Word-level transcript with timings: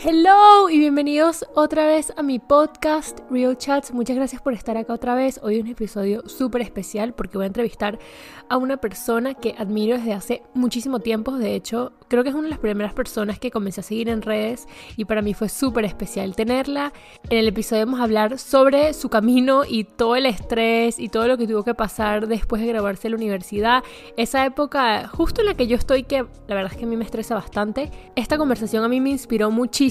Hello 0.00 0.70
y 0.70 0.78
bienvenidos 0.78 1.44
otra 1.56 1.84
vez 1.84 2.12
a 2.16 2.22
mi 2.22 2.38
podcast 2.38 3.18
Real 3.32 3.58
Chats. 3.58 3.92
Muchas 3.92 4.14
gracias 4.14 4.40
por 4.40 4.52
estar 4.52 4.76
acá 4.76 4.92
otra 4.92 5.16
vez. 5.16 5.40
Hoy 5.42 5.56
es 5.56 5.64
un 5.64 5.70
episodio 5.70 6.22
súper 6.28 6.62
especial 6.62 7.14
porque 7.14 7.36
voy 7.36 7.46
a 7.46 7.48
entrevistar 7.48 7.98
a 8.48 8.58
una 8.58 8.76
persona 8.76 9.34
que 9.34 9.56
admiro 9.58 9.96
desde 9.96 10.12
hace 10.12 10.42
muchísimo 10.54 11.00
tiempo. 11.00 11.36
De 11.36 11.56
hecho, 11.56 11.94
creo 12.06 12.22
que 12.22 12.28
es 12.28 12.36
una 12.36 12.44
de 12.44 12.50
las 12.50 12.60
primeras 12.60 12.94
personas 12.94 13.40
que 13.40 13.50
comencé 13.50 13.80
a 13.80 13.82
seguir 13.82 14.08
en 14.08 14.22
redes 14.22 14.68
y 14.96 15.04
para 15.04 15.20
mí 15.20 15.34
fue 15.34 15.48
súper 15.48 15.84
especial 15.84 16.36
tenerla. 16.36 16.92
En 17.28 17.38
el 17.38 17.48
episodio 17.48 17.84
vamos 17.84 17.98
a 17.98 18.04
hablar 18.04 18.38
sobre 18.38 18.94
su 18.94 19.08
camino 19.08 19.64
y 19.68 19.82
todo 19.82 20.14
el 20.14 20.26
estrés 20.26 21.00
y 21.00 21.08
todo 21.08 21.26
lo 21.26 21.36
que 21.36 21.48
tuvo 21.48 21.64
que 21.64 21.74
pasar 21.74 22.28
después 22.28 22.62
de 22.62 22.68
graduarse 22.68 23.02
de 23.02 23.10
la 23.10 23.16
universidad. 23.16 23.82
Esa 24.16 24.46
época 24.46 25.08
justo 25.08 25.40
en 25.40 25.48
la 25.48 25.54
que 25.54 25.66
yo 25.66 25.74
estoy 25.74 26.04
que 26.04 26.18
la 26.46 26.54
verdad 26.54 26.70
es 26.70 26.78
que 26.78 26.84
a 26.84 26.88
mí 26.88 26.96
me 26.96 27.04
estresa 27.04 27.34
bastante. 27.34 27.90
Esta 28.14 28.38
conversación 28.38 28.84
a 28.84 28.88
mí 28.88 29.00
me 29.00 29.10
inspiró 29.10 29.50
muchísimo 29.50 29.87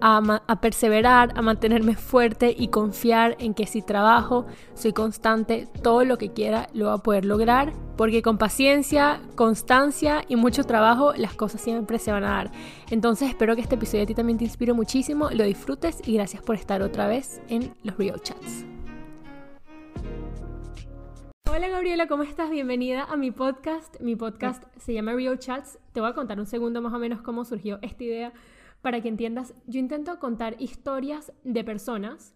a, 0.00 0.42
a, 0.46 0.60
perseverar, 0.60 1.32
a 1.36 1.42
mantenerme 1.42 1.96
fuerte 1.96 2.54
y 2.56 2.68
confiar 2.68 3.36
en 3.38 3.54
que 3.54 3.66
si 3.66 3.82
trabajo, 3.82 4.46
soy 4.74 4.92
constante, 4.92 5.68
todo 5.82 6.04
lo 6.04 6.18
que 6.18 6.32
quiera 6.32 6.68
lo 6.72 6.86
voy 6.86 6.94
a 6.94 6.98
poder 6.98 7.24
lograr, 7.24 7.72
porque 7.96 8.22
con 8.22 8.38
paciencia, 8.38 9.20
constancia 9.36 10.24
y 10.28 10.36
mucho 10.36 10.64
trabajo 10.64 11.12
las 11.16 11.34
cosas 11.34 11.60
siempre 11.60 11.98
se 11.98 12.12
van 12.12 12.24
a 12.24 12.30
dar. 12.30 12.52
Entonces 12.90 13.28
espero 13.28 13.54
que 13.54 13.62
este 13.62 13.74
episodio 13.74 14.04
a 14.04 14.06
ti 14.06 14.14
también 14.14 14.38
te 14.38 14.44
inspire 14.44 14.72
muchísimo, 14.72 15.30
lo 15.30 15.44
disfrutes 15.44 16.00
y 16.06 16.14
gracias 16.14 16.42
por 16.42 16.56
estar 16.56 16.82
otra 16.82 17.06
vez 17.06 17.40
en 17.48 17.74
los 17.82 17.96
Real 17.96 18.20
Chats. 18.20 18.64
Hola 21.50 21.68
Gabriela, 21.68 22.08
¿cómo 22.08 22.24
estás? 22.24 22.50
Bienvenida 22.50 23.04
a 23.04 23.16
mi 23.16 23.30
podcast. 23.30 24.00
Mi 24.00 24.16
podcast 24.16 24.64
se 24.76 24.92
llama 24.92 25.12
Real 25.12 25.38
Chats. 25.38 25.78
Te 25.92 26.00
voy 26.00 26.10
a 26.10 26.14
contar 26.14 26.40
un 26.40 26.46
segundo 26.46 26.82
más 26.82 26.92
o 26.92 26.98
menos 26.98 27.20
cómo 27.20 27.44
surgió 27.44 27.78
esta 27.80 28.02
idea 28.02 28.32
para 28.84 29.00
que 29.00 29.08
entiendas, 29.08 29.54
yo 29.66 29.80
intento 29.80 30.18
contar 30.18 30.56
historias 30.58 31.32
de 31.42 31.64
personas 31.64 32.34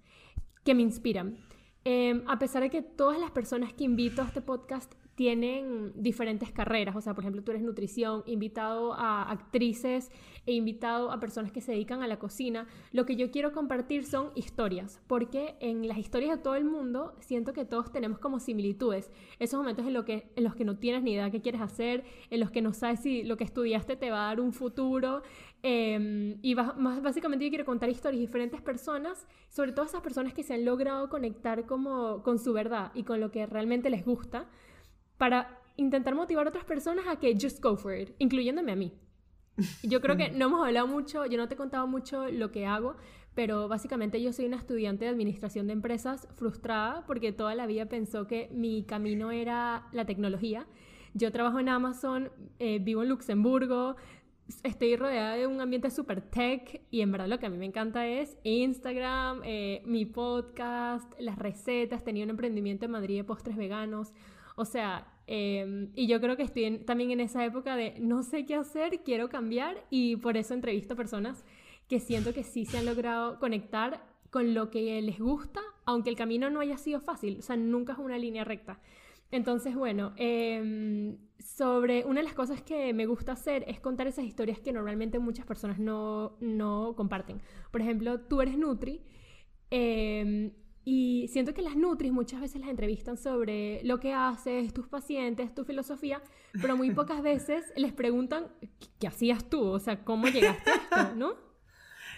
que 0.65 0.74
me 0.74 0.80
inspiran. 0.80 1.37
Em, 1.85 2.23
a 2.27 2.38
pesar 2.38 2.63
de 2.63 2.71
que 2.71 2.80
todas 2.80 3.21
las 3.21 3.30
personas 3.32 3.74
que 3.74 3.85
invito 3.85 4.23
a 4.23 4.24
este 4.24 4.41
podcast 4.41 4.95
tienen 5.19 5.93
diferentes 5.96 6.52
carreras, 6.52 6.95
o 6.95 7.01
sea, 7.01 7.13
por 7.13 7.24
ejemplo, 7.24 7.43
tú 7.43 7.51
eres 7.51 7.65
nutrición, 7.65 8.23
invitado 8.24 8.93
a 8.95 9.29
actrices 9.29 10.13
e 10.46 10.52
invitado 10.52 11.10
a 11.10 11.19
personas 11.19 11.51
que 11.51 11.60
se 11.60 11.73
dedican 11.73 12.04
a 12.04 12.07
la 12.07 12.21
cocina, 12.21 12.69
lo 12.93 13.04
que 13.04 13.16
yo 13.16 13.32
quiero 13.32 13.51
compartir 13.51 14.04
son 14.04 14.30
historias, 14.37 15.01
porque 15.09 15.57
en 15.59 15.88
las 15.88 15.99
historias 15.99 16.37
de 16.37 16.43
todo 16.45 16.54
el 16.54 16.65
mundo 16.65 17.16
siento 17.19 17.52
que 17.52 17.65
todos 17.65 17.91
tenemos 17.91 18.21
como 18.21 18.38
similitudes, 18.38 19.10
esos 19.41 19.59
momentos 19.59 19.85
en, 19.88 19.93
lo 19.93 20.04
que, 20.04 20.30
en 20.37 20.45
los 20.45 20.54
que 20.54 20.65
no 20.65 20.79
tienes 20.79 21.02
ni 21.02 21.15
idea 21.15 21.32
qué 21.32 21.43
quieres 21.43 21.63
hacer, 21.63 22.04
en 22.30 22.38
los 22.38 22.52
que 22.52 22.63
no 22.63 22.73
sabes 22.73 23.01
si 23.01 23.24
lo 23.24 23.37
que 23.37 23.43
estudiaste 23.43 23.96
te 23.96 24.13
va 24.13 24.26
a 24.26 24.29
dar 24.29 24.41
un 24.41 24.52
futuro, 24.52 25.23
em, 25.62 26.38
y 26.42 26.54
más, 26.54 27.02
básicamente 27.02 27.45
yo 27.45 27.51
quiero 27.51 27.64
contar 27.64 27.88
historias 27.88 28.20
de 28.20 28.26
diferentes 28.26 28.60
personas, 28.60 29.26
sobre 29.48 29.73
todo 29.73 29.84
esas 29.84 30.02
personas 30.02 30.34
que 30.34 30.42
se 30.42 30.54
han 30.54 30.64
logrado 30.64 31.09
conectar 31.09 31.66
como 31.66 32.23
con 32.23 32.38
su 32.38 32.52
verdad 32.52 32.92
y 32.95 33.04
con 33.04 33.20
lo 33.20 33.30
que 33.30 33.46
realmente 33.46 33.90
les 33.90 34.04
gusta 34.04 34.46
para 35.16 35.60
intentar 35.76 36.14
motivar 36.14 36.46
a 36.46 36.51
otras 36.51 36.64
personas 36.64 37.06
a 37.06 37.18
que 37.18 37.34
just 37.40 37.62
go 37.62 37.76
for 37.76 37.95
it, 37.95 38.10
incluyéndome 38.18 38.73
a 38.73 38.76
mí. 38.76 38.92
Yo 39.82 40.01
creo 40.01 40.16
que 40.16 40.30
no 40.30 40.46
hemos 40.46 40.66
hablado 40.66 40.86
mucho, 40.86 41.26
yo 41.26 41.36
no 41.36 41.48
te 41.48 41.54
he 41.54 41.56
contado 41.56 41.86
mucho 41.86 42.29
lo 42.30 42.51
que 42.52 42.66
hago, 42.66 42.96
pero 43.34 43.68
básicamente 43.68 44.20
yo 44.20 44.32
soy 44.32 44.46
una 44.46 44.56
estudiante 44.56 45.04
de 45.04 45.10
administración 45.10 45.66
de 45.66 45.73
empresas 45.74 46.29
frustrada 46.34 47.04
porque 47.06 47.32
toda 47.32 47.54
la 47.54 47.66
vida 47.66 47.86
pensó 47.86 48.26
que 48.26 48.48
mi 48.52 48.84
camino 48.84 49.30
era 49.30 49.86
la 49.92 50.04
tecnología. 50.06 50.66
Yo 51.14 51.32
trabajo 51.32 51.59
en 51.59 51.68
Amazon, 51.68 52.30
eh, 52.59 52.79
vivo 52.80 53.02
en 53.02 53.09
Luxemburgo, 53.09 53.96
estoy 54.63 54.96
rodeada 54.96 55.35
de 55.35 55.46
un 55.46 55.60
ambiente 55.60 55.91
súper 55.91 56.23
tech 56.23 56.82
y 56.91 57.01
en 57.01 57.13
verdad 57.13 57.29
lo 57.29 57.38
que 57.38 57.46
a 57.46 57.51
mí 57.51 57.59
me 57.59 57.66
encanta 57.66 58.07
es 58.07 58.37
Instagram, 58.45 59.43
eh, 59.45 59.82
mi 59.85 60.07
podcast, 60.07 61.13
las 61.18 61.38
recetas, 61.38 62.04
tenía 62.04 62.24
un 62.24 62.30
emprendimiento 62.30 62.87
en 62.87 62.93
Madrid 62.93 63.16
de 63.16 63.24
postres 63.24 63.57
veganos. 63.57 64.12
O 64.56 64.65
sea, 64.65 65.06
em, 65.26 65.91
y 65.94 66.06
yo 66.06 66.20
creo 66.20 66.36
que 66.36 66.42
estoy 66.42 66.78
también 66.78 67.10
en 67.10 67.20
esa 67.20 67.44
época 67.44 67.76
de 67.76 67.94
no 68.00 68.22
sé 68.22 68.47
qué 68.47 68.54
hacer, 68.54 69.03
quiero 69.04 69.28
cambiar 69.28 69.84
y 69.91 70.16
por 70.16 70.36
eso 70.36 70.54
entrevisto 70.54 70.97
personas 70.97 71.44
que 71.88 72.00
siento 72.00 72.34
que 72.34 72.42
sí 72.42 72.65
se 72.65 72.78
han 72.78 72.86
logrado 72.86 73.38
conectar 73.38 74.03
con 74.30 74.54
lo 74.54 74.70
que 74.70 75.00
les 75.00 75.19
gusta, 75.19 75.60
aunque 75.84 76.10
el 76.10 76.16
camino 76.16 76.50
no 76.50 76.60
haya 76.60 76.76
sido 76.76 77.00
fácil, 77.00 77.38
o 77.38 77.42
sea, 77.42 77.56
nunca 77.56 77.94
es 77.94 77.98
una 77.98 78.19
línea 78.19 78.44
recta. 78.44 78.78
Entonces, 79.31 79.75
bueno, 79.75 80.15
em, 80.16 81.19
sobre 81.39 82.05
una 82.05 82.21
de 82.21 82.25
las 82.25 82.34
cosas 82.34 82.62
que 82.62 82.93
me 82.94 83.06
gusta 83.06 83.33
hacer 83.33 83.65
es 83.69 83.81
contar 83.81 84.06
esas 84.06 84.25
historias 84.25 84.59
que 84.59 84.72
normalmente 84.72 85.19
muchas 85.19 85.47
personas 85.47 85.78
no, 85.78 86.37
no 86.41 86.94
comparten. 86.97 87.41
Por 87.71 87.81
ejemplo, 87.81 88.21
tú 88.21 88.41
eres 88.41 88.56
Nutri. 88.56 89.03
Eh, 89.71 90.53
y 90.91 91.28
siento 91.28 91.53
que 91.53 91.61
las 91.61 91.77
Nutris 91.77 92.12
muchas 92.12 92.41
veces 92.41 92.62
las 92.62 92.71
entrevistan 92.71 93.19
sobre 93.19 93.83
lo 93.84 94.00
que 94.00 94.15
haces, 94.15 94.72
tus 94.72 94.89
pacientes, 94.89 95.55
tu 95.55 95.66
filosofía, 95.66 96.22
pero 96.62 96.78
muy 96.78 96.93
pocas 96.93 97.21
veces 97.21 97.62
les 97.77 97.93
preguntan 97.93 98.47
qué 98.99 99.06
hacías 99.06 99.50
tú, 99.50 99.66
o 99.66 99.78
sea, 99.81 100.03
cómo 100.03 100.28
llegaste 100.28 100.71
a 100.71 100.75
esto, 100.75 101.15
¿no? 101.15 101.34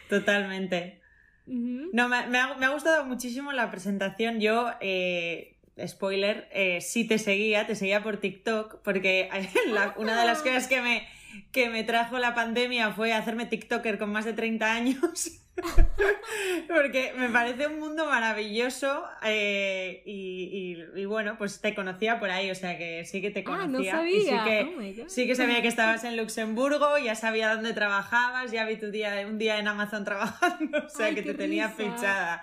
Totalmente. 0.09 1.00
No, 1.47 2.09
me, 2.09 2.38
ha, 2.38 2.69
gustado 2.72 3.04
muchísimo 3.06 3.50
la 3.50 3.72
presentación. 3.72 4.38
Yo, 4.38 4.69
eh, 4.81 5.59
spoiler, 5.86 6.48
eh, 6.53 6.81
sí 6.81 7.06
te 7.06 7.19
seguía, 7.19 7.66
te 7.66 7.75
seguía 7.75 8.03
por 8.03 8.19
TikTok, 8.19 8.82
porque 8.82 9.28
una 9.97 10.20
de 10.20 10.26
las 10.26 10.38
cosas 10.42 10.66
que 10.66 10.81
me, 10.81 11.06
que 11.53 11.70
me 11.70 11.84
trajo 11.84 12.19
la 12.19 12.34
pandemia 12.34 12.92
fue 12.92 13.12
hacerme 13.12 13.47
TikToker 13.47 13.98
con 13.98 14.10
más 14.10 14.25
de 14.25 14.32
30 14.32 14.72
años. 14.72 15.41
Porque 16.69 17.12
me 17.16 17.28
parece 17.28 17.66
un 17.66 17.80
mundo 17.80 18.06
maravilloso 18.06 19.04
eh, 19.22 20.03
y, 20.06 21.04
bueno, 21.04 21.36
pues 21.38 21.60
te 21.60 21.75
conocía 21.75 22.19
por 22.19 22.30
ahí, 22.30 22.50
o 22.50 22.54
sea 22.54 22.78
que 22.78 23.04
sí 23.04 23.20
que 23.20 23.30
te 23.30 23.44
conocía. 23.44 23.64
Ah, 23.64 23.66
no 23.66 23.84
sabía. 23.84 24.44
sí, 24.44 24.50
que, 24.50 25.03
oh 25.04 25.09
sí 25.09 25.26
que 25.26 25.34
sabía 25.34 25.62
que 25.62 25.69
estabas 25.69 26.04
en 26.04 26.16
Luxemburgo, 26.16 26.98
ya 26.98 27.14
sabía 27.14 27.54
dónde 27.54 27.72
trabajabas, 27.72 28.53
ya 28.53 28.64
vi 28.64 28.76
tu 28.76 28.91
día, 28.91 29.26
un 29.26 29.38
día 29.38 29.59
en 29.59 29.69
Amazon 29.69 30.04
trabajando, 30.04 30.78
o 30.86 30.88
sea 30.88 31.14
que 31.14 31.22
te 31.22 31.34
tenía 31.34 31.69
fichada. 31.69 32.42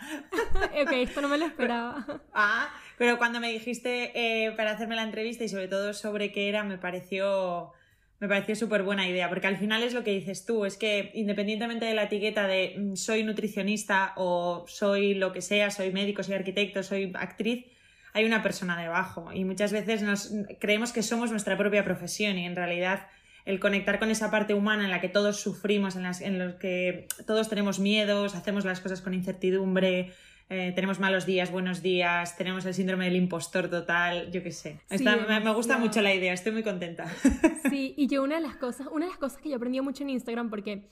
ok, 0.81 0.91
esto 0.91 1.21
no 1.21 1.29
me 1.29 1.37
lo 1.37 1.45
esperaba. 1.45 2.05
ah, 2.33 2.69
pero 2.97 3.17
cuando 3.17 3.39
me 3.39 3.51
dijiste 3.51 4.11
eh, 4.15 4.51
para 4.51 4.71
hacerme 4.71 4.95
la 4.95 5.03
entrevista 5.03 5.43
y 5.43 5.49
sobre 5.49 5.67
todo 5.67 5.93
sobre 5.93 6.31
qué 6.31 6.49
era, 6.49 6.63
me 6.63 6.77
pareció 6.77 7.73
me 8.19 8.27
pareció 8.27 8.55
súper 8.55 8.81
buena 8.81 9.07
idea, 9.07 9.29
porque 9.29 9.47
al 9.47 9.57
final 9.57 9.83
es 9.83 9.93
lo 9.93 10.03
que 10.03 10.11
dices 10.11 10.45
tú, 10.45 10.65
es 10.65 10.75
que 10.75 11.11
independientemente 11.13 11.85
de 11.85 11.93
la 11.93 12.03
etiqueta 12.03 12.47
de 12.47 12.75
mm, 12.77 12.95
soy 12.95 13.23
nutricionista 13.23 14.13
o 14.15 14.65
soy 14.67 15.13
lo 15.13 15.31
que 15.33 15.41
sea, 15.41 15.69
soy 15.69 15.91
médico, 15.91 16.23
soy 16.23 16.35
arquitecto, 16.35 16.81
soy 16.81 17.11
actriz, 17.15 17.65
hay 18.13 18.25
una 18.25 18.41
persona 18.41 18.81
debajo. 18.81 19.31
Y 19.33 19.45
muchas 19.45 19.71
veces 19.71 20.01
nos 20.01 20.33
creemos 20.59 20.91
que 20.91 21.03
somos 21.03 21.29
nuestra 21.29 21.57
propia 21.57 21.83
profesión 21.83 22.37
y 22.39 22.45
en 22.45 22.55
realidad 22.55 23.07
el 23.45 23.59
conectar 23.59 23.99
con 23.99 24.09
esa 24.09 24.31
parte 24.31 24.53
humana 24.55 24.83
en 24.85 24.91
la 24.91 24.99
que 24.99 25.07
todos 25.09 25.39
sufrimos, 25.39 25.95
en, 25.95 26.03
las, 26.03 26.21
en 26.21 26.39
los 26.39 26.55
que 26.55 27.07
todos 27.27 27.47
tenemos 27.47 27.79
miedos, 27.79 28.35
hacemos 28.35 28.65
las 28.65 28.81
cosas 28.81 29.01
con 29.01 29.13
incertidumbre, 29.13 30.11
eh, 30.49 30.71
tenemos 30.73 30.99
malos 30.99 31.25
días, 31.25 31.51
buenos 31.51 31.81
días, 31.81 32.37
tenemos 32.37 32.65
el 32.65 32.73
síndrome 32.73 33.05
del 33.05 33.17
impostor 33.17 33.69
total, 33.69 34.31
yo 34.31 34.41
qué 34.41 34.51
sé. 34.51 34.79
me, 34.89 35.53
gusta 35.53 35.77
mucho 35.77 36.01
la 36.01 36.13
idea, 36.13 36.31
estoy 36.33 36.53
muy 36.53 36.63
contenta. 36.63 37.05
Sí, 37.69 37.93
y 37.97 38.07
yo 38.07 38.23
una 38.23 38.35
de 38.35 38.41
las 38.41 38.55
cosas, 38.55 38.87
una 38.91 39.05
de 39.05 39.11
las 39.11 39.19
cosas 39.19 39.41
que 39.41 39.49
yo 39.49 39.57
aprendí 39.57 39.81
mucho 39.81 40.03
en 40.03 40.11
Instagram, 40.11 40.49
porque 40.49 40.83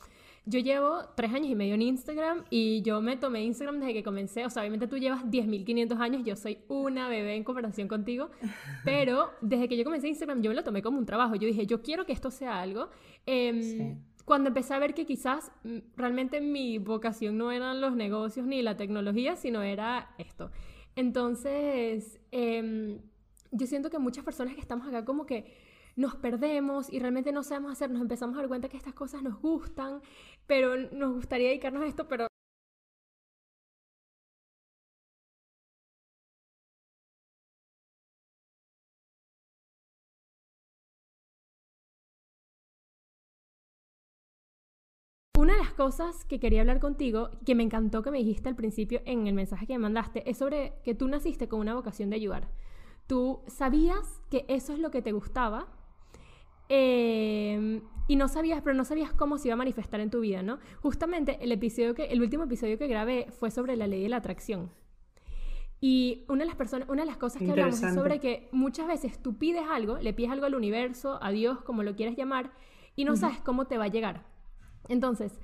yo 0.46 0.60
llevo 0.60 1.06
tres 1.16 1.34
años 1.34 1.50
y 1.50 1.56
medio 1.56 1.74
en 1.74 1.82
Instagram 1.82 2.44
y 2.50 2.82
yo 2.82 3.02
me 3.02 3.16
tomé 3.16 3.44
Instagram 3.44 3.80
desde 3.80 3.94
que 3.94 4.04
comencé. 4.04 4.46
O 4.46 4.50
sea, 4.50 4.62
obviamente 4.62 4.88
tú 4.88 4.98
llevas 4.98 5.24
10.500 5.24 5.98
años, 6.00 6.24
yo 6.26 6.36
soy 6.36 6.60
una 6.68 7.08
bebé 7.08 7.36
en 7.36 7.44
comparación 7.44 7.88
contigo. 7.88 8.30
Pero 8.84 9.32
desde 9.42 9.70
que 9.70 9.78
yo 9.78 9.84
comencé 9.84 10.10
Instagram, 10.10 10.42
yo 10.42 10.50
me 10.50 10.56
lo 10.56 10.64
tomé 10.64 10.82
como 10.82 11.00
un 11.00 11.06
trabajo. 11.06 11.36
Yo 11.36 11.48
dije, 11.48 11.66
yo 11.66 11.82
quiero 11.82 12.06
que 12.06 12.14
esto 12.14 12.30
sea 12.30 12.62
algo. 12.62 12.90
Eh, 13.26 13.96
cuando 14.26 14.50
empecé 14.50 14.74
a 14.74 14.80
ver 14.80 14.94
que 14.94 15.06
quizás 15.06 15.52
mm, 15.64 15.78
realmente 15.96 16.42
mi 16.42 16.80
vocación 16.80 17.38
no 17.38 17.52
eran 17.52 17.80
los 17.80 17.96
negocios 17.96 18.46
ni 18.48 18.62
la 18.62 18.76
tecnología, 18.76 19.36
sino 19.36 19.62
era 19.62 20.14
esto. 20.18 20.52
Entonces, 20.96 22.20
em, 22.32 23.00
yo 23.52 23.68
siento 23.68 23.90
que 23.90 24.00
muchas 24.00 24.26
personas 24.26 24.56
que 24.56 24.62
estamos 24.62 24.88
acá 24.88 25.06
como 25.06 25.26
que 25.26 25.46
nos 25.96 26.16
perdemos 26.16 26.92
y 26.92 27.00
realmente 27.00 27.32
no 27.32 27.44
sabemos 27.44 27.72
hacer, 27.72 27.90
nos 27.90 28.02
empezamos 28.02 28.36
a 28.36 28.40
dar 28.40 28.48
cuenta 28.50 28.68
que 28.68 28.78
estas 28.78 28.94
cosas 28.94 29.24
nos 29.24 29.40
gustan, 29.40 30.02
pero 30.48 30.76
nos 30.92 31.14
gustaría 31.14 31.48
dedicarnos 31.50 31.84
a 31.84 31.88
esto, 31.88 32.08
pero 32.08 32.28
cosas 45.76 46.26
que 46.26 46.40
quería 46.40 46.62
hablar 46.62 46.80
contigo, 46.80 47.30
que 47.46 47.56
me 47.56 47.64
encantó 47.64 48.02
que 48.02 48.12
me 48.12 48.18
dijiste 48.18 48.50
al 48.50 48.56
principio 48.56 49.02
en 49.06 49.28
el 49.28 49.34
mensaje 49.34 49.68
que 49.68 49.74
me 49.74 49.80
mandaste, 49.80 50.30
es 50.30 50.38
sobre 50.38 50.74
que 50.84 50.96
tú 50.96 51.08
naciste 51.08 51.48
con 51.48 51.60
una 51.60 51.76
vocación 51.76 52.10
de 52.10 52.16
ayudar. 52.16 52.50
Tú 53.08 53.42
sabías 53.48 54.22
que 54.32 54.46
eso 54.48 54.74
es 54.74 54.80
lo 54.80 54.90
que 54.90 55.02
te 55.02 55.12
gustaba. 55.12 55.68
Em, 56.68 57.82
y 58.08 58.16
no 58.16 58.28
sabías, 58.28 58.62
pero 58.64 58.76
no 58.76 58.86
sabías 58.86 59.14
cómo 59.14 59.38
se 59.38 59.50
iba 59.50 59.54
a 59.54 59.58
manifestar 59.58 60.00
en 60.00 60.10
tu 60.10 60.22
vida, 60.22 60.42
¿no? 60.42 60.58
Justamente 60.82 61.38
el 61.42 61.52
episodio 61.52 61.94
que, 61.94 62.06
el 62.06 62.22
último 62.22 62.46
episodio 62.46 62.78
que 62.80 62.88
grabé 62.88 63.28
fue 63.30 63.52
sobre 63.52 63.76
la 63.76 63.86
ley 63.86 64.02
de 64.02 64.10
la 64.10 64.18
atracción. 64.18 64.72
Y 65.82 66.26
una 66.30 66.40
de 66.40 66.48
las 66.48 66.56
personas, 66.56 66.90
una 66.90 67.04
de 67.04 67.08
las 67.08 67.18
cosas 67.18 67.44
que 67.44 67.52
hablamos 67.52 67.84
es 67.84 67.94
sobre 67.94 68.20
que 68.20 68.50
muchas 68.52 68.88
veces 68.88 69.22
tú 69.22 69.38
pides 69.38 69.64
algo, 69.70 69.98
le 69.98 70.14
pides 70.14 70.32
algo 70.32 70.46
al 70.48 70.56
universo, 70.56 71.20
a 71.22 71.30
Dios, 71.32 71.62
como 71.62 71.84
lo 71.84 71.96
quieras 71.96 72.16
llamar, 72.16 72.52
y 72.96 73.06
no 73.06 73.16
sabes 73.16 73.40
cómo 73.42 73.66
te 73.66 73.78
va 73.78 73.84
a 73.84 73.90
llegar. 73.90 74.26
Entonces, 74.88 75.40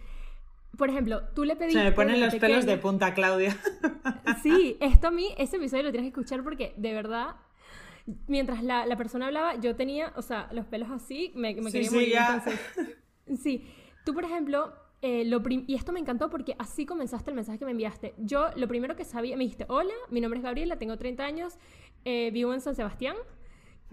por 0.81 0.89
ejemplo, 0.89 1.22
tú 1.36 1.44
le 1.44 1.56
pediste. 1.56 1.78
Se 1.78 1.86
me 1.86 1.92
ponen 1.92 2.19
los 2.19 2.33
pelos 2.33 2.66
de 2.66 2.75
punta, 2.75 3.13
Claudia. 3.13 3.56
Sí, 4.42 4.78
esto 4.80 5.10
a 5.10 5.12
mí, 5.12 5.28
ese 5.38 5.57
episodio 5.57 5.83
lo 5.83 5.92
tienes 5.92 6.12
que 6.12 6.19
escuchar 6.19 6.44
porque 6.44 6.74
de 6.75 6.94
verdad 6.94 7.36
mientras 8.25 8.63
la, 8.63 8.88
la, 8.88 8.98
persona 8.98 9.28
hablaba, 9.28 9.60
yo 9.60 9.75
tenía, 9.75 10.12
o 10.16 10.24
sea, 10.24 10.50
los 10.51 10.66
pelos 10.66 10.89
así, 10.89 11.31
me, 11.36 11.54
me 11.54 11.72
quería 11.72 11.92
morir. 11.92 12.16
Entonces, 12.18 12.60
sí, 13.44 13.68
tú, 14.04 14.16
por 14.16 14.24
ejemplo, 14.24 14.74
eh, 15.04 15.24
lo 15.25 15.44
y 15.48 15.75
esto 15.75 15.92
me 15.92 16.00
encantó 16.00 16.31
porque 16.31 16.56
así 16.57 16.88
comenzaste 16.88 17.30
el 17.30 17.36
mensaje 17.36 17.60
que 17.60 17.66
me 17.66 17.72
enviaste. 17.72 18.16
Yo 18.18 18.48
lo 18.56 18.68
primero 18.68 18.95
que 18.95 19.06
sabía, 19.06 19.38
me 19.38 19.44
dijiste, 19.44 19.68
hola, 19.69 19.94
mi 20.10 20.19
nombre 20.19 20.39
es 20.39 20.44
Gabriela, 20.44 20.80
tengo 20.80 20.98
30 20.98 21.24
años, 21.24 21.60
eh, 22.06 22.31
vivo 22.34 22.56
en 22.56 22.62
San 22.62 22.74
Sebastián 22.74 23.18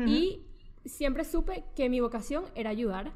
y 0.06 0.46
siempre 0.87 1.25
supe 1.25 1.64
que 1.76 1.91
mi 1.91 2.00
vocación 2.00 2.44
era 2.55 2.70
ayudar. 2.70 3.12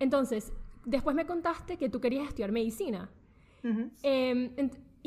Entonces, 0.00 0.52
después 0.84 1.14
me 1.16 1.26
contaste 1.26 1.76
que 1.76 1.88
tú 1.88 2.00
querías 2.00 2.28
estudiar 2.28 2.52
medicina. 2.52 3.10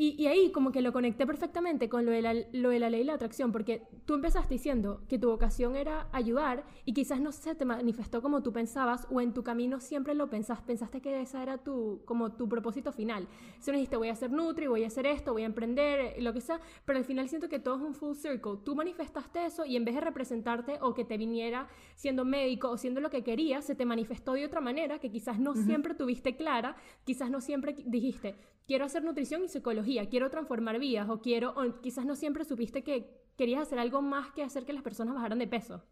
Y, 0.00 0.28
ahí 0.28 0.52
como 0.52 0.70
que 0.70 0.80
lo 0.80 0.92
conecté 0.92 1.26
perfectamente 1.26 1.88
con 1.88 2.06
lo 2.06 2.12
de, 2.12 2.22
la, 2.22 2.32
lo 2.52 2.70
de 2.70 2.78
la 2.78 2.88
ley 2.88 3.00
de 3.00 3.06
la 3.06 3.14
atracción, 3.14 3.50
porque 3.50 3.82
tú 4.04 4.14
empezaste 4.14 4.54
diciendo 4.54 5.02
que 5.08 5.18
tu 5.18 5.28
vocación 5.28 5.74
era 5.74 6.06
ayudar 6.12 6.64
y 6.84 6.94
quizás 6.94 7.20
no 7.20 7.32
se 7.32 7.56
te 7.56 7.64
manifestó 7.64 8.22
como 8.22 8.40
tú 8.40 8.52
pensabas 8.52 9.08
o 9.10 9.20
en 9.20 9.34
tu 9.34 9.42
camino 9.42 9.80
siempre 9.80 10.14
lo 10.14 10.30
pensaste, 10.30 10.68
pensaste 10.68 11.00
que 11.00 11.20
esa 11.20 11.42
era 11.42 11.58
tu, 11.58 12.00
como 12.04 12.30
tu 12.30 12.48
propósito 12.48 12.92
final. 12.92 13.26
Si 13.58 13.72
no 13.72 13.76
dijiste 13.76 13.96
voy 13.96 14.10
a 14.10 14.14
ser 14.14 14.30
Nutri, 14.30 14.68
voy 14.68 14.84
a 14.84 14.86
hacer 14.86 15.04
esto, 15.04 15.32
voy 15.32 15.42
a 15.42 15.46
emprender, 15.46 16.22
lo 16.22 16.32
que 16.32 16.42
sea, 16.42 16.60
pero 16.84 17.00
al 17.00 17.04
final 17.04 17.28
siento 17.28 17.48
que 17.48 17.58
todo 17.58 17.78
es 17.78 17.82
un 17.82 17.94
full 17.94 18.14
circle. 18.14 18.58
Tú 18.64 18.76
manifestaste 18.76 19.46
eso 19.46 19.64
y 19.64 19.74
en 19.74 19.84
vez 19.84 19.96
de 19.96 20.02
representarte 20.02 20.78
o 20.80 20.94
que 20.94 21.04
te 21.04 21.18
viniera 21.18 21.66
siendo 21.96 22.24
médico 22.24 22.70
o 22.70 22.78
siendo 22.78 23.00
lo 23.00 23.10
que 23.10 23.24
querías, 23.24 23.64
se 23.64 23.74
te 23.74 23.84
manifestó 23.84 24.34
de 24.34 24.46
otra 24.46 24.60
manera 24.60 25.00
que 25.00 25.10
quizás 25.10 25.40
no 25.40 25.56
siempre 25.56 25.96
tuviste 25.96 26.36
clara, 26.36 26.76
quizás 27.04 27.30
no 27.30 27.40
siempre 27.40 27.74
dijiste 27.84 28.36
quiero 28.68 28.84
hacer 28.84 29.02
nutrición 29.02 29.42
y 29.42 29.48
psicología, 29.48 29.87
quiero 30.10 30.30
transformar 30.30 30.78
vidas 30.78 31.08
o 31.08 31.20
quiero, 31.20 31.54
o 31.56 31.80
quizás 31.80 32.04
no 32.04 32.16
siempre 32.16 32.44
supiste 32.44 32.82
que 32.82 33.10
querías 33.36 33.62
hacer 33.62 33.78
algo 33.78 34.02
más 34.02 34.32
que 34.32 34.42
hacer 34.42 34.64
que 34.64 34.72
las 34.72 34.82
personas 34.82 35.14
bajaran 35.14 35.38
de 35.38 35.46
peso. 35.46 35.84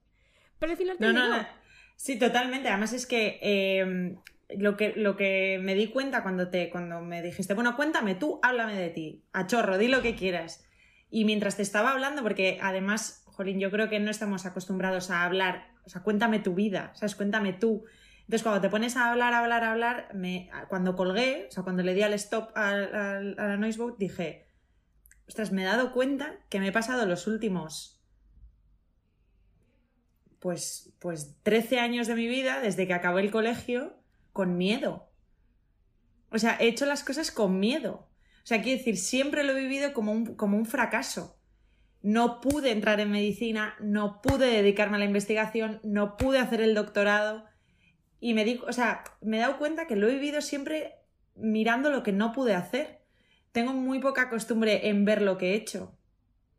Pero 0.59 0.73
al 0.73 0.79
final 0.79 0.97
te 0.97 1.05
no, 1.05 1.13
no, 1.13 1.29
no, 1.29 1.47
Sí, 1.97 2.19
totalmente. 2.19 2.69
Además 2.69 2.93
es 2.93 3.07
que, 3.07 3.39
em, 3.43 4.19
lo 4.57 4.77
que 4.77 4.93
lo 4.97 5.17
que 5.17 5.59
me 5.63 5.75
di 5.75 5.89
cuenta 5.89 6.23
cuando, 6.23 6.51
te, 6.51 6.71
cuando 6.71 7.01
me 7.01 7.23
dijiste, 7.23 7.55
bueno, 7.55 7.75
cuéntame 7.77 8.15
tú, 8.15 8.39
háblame 8.43 8.75
de 8.75 8.91
ti, 8.91 9.25
a 9.33 9.47
chorro, 9.47 9.79
di 9.79 9.89
lo 9.89 10.03
que 10.03 10.15
quieras. 10.15 10.65
Y 11.11 11.25
mientras 11.25 11.57
te 11.57 11.63
estaba 11.63 11.93
hablando, 11.93 12.23
porque 12.23 12.59
además, 12.61 13.25
Jolín, 13.27 13.59
yo 13.61 13.71
creo 13.71 13.89
que 13.89 14.01
no 14.01 14.11
estamos 14.11 14.45
acostumbrados 14.45 15.11
a 15.11 15.25
hablar, 15.25 15.69
o 15.85 15.89
sea, 15.89 16.03
cuéntame 16.03 16.39
tu 16.41 16.55
vida, 16.55 16.93
¿sabes? 16.95 17.15
Cuéntame 17.15 17.53
tú. 17.53 17.85
Entonces, 18.27 18.43
cuando 18.43 18.61
te 18.61 18.71
pones 18.71 18.97
a 18.97 19.09
hablar, 19.09 19.35
hablar, 19.35 19.63
hablar, 19.63 20.09
me, 20.13 20.51
cuando 20.69 20.97
colgué, 20.97 21.47
o 21.49 21.53
sea, 21.53 21.63
cuando 21.63 21.85
le 21.85 21.95
di 21.95 22.03
al 22.03 22.13
stop 22.15 22.51
a, 22.57 22.71
a, 22.71 23.21
la 23.21 23.57
Noiseboat, 23.57 23.99
dije, 23.99 24.49
ostras, 25.29 25.53
me 25.53 25.63
he 25.63 25.65
dado 25.65 25.93
cuenta 25.93 26.41
que 26.49 26.59
me 26.59 26.69
he 26.69 26.73
pasado 26.73 27.07
los 27.07 27.29
últimos, 27.29 28.05
pues, 30.41 30.93
pues 30.99 31.37
13 31.45 31.79
años 31.79 32.09
de 32.09 32.17
mi 32.17 32.27
vida, 32.27 32.61
desde 32.61 32.89
que 32.89 32.95
acabé 32.95 33.21
el 33.21 33.31
colegio, 33.31 33.97
con 34.33 34.57
miedo. 34.57 35.09
O 36.31 36.39
sea, 36.39 36.57
he 36.59 36.67
hecho 36.67 36.85
las 36.85 37.05
cosas 37.05 37.31
con 37.31 37.61
miedo. 37.61 38.11
O 38.43 38.47
sea, 38.47 38.61
quiero 38.61 38.79
decir, 38.79 38.97
siempre 38.97 39.45
lo 39.45 39.53
he 39.53 39.61
vivido 39.61 39.93
como 39.93 40.11
un, 40.11 40.35
como 40.35 40.57
un 40.57 40.67
fracaso. 40.67 41.39
No 42.03 42.41
pude 42.41 42.73
entrar 42.73 42.99
en 42.99 43.13
medicina, 43.13 43.77
no 43.81 44.21
pude 44.21 44.49
dedicarme 44.49 44.97
a 44.97 44.99
la 44.99 45.05
investigación, 45.05 45.81
no 45.85 46.17
pude 46.17 46.41
hacer 46.41 46.61
el 46.61 46.75
doctorado 46.75 47.45
y 48.27 48.35
me 48.35 48.45
di, 48.45 48.61
o 48.67 48.73
sea, 48.73 49.05
me 49.21 49.37
he 49.37 49.41
dado 49.41 49.57
cuenta 49.57 49.87
que 49.87 49.95
lo 49.95 50.09
he 50.09 50.15
vivido 50.15 50.41
siempre 50.41 50.95
mirando 51.37 51.91
lo 51.91 52.03
que 52.03 52.11
no 52.11 52.33
pude 52.33 52.55
hacer. 52.55 52.99
Tengo 53.53 53.73
muy 53.73 54.01
poca 54.01 54.29
costumbre 54.29 54.89
en 54.89 55.05
ver 55.05 55.23
lo 55.23 55.39
que 55.39 55.53
he 55.53 55.55
hecho. 55.55 55.97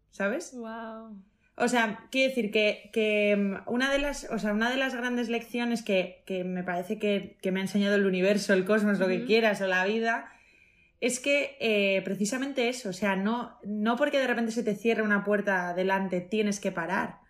¿Sabes? 0.10 0.56
Wow. 0.56 1.22
O 1.58 1.68
sea, 1.68 2.08
quiero 2.10 2.30
decir 2.30 2.52
que, 2.52 3.36
mm, 3.38 3.70
una, 3.70 3.92
de 3.92 4.00
las, 4.00 4.30
o 4.32 4.40
sea, 4.40 4.54
una 4.54 4.70
de 4.70 4.78
las 4.78 4.96
grandes 4.96 5.28
lecciones 5.28 5.84
que, 5.84 6.24
me 6.46 6.64
parece 6.64 7.00
que, 7.00 7.38
me 7.52 7.60
ha 7.60 7.64
enseñado 7.64 7.96
el 7.96 8.06
universo, 8.06 8.54
el 8.54 8.64
cosmos, 8.64 8.98
lo 8.98 9.08
que 9.10 9.26
quieras, 9.26 9.60
o 9.60 9.68
la 9.68 9.84
vida, 9.84 10.32
es 11.02 11.20
que 11.20 11.58
eh, 11.60 12.02
precisamente 12.06 12.70
eso, 12.70 12.92
o 12.92 12.94
sea, 12.94 13.18
no, 13.18 13.60
no 13.66 13.98
porque 13.98 14.20
de 14.20 14.28
repente 14.28 14.54
se 14.54 14.64
te 14.64 14.74
cierre 14.74 15.02
una 15.02 15.26
puerta 15.26 15.74
delante 15.74 16.22
tienes 16.22 16.62
que 16.62 16.72
parar. 16.72 17.27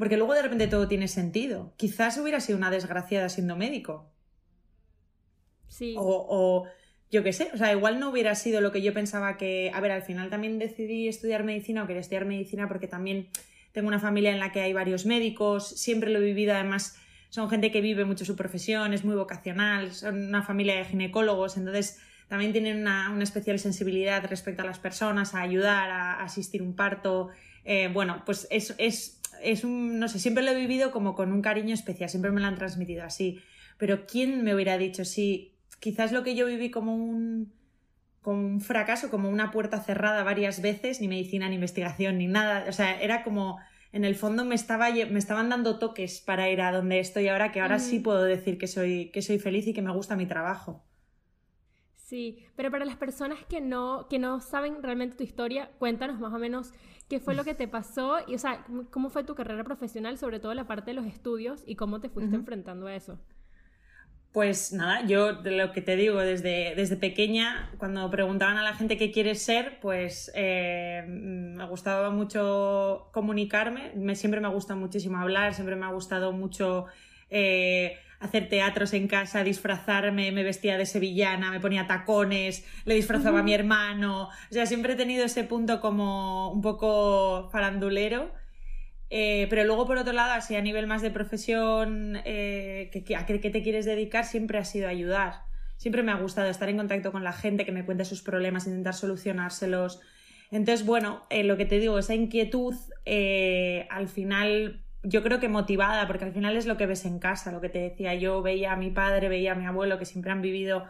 Porque 0.00 0.16
luego 0.16 0.32
de 0.32 0.40
repente 0.40 0.66
todo 0.66 0.88
tiene 0.88 1.08
sentido. 1.08 1.74
Quizás 1.76 2.16
hubiera 2.16 2.40
sido 2.40 2.56
una 2.56 2.70
desgraciada 2.70 3.28
siendo 3.28 3.54
médico. 3.54 4.10
Sí. 5.68 5.94
O, 5.98 6.64
yo 7.10 7.22
qué 7.22 7.34
sé, 7.34 7.50
o 7.52 7.58
sea, 7.58 7.70
igual 7.72 8.00
no 8.00 8.08
hubiera 8.08 8.34
sido 8.34 8.62
lo 8.62 8.72
que 8.72 8.80
yo 8.80 8.94
pensaba 8.94 9.36
que... 9.36 9.70
A 9.74 9.80
ver, 9.82 9.92
al 9.92 10.00
final 10.00 10.30
también 10.30 10.58
decidí 10.58 11.06
estudiar 11.06 11.44
medicina 11.44 11.84
o 11.84 11.86
quería 11.86 12.00
estudiar 12.00 12.24
medicina 12.24 12.66
porque 12.66 12.86
también 12.86 13.28
tengo 13.72 13.88
una 13.88 13.98
familia 13.98 14.30
en 14.30 14.40
la 14.40 14.52
que 14.52 14.62
hay 14.62 14.72
varios 14.72 15.04
médicos, 15.04 15.68
siempre 15.68 16.08
lo 16.08 16.20
he 16.20 16.24
vivido, 16.24 16.54
además 16.54 16.96
son 17.28 17.50
gente 17.50 17.70
que 17.70 17.82
vive 17.82 18.06
mucho 18.06 18.24
su 18.24 18.36
profesión, 18.36 18.94
es 18.94 19.04
muy 19.04 19.16
vocacional, 19.16 19.92
son 19.92 20.28
una 20.28 20.42
familia 20.42 20.76
de 20.76 20.86
ginecólogos, 20.86 21.58
entonces 21.58 22.00
también 22.26 22.52
tienen 22.52 22.80
una, 22.80 23.14
especial 23.20 23.58
sensibilidad 23.58 24.24
respecto 24.24 24.62
a 24.62 24.64
las 24.64 24.78
personas, 24.78 25.34
a 25.34 25.42
ayudar, 25.42 25.90
a, 25.90 26.22
asistir 26.22 26.62
un 26.62 26.74
parto. 26.74 27.28
Eh, 27.64 27.90
bueno, 27.92 28.22
pues 28.24 28.48
es, 28.50 28.74
es 28.78 29.19
es 29.42 29.64
un, 29.64 29.98
no 29.98 30.08
sé, 30.08 30.18
siempre 30.18 30.44
lo 30.44 30.50
he 30.50 30.54
vivido 30.54 30.90
como 30.90 31.14
con 31.14 31.32
un 31.32 31.42
cariño 31.42 31.74
especial, 31.74 32.10
siempre 32.10 32.30
me 32.30 32.40
lo 32.40 32.46
han 32.46 32.56
transmitido 32.56 33.04
así. 33.04 33.40
Pero 33.78 34.06
¿quién 34.06 34.44
me 34.44 34.54
hubiera 34.54 34.78
dicho 34.78 35.04
si 35.04 35.54
quizás 35.80 36.12
lo 36.12 36.22
que 36.22 36.34
yo 36.34 36.46
viví 36.46 36.70
como 36.70 36.94
un, 36.94 37.52
como 38.20 38.40
un 38.46 38.60
fracaso, 38.60 39.10
como 39.10 39.30
una 39.30 39.50
puerta 39.50 39.80
cerrada 39.80 40.22
varias 40.22 40.60
veces, 40.60 41.00
ni 41.00 41.08
medicina, 41.08 41.48
ni 41.48 41.54
investigación, 41.54 42.18
ni 42.18 42.26
nada, 42.26 42.66
o 42.68 42.72
sea, 42.72 43.00
era 43.00 43.22
como 43.24 43.58
en 43.92 44.04
el 44.04 44.14
fondo 44.14 44.44
me, 44.44 44.54
estaba, 44.54 44.90
me 44.90 45.18
estaban 45.18 45.48
dando 45.48 45.78
toques 45.78 46.20
para 46.20 46.48
ir 46.48 46.60
a 46.60 46.70
donde 46.70 47.00
estoy 47.00 47.28
ahora, 47.28 47.50
que 47.50 47.60
ahora 47.60 47.78
sí 47.80 47.98
puedo 47.98 48.22
decir 48.22 48.56
que 48.56 48.68
soy, 48.68 49.10
que 49.10 49.22
soy 49.22 49.38
feliz 49.38 49.66
y 49.66 49.72
que 49.72 49.82
me 49.82 49.92
gusta 49.92 50.14
mi 50.14 50.26
trabajo. 50.26 50.84
Sí, 51.96 52.44
pero 52.56 52.70
para 52.70 52.84
las 52.84 52.96
personas 52.96 53.38
que 53.48 53.60
no, 53.60 54.06
que 54.08 54.18
no 54.18 54.40
saben 54.40 54.82
realmente 54.82 55.16
tu 55.16 55.24
historia, 55.24 55.70
cuéntanos 55.78 56.20
más 56.20 56.32
o 56.32 56.38
menos 56.38 56.72
¿Qué 57.10 57.18
fue 57.18 57.34
lo 57.34 57.42
que 57.42 57.54
te 57.54 57.66
pasó? 57.66 58.18
Y, 58.28 58.36
o 58.36 58.38
sea, 58.38 58.64
¿cómo 58.90 59.10
fue 59.10 59.24
tu 59.24 59.34
carrera 59.34 59.64
profesional, 59.64 60.16
sobre 60.16 60.38
todo 60.38 60.54
la 60.54 60.68
parte 60.68 60.92
de 60.92 60.94
los 60.94 61.06
estudios, 61.06 61.64
y 61.66 61.74
cómo 61.74 62.00
te 62.00 62.08
fuiste 62.08 62.36
enfrentando 62.36 62.86
a 62.86 62.94
eso? 62.94 63.18
Pues 64.30 64.72
nada, 64.72 65.04
yo 65.04 65.32
de 65.34 65.50
lo 65.50 65.72
que 65.72 65.82
te 65.82 65.96
digo, 65.96 66.20
desde, 66.20 66.72
desde 66.76 66.96
pequeña, 66.96 67.72
cuando 67.78 68.08
preguntaban 68.12 68.58
a 68.58 68.62
la 68.62 68.74
gente 68.74 68.96
qué 68.96 69.10
quieres 69.10 69.42
ser, 69.42 69.80
pues 69.80 70.30
eh, 70.36 71.02
me 71.08 71.66
gustaba 71.66 72.10
mucho 72.10 73.08
comunicarme, 73.12 73.90
me, 73.96 74.14
siempre 74.14 74.40
me 74.40 74.46
ha 74.46 74.50
gustado 74.50 74.78
muchísimo 74.78 75.18
hablar, 75.18 75.52
siempre 75.54 75.74
me 75.74 75.86
ha 75.86 75.90
gustado 75.90 76.30
mucho 76.30 76.86
eh, 77.28 77.98
hacer 78.20 78.48
teatros 78.48 78.92
en 78.92 79.08
casa, 79.08 79.42
disfrazarme, 79.42 80.30
me 80.30 80.44
vestía 80.44 80.76
de 80.76 80.84
sevillana, 80.84 81.50
me 81.50 81.58
ponía 81.58 81.86
tacones, 81.86 82.66
le 82.84 82.94
disfrazaba 82.94 83.40
a 83.40 83.42
mi 83.42 83.54
hermano. 83.54 84.24
O 84.24 84.52
sea, 84.52 84.66
siempre 84.66 84.92
he 84.92 84.96
tenido 84.96 85.24
ese 85.24 85.42
punto 85.42 85.80
como 85.80 86.52
un 86.52 86.60
poco 86.60 87.48
farandulero. 87.50 88.30
Eh, 89.08 89.46
pero 89.48 89.64
luego, 89.64 89.86
por 89.86 89.96
otro 89.96 90.12
lado, 90.12 90.32
así 90.34 90.54
a 90.54 90.60
nivel 90.60 90.86
más 90.86 91.02
de 91.02 91.10
profesión, 91.10 92.20
eh, 92.24 92.90
que, 92.92 93.16
¿a 93.16 93.26
qué 93.26 93.38
te 93.38 93.62
quieres 93.62 93.86
dedicar? 93.86 94.26
Siempre 94.26 94.58
ha 94.58 94.64
sido 94.64 94.88
ayudar. 94.88 95.42
Siempre 95.78 96.02
me 96.02 96.12
ha 96.12 96.16
gustado 96.16 96.50
estar 96.50 96.68
en 96.68 96.76
contacto 96.76 97.10
con 97.10 97.24
la 97.24 97.32
gente, 97.32 97.64
que 97.64 97.72
me 97.72 97.86
cuente 97.86 98.04
sus 98.04 98.20
problemas, 98.20 98.66
intentar 98.66 98.94
solucionárselos. 98.94 100.00
Entonces, 100.50 100.84
bueno, 100.84 101.24
eh, 101.30 101.42
lo 101.42 101.56
que 101.56 101.64
te 101.64 101.78
digo, 101.78 101.98
esa 101.98 102.14
inquietud 102.14 102.74
al 103.88 104.08
final 104.08 104.84
yo 105.02 105.22
creo 105.22 105.40
que 105.40 105.48
motivada, 105.48 106.06
porque 106.06 106.24
al 106.24 106.32
final 106.32 106.56
es 106.56 106.66
lo 106.66 106.76
que 106.76 106.86
ves 106.86 107.04
en 107.04 107.18
casa, 107.18 107.52
lo 107.52 107.60
que 107.60 107.68
te 107.68 107.78
decía 107.78 108.14
yo, 108.14 108.42
veía 108.42 108.72
a 108.72 108.76
mi 108.76 108.90
padre, 108.90 109.28
veía 109.28 109.52
a 109.52 109.54
mi 109.54 109.66
abuelo, 109.66 109.98
que 109.98 110.04
siempre 110.04 110.30
han 110.30 110.42
vivido 110.42 110.84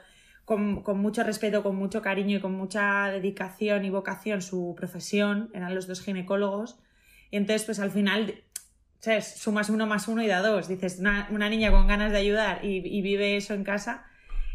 con, 0.45 0.83
mucho 1.01 1.23
respeto, 1.23 1.63
con 1.63 1.77
mucho 1.77 2.03
cariño 2.03 2.39
y 2.39 2.41
con 2.41 2.53
mucha 2.53 3.07
dedicación 3.07 3.85
y 3.85 3.91
vocación 3.91 4.43
su 4.43 4.75
profesión, 4.77 5.51
eran 5.55 5.77
los 5.77 5.87
dos 5.87 6.03
ginecólogos, 6.03 6.79
y 7.31 7.37
entonces 7.37 7.65
pues 7.65 7.79
al 7.79 7.93
final, 7.93 8.43
¿sabes? 8.99 9.37
Sumas 9.37 9.71
uno 9.71 9.87
más 9.87 10.09
uno 10.09 10.23
y 10.23 10.27
da 10.27 10.41
dos, 10.41 10.67
dices, 10.67 10.99
una, 10.99 11.49
niña 11.49 11.71
con 11.71 11.87
ganas 11.87 12.11
de 12.11 12.19
ayudar 12.19 12.65
y, 12.65 12.81
vive 13.01 13.37
eso 13.37 13.55
en 13.55 13.63
casa, 13.63 14.07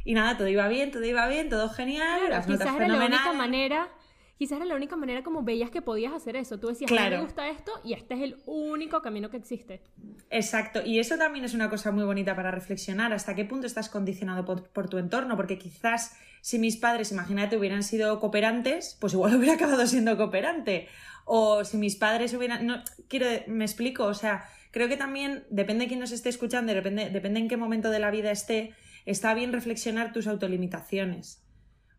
y 0.04 0.16
nada, 0.16 0.38
todo 0.38 0.50
iba 0.50 0.68
bien, 0.68 0.92
todo 0.92 1.06
iba 1.06 1.28
bien, 1.30 1.48
todo 1.48 1.70
genial, 1.70 2.30
las 2.30 2.48
notas 2.48 2.76
era 2.76 2.88
la 2.90 3.06
única 3.06 3.32
manera 3.32 3.88
quizás 4.38 4.58
era 4.58 4.65
la 4.65 4.75
única 4.75 4.96
manera 4.96 5.24
como 5.24 5.44
veías 5.44 5.70
que 5.70 5.82
podías 5.82 6.13
hacer 6.13 6.36
eso. 6.36 6.60
Tú 6.60 6.68
decías, 6.68 6.89
claro. 6.89 7.18
me 7.18 7.24
gusta 7.24 7.50
esto 7.50 7.72
y 7.84 7.94
este 7.94 8.15
es 8.15 8.22
el 8.22 8.38
único 8.46 9.01
camino 9.01 9.30
que 9.30 9.38
existe. 9.38 9.82
Exacto, 10.30 10.82
y 10.86 11.00
eso 11.00 11.18
también 11.18 11.46
es 11.46 11.54
una 11.54 11.70
cosa 11.70 11.92
muy 11.92 12.04
bonita 12.04 12.36
para 12.36 12.51
reflexionar, 12.51 13.13
hasta 13.13 13.36
qué 13.36 13.46
punto 13.46 13.68
estás 13.68 13.89
condicionado 13.89 14.46
por, 14.46 14.89
tu 14.89 14.98
entorno, 14.98 15.36
porque 15.36 15.58
quizás 15.58 16.18
si 16.42 16.60
mis 16.60 16.77
padres, 16.77 17.12
imagínate, 17.12 17.58
hubieran 17.58 17.84
sido 17.84 18.20
cooperantes, 18.20 18.98
pues 19.00 19.13
igual 19.13 19.36
hubiera 19.38 19.56
acabado 19.56 19.86
siendo 19.88 20.18
cooperante. 20.18 20.88
O 21.27 21.63
si 21.65 21.77
mis 21.77 21.96
padres 21.96 22.34
hubieran... 22.36 22.68
No, 22.68 22.84
quiero, 23.08 23.25
me 23.48 23.65
explico, 23.65 24.06
o 24.06 24.13
sea, 24.13 24.46
creo 24.70 24.88
que 24.88 24.98
también, 24.98 25.46
depende 25.50 25.86
de 25.86 25.88
quién 25.88 26.00
nos 26.00 26.12
esté 26.12 26.30
escuchando, 26.30 26.72
depende, 26.74 27.10
depende 27.10 27.39
en 27.39 27.48
qué 27.48 27.58
momento 27.58 27.89
de 27.89 28.00
la 28.00 28.12
vida 28.12 28.30
esté, 28.30 28.75
está 29.06 29.34
bien 29.34 29.54
reflexionar 29.54 30.13
tus 30.13 30.27
autolimitaciones. 30.27 31.45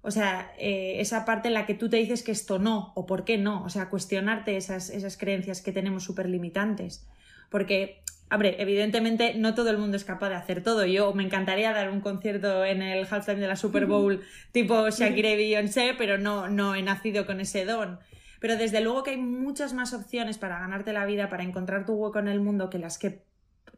O 0.06 0.12
sea, 0.12 0.52
eh, 0.56 1.00
esa 1.00 1.24
parte 1.24 1.48
en 1.48 1.54
la 1.54 1.66
que 1.66 1.74
tú 1.74 1.90
te 1.90 1.96
dices 1.96 2.22
que 2.22 2.30
esto 2.30 2.60
no, 2.60 2.92
o 2.94 3.06
por 3.06 3.24
qué 3.24 3.38
no. 3.38 3.64
O 3.64 3.70
sea, 3.70 3.90
cuestionarte 3.90 4.56
esas, 4.56 4.88
esas 4.88 5.16
creencias 5.16 5.62
que 5.62 5.72
tenemos 5.72 6.04
súper 6.04 6.28
limitantes. 6.28 7.04
Porque, 7.50 8.02
hombre, 8.30 8.54
evidentemente 8.60 9.34
no 9.34 9.56
todo 9.56 9.68
el 9.70 9.78
mundo 9.78 9.96
es 9.96 10.04
capaz 10.04 10.28
de 10.28 10.36
hacer 10.36 10.62
todo. 10.62 10.86
Yo 10.86 11.12
me 11.12 11.24
encantaría 11.24 11.72
dar 11.72 11.90
un 11.90 12.00
concierto 12.00 12.64
en 12.64 12.82
el 12.82 13.04
halftime 13.10 13.40
de 13.40 13.48
la 13.48 13.56
Super 13.56 13.86
Bowl 13.86 14.22
tipo 14.52 14.88
Shakira 14.90 15.30
y 15.30 15.36
Beyoncé, 15.36 15.96
pero 15.98 16.18
no, 16.18 16.48
no 16.48 16.76
he 16.76 16.82
nacido 16.82 17.26
con 17.26 17.40
ese 17.40 17.64
don. 17.64 17.98
Pero 18.38 18.56
desde 18.56 18.80
luego 18.82 19.02
que 19.02 19.10
hay 19.10 19.16
muchas 19.16 19.72
más 19.72 19.92
opciones 19.92 20.38
para 20.38 20.60
ganarte 20.60 20.92
la 20.92 21.04
vida, 21.04 21.28
para 21.28 21.42
encontrar 21.42 21.84
tu 21.84 21.94
hueco 21.94 22.20
en 22.20 22.28
el 22.28 22.38
mundo 22.38 22.70
que 22.70 22.78
las 22.78 22.96
que, 22.96 23.24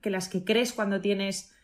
que, 0.02 0.10
las 0.10 0.28
que 0.28 0.44
crees 0.44 0.74
cuando 0.74 1.00
tienes 1.00 1.54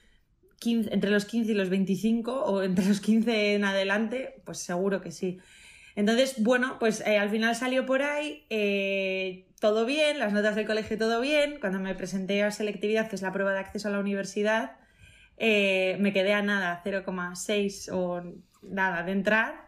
entre 0.62 1.10
los 1.10 1.24
15 1.24 1.52
y 1.52 1.54
los 1.54 1.68
25 1.68 2.44
o 2.44 2.62
entre 2.62 2.86
los 2.86 3.00
15 3.00 3.54
en 3.54 3.64
adelante, 3.64 4.42
pues 4.44 4.58
seguro 4.58 5.00
que 5.00 5.10
sí. 5.10 5.38
Entonces, 5.96 6.42
bueno, 6.42 6.78
pues 6.80 7.02
eh, 7.06 7.18
al 7.18 7.30
final 7.30 7.54
salió 7.54 7.86
por 7.86 8.02
ahí, 8.02 8.46
eh, 8.50 9.46
todo 9.60 9.86
bien, 9.86 10.18
las 10.18 10.32
notas 10.32 10.56
del 10.56 10.66
colegio 10.66 10.98
todo 10.98 11.20
bien. 11.20 11.58
Cuando 11.60 11.78
me 11.78 11.94
presenté 11.94 12.42
a 12.42 12.50
selectividad, 12.50 13.08
que 13.08 13.16
es 13.16 13.22
la 13.22 13.32
prueba 13.32 13.52
de 13.52 13.60
acceso 13.60 13.88
a 13.88 13.92
la 13.92 14.00
universidad, 14.00 14.76
eh, 15.36 15.96
me 16.00 16.12
quedé 16.12 16.32
a 16.34 16.42
nada, 16.42 16.80
0,6 16.84 17.88
o 17.92 18.22
nada 18.62 19.02
de 19.04 19.12
entrar. 19.12 19.64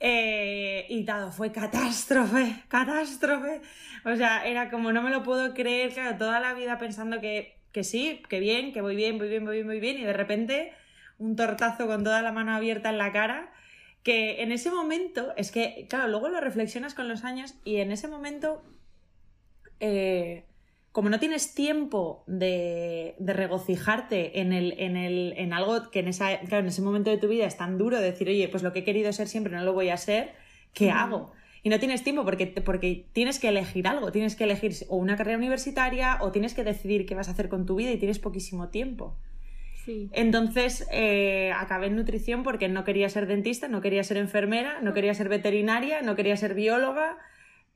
y 0.00 1.04
todo, 1.04 1.32
fue 1.32 1.52
catástrofe, 1.52 2.62
catástrofe. 2.68 3.60
O 4.04 4.16
sea, 4.16 4.46
era 4.46 4.70
como 4.70 4.92
no 4.92 5.02
me 5.02 5.10
lo 5.10 5.22
puedo 5.22 5.54
creer, 5.54 5.92
claro, 5.92 6.16
toda 6.16 6.40
la 6.40 6.54
vida 6.54 6.78
pensando 6.78 7.20
que 7.20 7.57
que 7.72 7.84
sí, 7.84 8.22
que 8.28 8.40
bien, 8.40 8.72
que 8.72 8.80
voy 8.80 8.96
bien, 8.96 9.18
voy 9.18 9.28
bien, 9.28 9.44
voy 9.44 9.56
bien, 9.56 9.66
voy 9.66 9.80
bien, 9.80 9.98
y 9.98 10.04
de 10.04 10.12
repente 10.12 10.72
un 11.18 11.36
tortazo 11.36 11.86
con 11.86 12.04
toda 12.04 12.22
la 12.22 12.32
mano 12.32 12.54
abierta 12.54 12.90
en 12.90 12.98
la 12.98 13.12
cara, 13.12 13.52
que 14.02 14.42
en 14.42 14.52
ese 14.52 14.70
momento, 14.70 15.34
es 15.36 15.50
que, 15.50 15.86
claro, 15.88 16.08
luego 16.08 16.28
lo 16.28 16.40
reflexionas 16.40 16.94
con 16.94 17.08
los 17.08 17.24
años 17.24 17.54
y 17.64 17.76
en 17.76 17.92
ese 17.92 18.08
momento, 18.08 18.62
eh, 19.80 20.44
como 20.92 21.10
no 21.10 21.18
tienes 21.18 21.54
tiempo 21.54 22.24
de, 22.26 23.16
regocijarte 23.18 24.40
en, 24.40 24.52
el, 24.52 24.74
en, 24.78 24.96
el, 24.96 25.34
en 25.36 25.52
algo 25.52 25.90
que 25.90 26.00
en, 26.00 26.08
esa, 26.08 26.32
en 26.32 26.66
ese 26.66 26.82
momento 26.82 27.10
de 27.10 27.18
tu 27.18 27.28
vida 27.28 27.46
es 27.46 27.56
tan 27.56 27.76
duro, 27.76 28.00
decir, 28.00 28.28
oye, 28.28 28.48
pues 28.48 28.62
lo 28.62 28.72
que 28.72 28.80
he 28.80 28.84
querido 28.84 29.12
ser 29.12 29.28
siempre 29.28 29.54
no 29.54 29.64
lo 29.64 29.72
voy 29.72 29.90
a 29.90 29.96
ser, 29.96 30.34
¿qué 30.72 30.90
hago? 30.90 31.32
Y 31.62 31.68
no 31.70 31.78
tienes 31.78 32.04
tiempo 32.04 32.24
porque, 32.24 32.46
porque 32.46 33.06
tienes 33.12 33.38
que 33.38 33.48
elegir 33.48 33.86
algo, 33.88 34.12
tienes 34.12 34.36
que 34.36 34.44
elegir 34.44 34.74
o 34.88 34.96
una 34.96 35.16
carrera 35.16 35.38
universitaria 35.38 36.18
o 36.20 36.32
tienes 36.32 36.54
que 36.54 36.64
decidir 36.64 37.06
qué 37.06 37.14
vas 37.14 37.28
a 37.28 37.32
hacer 37.32 37.48
con 37.48 37.66
tu 37.66 37.76
vida 37.76 37.90
y 37.90 37.98
tienes 37.98 38.18
poquísimo 38.18 38.68
tiempo. 38.68 39.16
Sí. 39.84 40.10
Entonces 40.12 40.86
eh, 40.92 41.52
acabé 41.56 41.86
en 41.86 41.96
nutrición 41.96 42.42
porque 42.42 42.68
no 42.68 42.84
quería 42.84 43.08
ser 43.08 43.26
dentista, 43.26 43.68
no 43.68 43.80
quería 43.80 44.04
ser 44.04 44.18
enfermera, 44.18 44.80
no 44.82 44.92
quería 44.92 45.14
ser 45.14 45.28
veterinaria, 45.28 46.02
no 46.02 46.14
quería 46.14 46.36
ser 46.36 46.54
bióloga. 46.54 47.18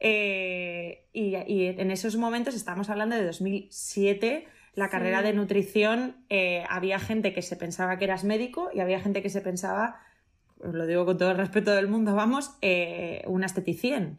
Eh, 0.04 1.06
y, 1.12 1.34
en 1.34 1.90
esos 1.92 2.16
momentos, 2.16 2.56
estamos 2.56 2.90
hablando 2.90 3.14
de 3.14 3.24
2007, 3.24 4.46
la 4.74 4.88
carrera 4.88 5.22
de 5.22 5.32
nutrición, 5.32 6.16
eh, 6.28 6.64
había 6.68 6.98
gente 6.98 7.32
que 7.32 7.40
se 7.40 7.56
pensaba 7.56 7.98
que 7.98 8.04
eras 8.04 8.24
médico 8.24 8.70
y 8.74 8.80
había 8.80 9.00
gente 9.00 9.22
que 9.22 9.30
se 9.30 9.40
pensaba 9.40 10.00
os 10.62 10.74
lo 10.74 10.86
digo 10.86 11.04
con 11.04 11.18
todo 11.18 11.30
el 11.32 11.36
respeto 11.36 11.72
del 11.72 11.88
mundo, 11.88 12.14
vamos, 12.14 12.56
eh, 12.62 13.22
una 13.26 13.46
esteticien. 13.46 14.18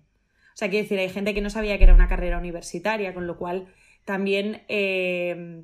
O 0.53 0.57
sea, 0.57 0.69
quiero 0.69 0.83
decir, 0.83 0.99
hay 0.99 1.09
gente 1.09 1.33
que 1.33 1.41
no 1.41 1.49
sabía 1.49 1.77
que 1.77 1.85
era 1.85 1.95
una 1.95 2.07
carrera 2.07 2.37
universitaria, 2.37 3.13
con 3.13 3.25
lo 3.25 3.37
cual 3.37 3.67
también 4.05 4.63
eh, 4.67 5.63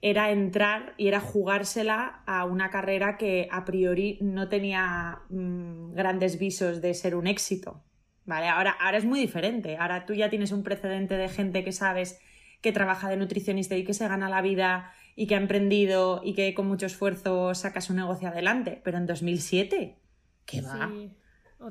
era 0.00 0.30
entrar 0.30 0.94
y 0.96 1.08
era 1.08 1.20
jugársela 1.20 2.22
a 2.26 2.44
una 2.44 2.70
carrera 2.70 3.16
que 3.16 3.48
a 3.50 3.64
priori 3.64 4.18
no 4.20 4.48
tenía 4.48 5.20
mm, 5.30 5.94
grandes 5.94 6.38
visos 6.38 6.80
de 6.80 6.94
ser 6.94 7.14
un 7.14 7.26
éxito. 7.26 7.84
¿Vale? 8.24 8.48
Ahora, 8.48 8.70
ahora 8.70 8.98
es 8.98 9.04
muy 9.04 9.18
diferente. 9.18 9.76
Ahora 9.76 10.06
tú 10.06 10.14
ya 10.14 10.30
tienes 10.30 10.52
un 10.52 10.62
precedente 10.62 11.16
de 11.16 11.28
gente 11.28 11.64
que 11.64 11.72
sabes 11.72 12.20
que 12.60 12.72
trabaja 12.72 13.08
de 13.08 13.16
nutricionista 13.16 13.76
y 13.76 13.84
que 13.84 13.94
se 13.94 14.06
gana 14.06 14.28
la 14.28 14.42
vida 14.42 14.92
y 15.14 15.26
que 15.26 15.34
ha 15.34 15.38
emprendido 15.38 16.20
y 16.24 16.34
que 16.34 16.54
con 16.54 16.66
mucho 16.66 16.86
esfuerzo 16.86 17.54
saca 17.54 17.80
su 17.80 17.94
negocio 17.94 18.28
adelante. 18.28 18.80
Pero 18.84 18.98
en 18.98 19.06
2007, 19.06 19.98
¿qué 20.46 20.60
va? 20.60 20.90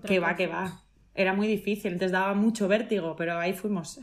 ¿Qué 0.06 0.20
va, 0.20 0.36
qué 0.36 0.48
va? 0.48 0.84
Era 1.14 1.34
muy 1.34 1.48
difícil, 1.48 1.94
entonces 1.94 2.14
daba 2.14 2.34
mucho 2.34 2.68
vértigo, 2.68 3.16
pero 3.16 3.38
ahí 3.38 3.54
fuimos. 3.54 4.00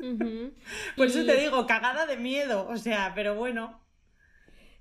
Por 0.96 1.06
eso 1.06 1.24
te 1.24 1.36
digo, 1.36 1.66
cagada 1.66 2.06
de 2.06 2.16
miedo, 2.16 2.68
o 2.68 2.76
sea, 2.76 3.12
pero 3.14 3.34
bueno. 3.34 3.80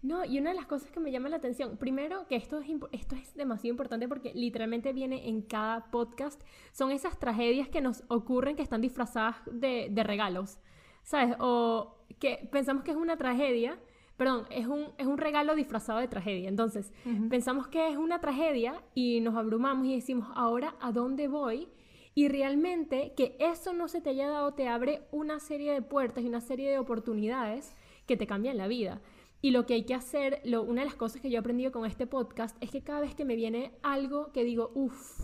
No, 0.01 0.24
y 0.24 0.39
una 0.39 0.51
de 0.51 0.55
las 0.55 0.65
cosas 0.65 0.91
que 0.91 1.00
me 1.01 1.12
llama 1.12 1.27
la 1.27 1.38
atención, 1.38 1.75
primero 1.77 2.25
que 2.27 2.38
esto 2.38 2.59
es, 2.59 2.67
esto 2.93 3.15
es 3.15 3.33
demasiado 3.36 3.71
importante 3.71 4.07
porque 4.07 4.31
literalmente 4.33 4.93
viene 4.93 5.27
en 5.27 5.41
cada 5.41 5.91
podcast, 5.91 6.41
son 6.71 6.91
esas 6.91 7.19
tragedias 7.19 7.67
que 7.67 7.81
nos 7.81 8.03
ocurren 8.07 8.55
que 8.55 8.62
están 8.62 8.79
disfrazadas 8.79 9.36
de, 9.51 9.89
de 9.91 10.03
regalos, 10.03 10.59
¿sabes? 11.03 11.36
O 11.39 11.99
que 12.20 12.48
pensamos 12.51 12.84
que 12.84 12.92
es 12.92 12.98
una 12.98 13.18
tragedia, 13.18 13.80
perdón, 14.18 14.46
es 14.50 14.68
un, 14.68 14.88
es 14.98 15.08
un 15.08 15.18
regalo 15.18 15.56
disfrazado 15.56 16.00
de 16.00 16.08
tragedia. 16.08 16.50
Entonces, 16.50 16.92
pensamos 17.30 17.68
que 17.68 17.89
es 17.89 17.98
una 17.98 18.20
tragedia 18.20 18.84
y 18.94 19.22
nos 19.22 19.36
abrumamos 19.36 19.88
y 19.88 19.96
decimos, 19.96 20.28
ahora, 20.36 20.75
¿a 20.82 20.92
dónde 20.92 21.28
voy? 21.28 21.70
Y 22.16 22.28
realmente 22.28 23.13
que 23.16 23.38
eso 23.39 23.74
no 23.74 23.88
se 23.88 24.01
te 24.01 24.10
haya 24.10 24.28
dado 24.28 24.54
te 24.54 24.68
abre 24.68 25.04
una 25.12 25.39
serie 25.39 25.72
de 25.72 25.82
puertas 25.82 26.24
y 26.24 26.28
una 26.28 26.42
serie 26.42 26.70
de 26.70 26.80
oportunidades 26.80 27.75
que 28.06 28.18
te 28.18 28.28
cambian 28.28 28.58
la 28.58 28.68
vida. 28.68 29.01
Y 29.42 29.51
lo 29.51 29.66
que 29.66 29.75
hay 29.75 29.84
que 29.84 29.94
hacer, 29.94 30.42
lo, 30.44 30.63
una 30.63 30.82
de 30.82 30.88
las 30.88 30.96
cosas 30.96 31.22
que 31.22 31.30
yo 31.30 31.38
he 31.38 31.39
aprendido 31.39 31.72
con 31.72 31.86
este 31.86 32.08
podcast 32.08 32.58
es 32.62 32.72
que 32.72 32.84
cada 32.84 33.00
vez 33.00 33.16
que 33.16 33.24
me 33.24 33.38
viene 33.38 33.72
algo 33.84 34.34
que 34.34 34.44
digo, 34.44 34.72
uff, 34.75 35.22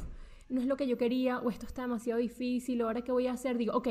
no 0.48 0.62
es 0.62 0.68
lo 0.68 0.78
que 0.78 0.88
yo 0.88 0.98
quería, 0.98 1.40
o 1.40 1.50
esto 1.50 1.66
está 1.66 1.82
demasiado 1.82 2.22
difícil, 2.22 2.82
o 2.82 2.88
ahora 2.88 3.02
qué 3.02 3.12
voy 3.12 3.28
a 3.28 3.34
hacer, 3.34 3.58
digo, 3.58 3.74
ok, 3.74 3.90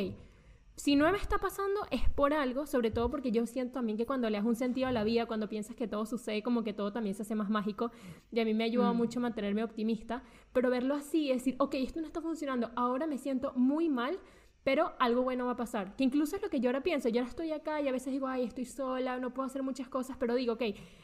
si 0.76 0.96
no 0.96 1.10
me 1.10 1.18
está 1.18 1.38
pasando 1.38 1.86
es 1.90 2.08
por 2.10 2.34
algo, 2.34 2.66
sobre 2.66 2.90
todo 2.90 3.08
porque 3.08 3.30
yo 3.30 3.46
siento 3.46 3.74
también 3.74 3.96
que 3.96 4.06
cuando 4.06 4.28
le 4.28 4.38
das 4.38 4.46
un 4.46 4.56
sentido 4.56 4.88
a 4.88 4.92
la 4.92 5.04
vida, 5.04 5.26
cuando 5.26 5.48
piensas 5.48 5.76
que 5.76 5.86
todo 5.86 6.04
sucede, 6.04 6.42
como 6.42 6.64
que 6.64 6.72
todo 6.72 6.92
también 6.92 7.14
se 7.14 7.22
hace 7.22 7.34
más 7.34 7.48
mágico, 7.48 7.92
y 8.32 8.40
a 8.40 8.44
mí 8.44 8.54
me 8.54 8.64
ha 8.64 8.66
ayudado 8.66 8.92
mm. 8.92 8.96
mucho 8.96 9.20
a 9.20 9.22
mantenerme 9.22 9.62
optimista, 9.62 10.24
pero 10.52 10.70
verlo 10.70 10.94
así, 10.94 11.30
es 11.30 11.38
decir, 11.38 11.56
ok, 11.58 11.74
esto 11.74 12.00
no 12.00 12.06
está 12.06 12.20
funcionando, 12.20 12.70
ahora 12.74 13.06
me 13.06 13.18
siento 13.18 13.52
muy 13.54 13.88
mal, 13.88 14.18
pero 14.64 14.94
algo 14.98 15.22
bueno 15.22 15.46
va 15.46 15.52
a 15.52 15.56
pasar, 15.56 15.94
que 15.94 16.04
incluso 16.04 16.36
es 16.36 16.42
lo 16.42 16.50
que 16.50 16.58
yo 16.58 16.70
ahora 16.70 16.82
pienso, 16.82 17.08
yo 17.08 17.20
ahora 17.20 17.30
estoy 17.30 17.52
acá 17.52 17.80
y 17.80 17.86
a 17.86 17.92
veces 17.92 18.12
digo, 18.12 18.26
ay, 18.26 18.44
estoy 18.44 18.64
sola, 18.64 19.18
no 19.20 19.32
puedo 19.32 19.46
hacer 19.46 19.62
muchas 19.62 19.88
cosas, 19.88 20.16
pero 20.18 20.34
digo, 20.34 20.54
ok, 20.54 20.62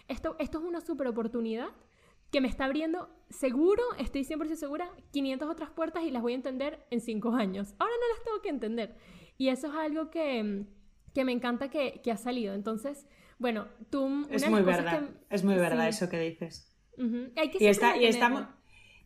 esto, 0.09 0.35
esto 0.41 0.59
es 0.59 0.65
una 0.65 0.81
super 0.81 1.07
oportunidad 1.07 1.69
que 2.31 2.41
me 2.41 2.49
está 2.49 2.67
abriendo, 2.67 3.09
seguro, 3.29 3.83
estoy 3.99 4.23
100% 4.23 4.55
segura, 4.55 4.91
500 5.13 5.49
otras 5.49 5.71
puertas 5.71 6.05
y 6.05 6.11
las 6.11 6.23
voy 6.23 6.33
a 6.33 6.37
entender 6.37 6.85
en 6.91 7.01
5 7.01 7.31
años. 7.35 7.75
Ahora 7.79 7.93
no 7.95 8.15
las 8.15 8.25
tengo 8.25 8.41
que 8.41 8.49
entender. 8.49 8.97
Y 9.37 9.49
eso 9.49 9.69
es 9.69 9.75
algo 9.75 10.11
que, 10.11 10.65
que 11.15 11.25
me 11.25 11.33
encanta 11.33 11.71
que, 11.71 12.01
que, 12.03 12.13
ha 12.13 12.17
salido. 12.17 12.55
Entonces, 12.55 13.07
bueno, 13.39 13.67
tú... 13.91 14.27
Es 14.31 14.49
muy 14.49 14.63
verdad, 14.63 15.09
es 15.29 15.45
muy 15.45 15.55
verdad 15.55 15.89
eso 15.89 16.09
que 16.09 16.21
dices. 16.21 16.77
Hay 17.37 17.51
que 17.51 17.65
y, 17.65 17.67
está, 17.67 17.97
y, 17.97 18.05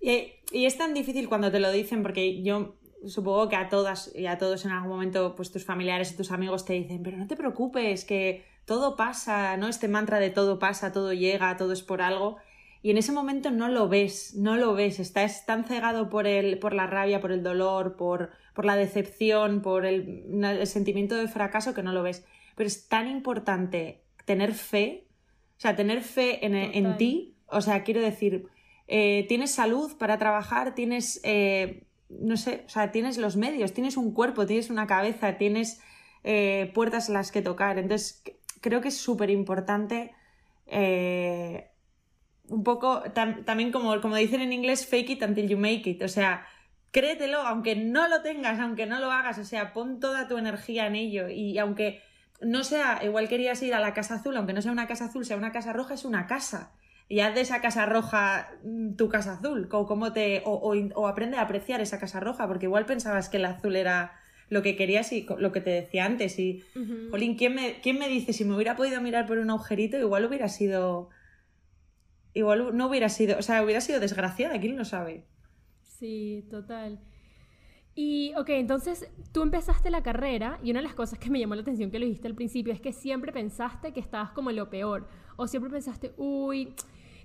y, 0.00 0.32
y, 0.50 0.66
es 0.66 0.76
tan 0.76 0.94
difícil 0.94 1.28
cuando 1.28 1.52
te 1.52 1.60
lo 1.60 1.70
dicen 1.70 2.02
porque 2.02 2.42
yo 2.42 2.76
supongo 3.06 3.48
que 3.48 3.54
a 3.54 3.68
todas 3.68 4.12
y 4.14 4.26
a 4.26 4.36
todos 4.36 4.64
en 4.64 4.72
algún 4.72 4.90
momento 4.90 5.36
pues 5.36 5.52
tus 5.52 5.64
familiares 5.64 6.10
y 6.12 6.16
tus 6.16 6.32
amigos 6.32 6.64
te 6.64 6.72
dicen, 6.72 7.02
pero 7.04 7.16
no 7.16 7.28
te 7.28 7.36
preocupes, 7.36 8.04
que 8.04 8.44
todo 8.64 8.96
pasa, 8.96 9.56
¿no? 9.56 9.68
Este 9.68 9.86
mantra 9.86 10.18
de 10.18 10.30
todo 10.30 10.58
pasa, 10.58 10.90
todo 10.90 11.12
llega, 11.12 11.56
todo 11.56 11.72
es 11.72 11.82
por 11.82 12.02
algo 12.02 12.38
y 12.84 12.90
en 12.90 12.98
ese 12.98 13.12
momento 13.12 13.50
no 13.50 13.68
lo 13.68 13.88
ves, 13.88 14.34
no 14.34 14.58
lo 14.58 14.74
ves, 14.74 15.00
estás 15.00 15.46
tan 15.46 15.64
cegado 15.64 16.10
por, 16.10 16.26
el, 16.26 16.58
por 16.58 16.74
la 16.74 16.86
rabia, 16.86 17.18
por 17.18 17.32
el 17.32 17.42
dolor, 17.42 17.96
por, 17.96 18.32
por 18.52 18.66
la 18.66 18.76
decepción, 18.76 19.62
por 19.62 19.86
el, 19.86 20.60
sentimiento 20.66 21.14
de 21.14 21.26
fracaso 21.26 21.72
que 21.72 21.82
no 21.82 21.92
lo 21.92 22.02
ves. 22.02 22.26
Pero 22.54 22.66
es 22.66 22.86
tan 22.86 23.08
importante 23.08 24.02
tener 24.26 24.52
fe, 24.52 25.06
o 25.56 25.60
sea, 25.62 25.74
tener 25.76 26.02
fe 26.02 26.44
en, 26.44 26.98
ti, 26.98 27.38
o 27.46 27.62
sea, 27.62 27.84
quiero 27.84 28.02
decir, 28.02 28.48
eh, 28.86 29.24
tienes 29.28 29.52
salud 29.52 29.96
para 29.96 30.18
trabajar, 30.18 30.74
tienes, 30.74 31.22
eh, 31.24 31.86
no 32.10 32.36
sé, 32.36 32.64
o 32.66 32.68
sea, 32.68 32.92
tienes 32.92 33.16
los 33.16 33.36
medios, 33.36 33.72
tienes 33.72 33.96
un 33.96 34.12
cuerpo, 34.12 34.44
tienes 34.44 34.68
una 34.68 34.86
cabeza, 34.86 35.38
tienes 35.38 35.80
eh, 36.22 36.70
puertas 36.74 37.08
a 37.08 37.14
las 37.14 37.32
que 37.32 37.40
tocar. 37.40 37.78
Entonces, 37.78 38.22
creo 38.60 38.82
que 38.82 38.88
es 38.88 38.98
súper 38.98 39.30
importante 39.30 40.12
un 42.48 42.62
poco 42.62 43.02
también 43.12 43.72
como, 43.72 44.00
como 44.00 44.16
dicen 44.16 44.40
en 44.40 44.52
inglés, 44.52 44.86
fake 44.86 45.10
it 45.10 45.22
until 45.22 45.48
you 45.48 45.58
make 45.58 45.88
it. 45.88 46.02
O 46.02 46.08
sea, 46.08 46.46
créetelo, 46.90 47.40
aunque 47.40 47.74
no 47.76 48.08
lo 48.08 48.22
tengas, 48.22 48.60
aunque 48.60 48.86
no 48.86 49.00
lo 49.00 49.10
hagas, 49.10 49.38
o 49.38 49.44
sea, 49.44 49.72
pon 49.72 50.00
toda 50.00 50.28
tu 50.28 50.38
energía 50.38 50.86
en 50.86 50.94
ello 50.94 51.28
y 51.28 51.58
aunque 51.58 52.02
no 52.40 52.64
sea, 52.64 53.00
igual 53.02 53.28
querías 53.28 53.62
ir 53.62 53.74
a 53.74 53.80
la 53.80 53.94
casa 53.94 54.16
azul, 54.16 54.36
aunque 54.36 54.52
no 54.52 54.62
sea 54.62 54.72
una 54.72 54.86
casa 54.86 55.06
azul, 55.06 55.24
sea 55.24 55.36
una 55.36 55.52
casa 55.52 55.72
roja, 55.72 55.94
es 55.94 56.04
una 56.04 56.26
casa. 56.26 56.72
Y 57.08 57.20
haz 57.20 57.34
de 57.34 57.42
esa 57.42 57.60
casa 57.60 57.86
roja 57.86 58.48
mm, 58.64 58.94
tu 58.94 59.08
casa 59.08 59.34
azul, 59.34 59.68
o, 59.70 60.12
te, 60.12 60.42
o, 60.44 61.08
aprende 61.08 61.36
a 61.36 61.42
apreciar 61.42 61.80
esa 61.80 61.98
casa 61.98 62.20
roja, 62.20 62.46
porque 62.46 62.66
igual 62.66 62.86
pensabas 62.86 63.28
que 63.28 63.36
el 63.36 63.44
azul 63.44 63.76
era 63.76 64.12
lo 64.48 64.62
que 64.62 64.76
querías 64.76 65.12
y 65.12 65.26
lo 65.38 65.52
que 65.52 65.60
te 65.60 65.70
decía 65.70 66.04
antes. 66.04 66.38
Y, 66.38 66.62
Jolín, 67.10 67.36
¿quién 67.36 67.54
me, 67.54 67.80
¿quién 67.80 67.98
me 67.98 68.08
dice 68.08 68.32
si 68.32 68.44
me 68.44 68.54
hubiera 68.54 68.76
podido 68.76 69.00
mirar 69.00 69.26
por 69.26 69.38
un 69.38 69.50
agujerito? 69.50 69.98
Igual 69.98 70.24
hubiera 70.26 70.48
sido. 70.48 71.10
Igual 72.34 72.76
no 72.76 72.88
hubiera 72.88 73.08
sido. 73.08 73.38
O 73.38 73.42
sea, 73.42 73.62
hubiera 73.62 73.80
sido 73.80 74.00
desgraciada, 74.00 74.60
¿quién 74.60 74.76
lo 74.76 74.84
sabe? 74.84 75.26
Sí, 75.82 76.46
total. 76.50 77.00
Y, 77.94 78.32
ok, 78.36 78.48
entonces 78.50 79.08
tú 79.32 79.42
empezaste 79.42 79.88
la 79.88 80.02
carrera 80.02 80.58
y 80.64 80.72
una 80.72 80.80
de 80.80 80.86
las 80.86 80.94
cosas 80.94 81.18
que 81.20 81.30
me 81.30 81.38
llamó 81.38 81.54
la 81.54 81.62
atención 81.62 81.92
que 81.92 82.00
lo 82.00 82.06
dijiste 82.06 82.26
al 82.26 82.34
principio 82.34 82.72
es 82.72 82.80
que 82.80 82.92
siempre 82.92 83.32
pensaste 83.32 83.92
que 83.92 84.00
estabas 84.00 84.32
como 84.32 84.50
lo 84.50 84.68
peor. 84.68 85.08
O 85.36 85.46
siempre 85.46 85.70
pensaste, 85.70 86.12
uy, 86.16 86.74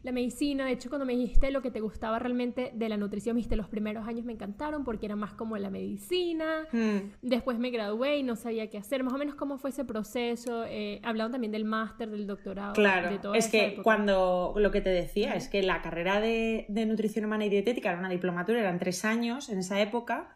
la 0.03 0.11
medicina. 0.11 0.65
De 0.65 0.71
hecho, 0.71 0.89
cuando 0.89 1.05
me 1.05 1.13
dijiste 1.13 1.51
lo 1.51 1.61
que 1.61 1.71
te 1.71 1.81
gustaba 1.81 2.19
realmente 2.19 2.71
de 2.73 2.89
la 2.89 2.97
nutrición, 2.97 3.35
viste, 3.35 3.55
los 3.55 3.67
primeros 3.67 4.07
años 4.07 4.25
me 4.25 4.33
encantaron 4.33 4.83
porque 4.83 5.05
era 5.05 5.15
más 5.15 5.33
como 5.33 5.57
la 5.57 5.69
medicina. 5.69 6.67
Hmm. 6.71 7.11
Después 7.21 7.59
me 7.59 7.69
gradué 7.69 8.17
y 8.17 8.23
no 8.23 8.35
sabía 8.35 8.69
qué 8.69 8.77
hacer. 8.77 9.03
Más 9.03 9.13
o 9.13 9.17
menos 9.17 9.35
cómo 9.35 9.57
fue 9.57 9.71
ese 9.71 9.85
proceso. 9.85 10.63
Eh, 10.65 11.01
hablando 11.03 11.33
también 11.33 11.51
del 11.51 11.65
máster, 11.65 12.09
del 12.09 12.27
doctorado. 12.27 12.73
Claro, 12.73 13.33
es 13.33 13.47
que 13.47 13.79
cuando 13.83 14.53
lo 14.57 14.71
que 14.71 14.81
te 14.81 14.89
decía 14.89 15.35
es 15.35 15.49
que 15.49 15.61
la 15.63 15.81
carrera 15.81 16.19
de, 16.19 16.65
de 16.69 16.85
nutrición 16.85 17.25
humana 17.25 17.45
y 17.45 17.49
dietética 17.49 17.89
era 17.89 17.99
una 17.99 18.09
diplomatura, 18.09 18.59
eran 18.59 18.79
tres 18.79 19.05
años 19.05 19.49
en 19.49 19.59
esa 19.59 19.81
época. 19.81 20.35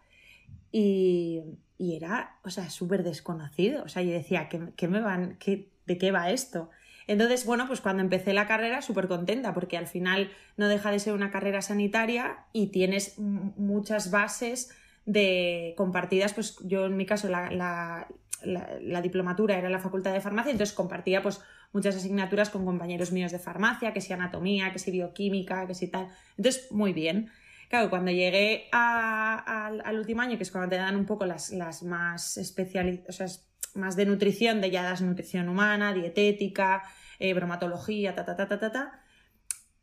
Y, 0.72 1.42
y 1.78 1.96
era, 1.96 2.40
o 2.44 2.50
sea, 2.50 2.70
súper 2.70 3.04
desconocido. 3.04 3.84
O 3.84 3.90
sea, 3.90 4.02
yo 4.02 4.12
decía, 4.12 4.50
¿qué, 4.50 4.88
me 4.88 5.02
van, 5.02 5.38
qué, 5.40 5.70
¿de 5.86 5.98
qué 5.98 6.12
va 6.12 6.32
esto? 6.32 6.70
Entonces, 7.08 7.46
bueno, 7.46 7.68
pues 7.68 7.82
cuando 7.82 8.02
empecé 8.02 8.34
la 8.34 8.48
carrera, 8.48 8.82
súper 8.82 9.08
contenta, 9.08 9.54
porque 9.54 9.78
al 9.78 9.88
final 9.88 10.32
no 10.58 10.68
deja 10.68 10.92
de 10.92 11.00
ser 11.00 11.14
una 11.14 11.32
carrera 11.32 11.62
sanitaria 11.62 12.46
y 12.54 12.68
tienes 12.68 13.18
muchas 13.20 14.12
bases 14.12 14.72
de 15.06 15.74
compartidas, 15.78 16.34
pues 16.34 16.58
yo 16.64 16.86
en 16.86 16.96
mi 16.96 17.06
caso 17.06 17.28
la, 17.28 17.50
la, 17.52 19.02
diplomatura 19.02 19.58
era 19.58 19.70
la 19.70 19.80
facultad 19.80 20.14
de 20.14 20.22
farmacia, 20.22 20.52
entonces 20.52 20.76
compartía 20.76 21.22
pues 21.22 21.42
muchas 21.74 21.96
asignaturas 21.96 22.50
con 22.50 22.66
compañeros 22.66 23.12
míos 23.12 23.32
de 23.32 23.40
farmacia, 23.40 23.94
que 23.94 24.02
si 24.02 24.14
anatomía, 24.14 24.72
que 24.72 24.80
si 24.80 24.92
bioquímica, 24.92 25.68
que 25.68 25.74
si 25.74 25.88
tal. 25.88 26.08
Entonces, 26.38 26.72
muy 26.72 26.94
bien. 26.94 27.30
Claro, 27.70 27.90
cuando 27.90 28.12
llegué 28.12 28.70
al 28.72 29.98
último 29.98 30.22
año, 30.22 30.38
que 30.38 30.44
es 30.44 30.52
cuando 30.52 30.70
te 30.70 30.76
dan 30.76 30.96
un 30.96 31.06
poco 31.06 31.26
las, 31.26 31.52
las 31.52 31.82
más 31.84 32.38
especializadas, 32.38 33.48
más 33.76 33.96
de 33.96 34.06
nutrición, 34.06 34.62
de 34.62 34.72
ya 34.72 34.84
das 34.84 35.02
nutrición 35.02 35.50
humana, 35.50 35.94
dietética, 35.94 36.84
eh, 37.20 37.34
bromatología, 37.34 38.16
ta, 38.16 38.26
ta, 38.26 38.36
ta, 38.36 38.48
ta, 38.48 38.60
ta, 38.60 38.72
ta. 38.72 39.04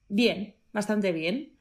Bien, 0.08 0.54
bastante 0.72 1.12
bien. 1.12 1.56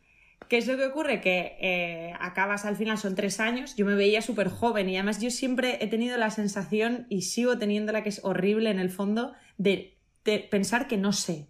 ¿Qué 0.47 0.57
es 0.57 0.67
lo 0.67 0.77
que 0.77 0.85
ocurre? 0.85 1.21
Que 1.21 1.57
eh, 1.59 2.13
acabas 2.19 2.65
al 2.65 2.75
final, 2.75 2.97
son 2.97 3.15
tres 3.15 3.39
años, 3.39 3.75
yo 3.75 3.85
me 3.85 3.95
veía 3.95 4.21
súper 4.21 4.49
joven 4.49 4.89
y 4.89 4.95
además 4.95 5.21
yo 5.21 5.29
siempre 5.29 5.77
he 5.81 5.87
tenido 5.87 6.17
la 6.17 6.31
sensación 6.31 7.05
y 7.09 7.23
sigo 7.23 7.57
teniéndola 7.57 8.03
que 8.03 8.09
es 8.09 8.21
horrible 8.23 8.71
en 8.71 8.79
el 8.79 8.89
fondo 8.89 9.33
de, 9.57 9.97
de 10.25 10.39
pensar 10.39 10.87
que 10.87 10.97
no 10.97 11.13
sé. 11.13 11.49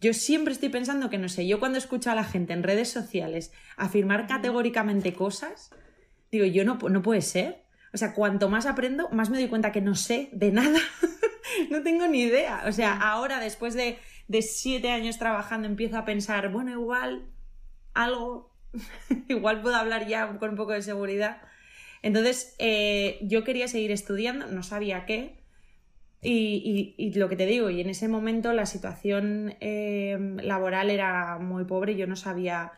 Yo 0.00 0.12
siempre 0.14 0.52
estoy 0.52 0.68
pensando 0.68 1.10
que 1.10 1.18
no 1.18 1.28
sé. 1.28 1.46
Yo 1.46 1.60
cuando 1.60 1.78
escucho 1.78 2.10
a 2.10 2.16
la 2.16 2.24
gente 2.24 2.52
en 2.52 2.64
redes 2.64 2.90
sociales 2.90 3.52
afirmar 3.76 4.26
categóricamente 4.26 5.14
cosas, 5.14 5.70
digo, 6.32 6.44
yo 6.44 6.64
no, 6.64 6.76
no 6.76 7.02
puede 7.02 7.22
ser. 7.22 7.61
O 7.94 7.98
sea, 7.98 8.14
cuanto 8.14 8.48
más 8.48 8.66
aprendo, 8.66 9.08
más 9.10 9.28
me 9.28 9.38
doy 9.38 9.48
cuenta 9.48 9.72
que 9.72 9.80
no 9.80 9.94
sé 9.94 10.30
de 10.32 10.50
nada. 10.50 10.78
no 11.70 11.82
tengo 11.82 12.06
ni 12.06 12.22
idea. 12.22 12.64
O 12.66 12.72
sea, 12.72 12.96
ahora, 12.96 13.38
después 13.38 13.74
de, 13.74 13.98
siete 14.40 14.90
años 14.90 15.18
trabajando, 15.18 15.68
empiezo 15.68 15.98
a 15.98 16.04
pensar, 16.04 16.50
bueno, 16.50 16.70
igual 16.70 17.26
algo, 17.92 18.54
igual 19.28 19.60
puedo 19.60 19.76
hablar 19.76 20.06
ya 20.06 20.38
con 20.38 20.50
un 20.50 20.56
poco 20.56 20.72
de 20.72 20.82
seguridad. 20.82 21.42
Entonces, 22.00 22.56
eh, 22.58 23.18
yo 23.22 23.44
quería 23.44 23.68
seguir 23.68 23.92
estudiando, 23.92 24.46
no 24.46 24.62
sabía 24.62 25.04
qué. 25.04 25.42
Y, 26.24 27.12
lo 27.16 27.28
que 27.28 27.36
te 27.36 27.46
digo, 27.46 27.68
y 27.68 27.80
en 27.80 27.90
ese 27.90 28.06
momento 28.06 28.52
la 28.52 28.64
situación 28.64 29.56
eh, 29.60 30.16
laboral 30.40 30.88
era 30.88 31.38
muy 31.40 31.64
pobre, 31.64 31.96
yo 31.96 32.06
no 32.06 32.14
sabía 32.14 32.72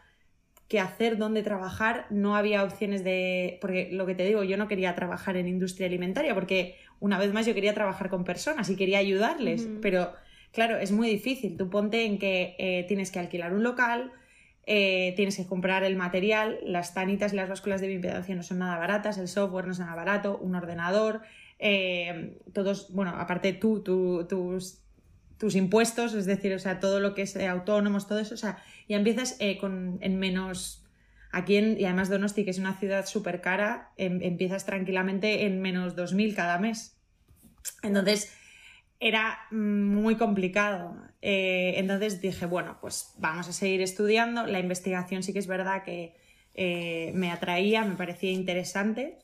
qué 0.69 0.81
hacer, 0.81 1.19
dónde 1.19 1.43
trabajar, 1.43 2.07
no 2.11 2.37
había 2.37 2.63
opciones 2.65 3.05
de... 3.05 3.59
Porque 3.61 3.89
lo 3.93 4.07
que 4.07 4.15
te 4.15 4.25
digo, 4.25 4.45
yo 4.45 4.57
no 4.57 4.69
quería 4.69 4.95
trabajar 4.95 5.37
en 5.37 5.47
industria 5.47 5.87
alimentaria 5.87 6.35
porque 6.35 6.77
una 7.01 7.19
vez 7.19 7.33
más 7.33 7.47
yo 7.47 7.55
quería 7.55 7.75
trabajar 7.75 8.09
con 8.09 8.25
personas 8.25 8.71
y 8.71 8.77
quería 8.77 8.99
ayudarles, 8.99 9.69
pero 9.83 10.13
claro, 10.53 10.79
es 10.79 10.91
muy 10.91 11.09
difícil. 11.09 11.57
Tú 11.57 11.69
ponte 11.69 12.05
en 12.05 12.19
que 12.19 12.57
eh, 12.59 12.85
tienes 12.89 13.11
que 13.11 13.19
alquilar 13.19 13.53
un 13.53 13.63
local, 13.63 14.13
eh, 14.67 15.13
tienes 15.17 15.37
que 15.37 15.47
comprar 15.47 15.85
el 15.85 15.97
material, 15.97 16.59
las 16.63 16.95
tanitas 16.95 17.35
y 17.35 17.37
las 17.37 17.49
básculas 17.49 17.83
de 17.83 17.89
bioimpedancia 17.89 18.35
no 18.35 18.43
son 18.43 18.61
nada 18.61 18.79
baratas, 18.79 19.19
el 19.19 19.29
software 19.29 19.67
no 19.67 19.73
es 19.73 19.79
nada 19.79 19.95
barato, 19.95 20.39
un 20.39 20.55
ordenador, 20.55 21.21
eh, 21.59 22.39
todos, 22.55 22.93
bueno, 22.95 23.13
aparte 23.19 23.53
tú, 23.53 23.83
tus, 23.83 24.79
tus 25.37 25.55
impuestos, 25.57 26.15
es 26.15 26.25
decir, 26.25 26.55
o 26.55 26.59
sea, 26.59 26.81
todo 26.81 27.01
lo 27.01 27.15
que 27.15 27.23
es 27.23 27.37
autónomos, 27.37 28.09
todo 28.09 28.21
eso, 28.21 28.35
o 28.35 28.39
sea, 28.39 28.57
y 28.87 28.95
empiezas 28.95 29.37
eh, 29.41 29.59
con, 29.59 29.99
en 30.01 30.19
menos, 30.19 30.85
aquí 31.33 31.57
en, 31.57 31.81
y 31.81 31.85
además 31.85 32.09
Donosti, 32.09 32.45
que 32.45 32.51
es 32.51 32.59
una 32.59 32.79
ciudad 32.79 33.07
súper 33.07 33.41
cara, 33.41 33.93
em, 33.97 34.21
empiezas 34.23 34.67
tranquilamente 34.67 35.47
en 35.47 35.61
menos 35.61 35.97
2.000 35.97 36.35
cada 36.35 36.59
mes. 36.59 36.99
Entonces, 37.83 38.37
era 39.01 39.39
muy 39.51 40.17
complicado. 40.17 40.97
Eh, 41.23 41.75
entonces 41.77 42.21
dije, 42.21 42.47
bueno, 42.47 42.79
pues 42.81 43.15
vamos 43.19 43.49
a 43.49 43.53
seguir 43.53 43.81
estudiando. 43.81 44.47
La 44.47 44.61
investigación 44.61 45.23
sí 45.23 45.33
que 45.33 45.39
es 45.39 45.47
verdad 45.47 45.85
que 45.85 46.15
eh, 46.55 47.13
me 47.15 47.31
atraía, 47.31 47.85
me 47.85 47.97
parecía 47.97 48.31
interesante. 48.31 49.19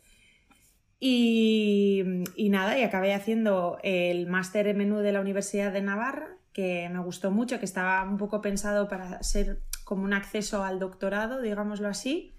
Y, 0.98 2.02
y, 2.36 2.50
nada, 2.50 2.78
y 2.78 2.82
acabé 2.82 3.14
haciendo 3.14 3.78
el 3.82 4.26
máster 4.26 4.66
en 4.66 4.76
menú 4.76 4.98
de 4.98 5.12
la 5.12 5.20
Universidad 5.20 5.72
de 5.72 5.80
Navarra 5.80 6.39
que 6.52 6.88
me 6.90 7.00
gustó 7.00 7.30
mucho, 7.30 7.58
que 7.58 7.64
estaba 7.64 8.02
un 8.02 8.16
poco 8.16 8.40
pensado 8.40 8.88
para 8.88 9.22
ser 9.22 9.60
como 9.84 10.04
un 10.04 10.12
acceso 10.12 10.62
al 10.64 10.78
doctorado, 10.78 11.40
digámoslo 11.40 11.88
así. 11.88 12.34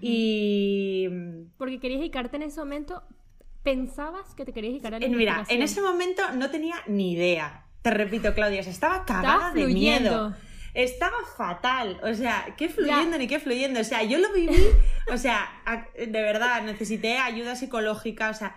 Y. 0.00 1.08
Porque 1.56 1.78
querías 1.78 2.00
dedicarte 2.00 2.36
en 2.36 2.42
ese 2.42 2.60
momento. 2.60 3.02
¿Pensabas 3.62 4.34
que 4.34 4.44
te 4.44 4.52
querías 4.52 4.74
dedicar 4.74 4.94
a 4.94 4.98
la 4.98 5.08
Mira, 5.08 5.44
en 5.48 5.62
ese 5.62 5.80
momento 5.80 6.22
no 6.34 6.50
tenía 6.50 6.76
ni 6.86 7.12
idea. 7.12 7.64
Te 7.80 7.90
repito, 7.90 8.34
Claudia, 8.34 8.62
se 8.62 8.70
estaba 8.70 9.04
cagada 9.04 9.52
de 9.52 9.66
miedo. 9.66 10.34
Estaba 10.74 11.16
fatal. 11.36 12.00
O 12.02 12.12
sea, 12.14 12.54
qué 12.58 12.68
fluyendo 12.68 13.16
ni 13.16 13.26
qué 13.26 13.38
fluyendo. 13.38 13.80
O 13.80 13.84
sea, 13.84 14.02
yo 14.02 14.18
lo 14.18 14.32
viví. 14.32 14.62
O 15.12 15.16
sea, 15.16 15.62
de 15.96 16.06
verdad, 16.06 16.62
necesité 16.62 17.18
ayuda 17.18 17.56
psicológica. 17.56 18.30
O 18.30 18.34
sea, 18.34 18.56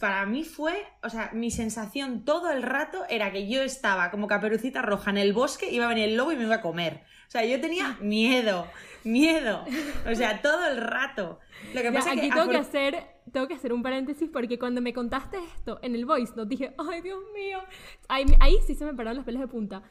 para 0.00 0.26
mí 0.26 0.44
fue, 0.44 0.86
o 1.02 1.08
sea, 1.08 1.30
mi 1.32 1.50
sensación 1.50 2.24
todo 2.24 2.50
el 2.50 2.62
rato 2.62 3.04
era 3.08 3.32
que 3.32 3.48
yo 3.48 3.62
estaba 3.62 4.10
como 4.10 4.26
caperucita 4.26 4.82
roja 4.82 5.10
en 5.10 5.18
el 5.18 5.32
bosque, 5.32 5.70
iba 5.70 5.86
a 5.86 5.88
venir 5.88 6.10
el 6.10 6.16
lobo 6.16 6.32
y 6.32 6.36
me 6.36 6.44
iba 6.44 6.56
a 6.56 6.60
comer. 6.60 7.02
O 7.26 7.30
sea, 7.30 7.44
yo 7.44 7.60
tenía 7.60 7.96
miedo, 8.00 8.66
miedo. 9.04 9.64
O 10.10 10.14
sea, 10.14 10.40
todo 10.42 10.66
el 10.66 10.78
rato. 10.78 11.38
Lo 11.74 11.82
que 11.82 11.92
pasa 11.92 12.12
aquí 12.12 12.30
tengo 12.30 12.48
que 12.48 12.56
hacer 12.56 13.18
tengo 13.32 13.46
que 13.46 13.54
hacer 13.54 13.72
un 13.72 13.82
paréntesis 13.82 14.30
porque 14.32 14.58
cuando 14.58 14.80
me 14.80 14.94
contaste 14.94 15.36
esto 15.54 15.78
en 15.82 15.94
el 15.94 16.06
voice 16.06 16.32
no 16.34 16.46
dije, 16.46 16.74
ay 16.78 17.02
Dios 17.02 17.20
mío, 17.34 17.58
ahí, 18.08 18.24
ahí 18.40 18.56
sí 18.66 18.74
se 18.74 18.86
me 18.86 18.94
pararon 18.94 19.16
los 19.16 19.24
pelos 19.26 19.40
de 19.40 19.48
punta. 19.48 19.82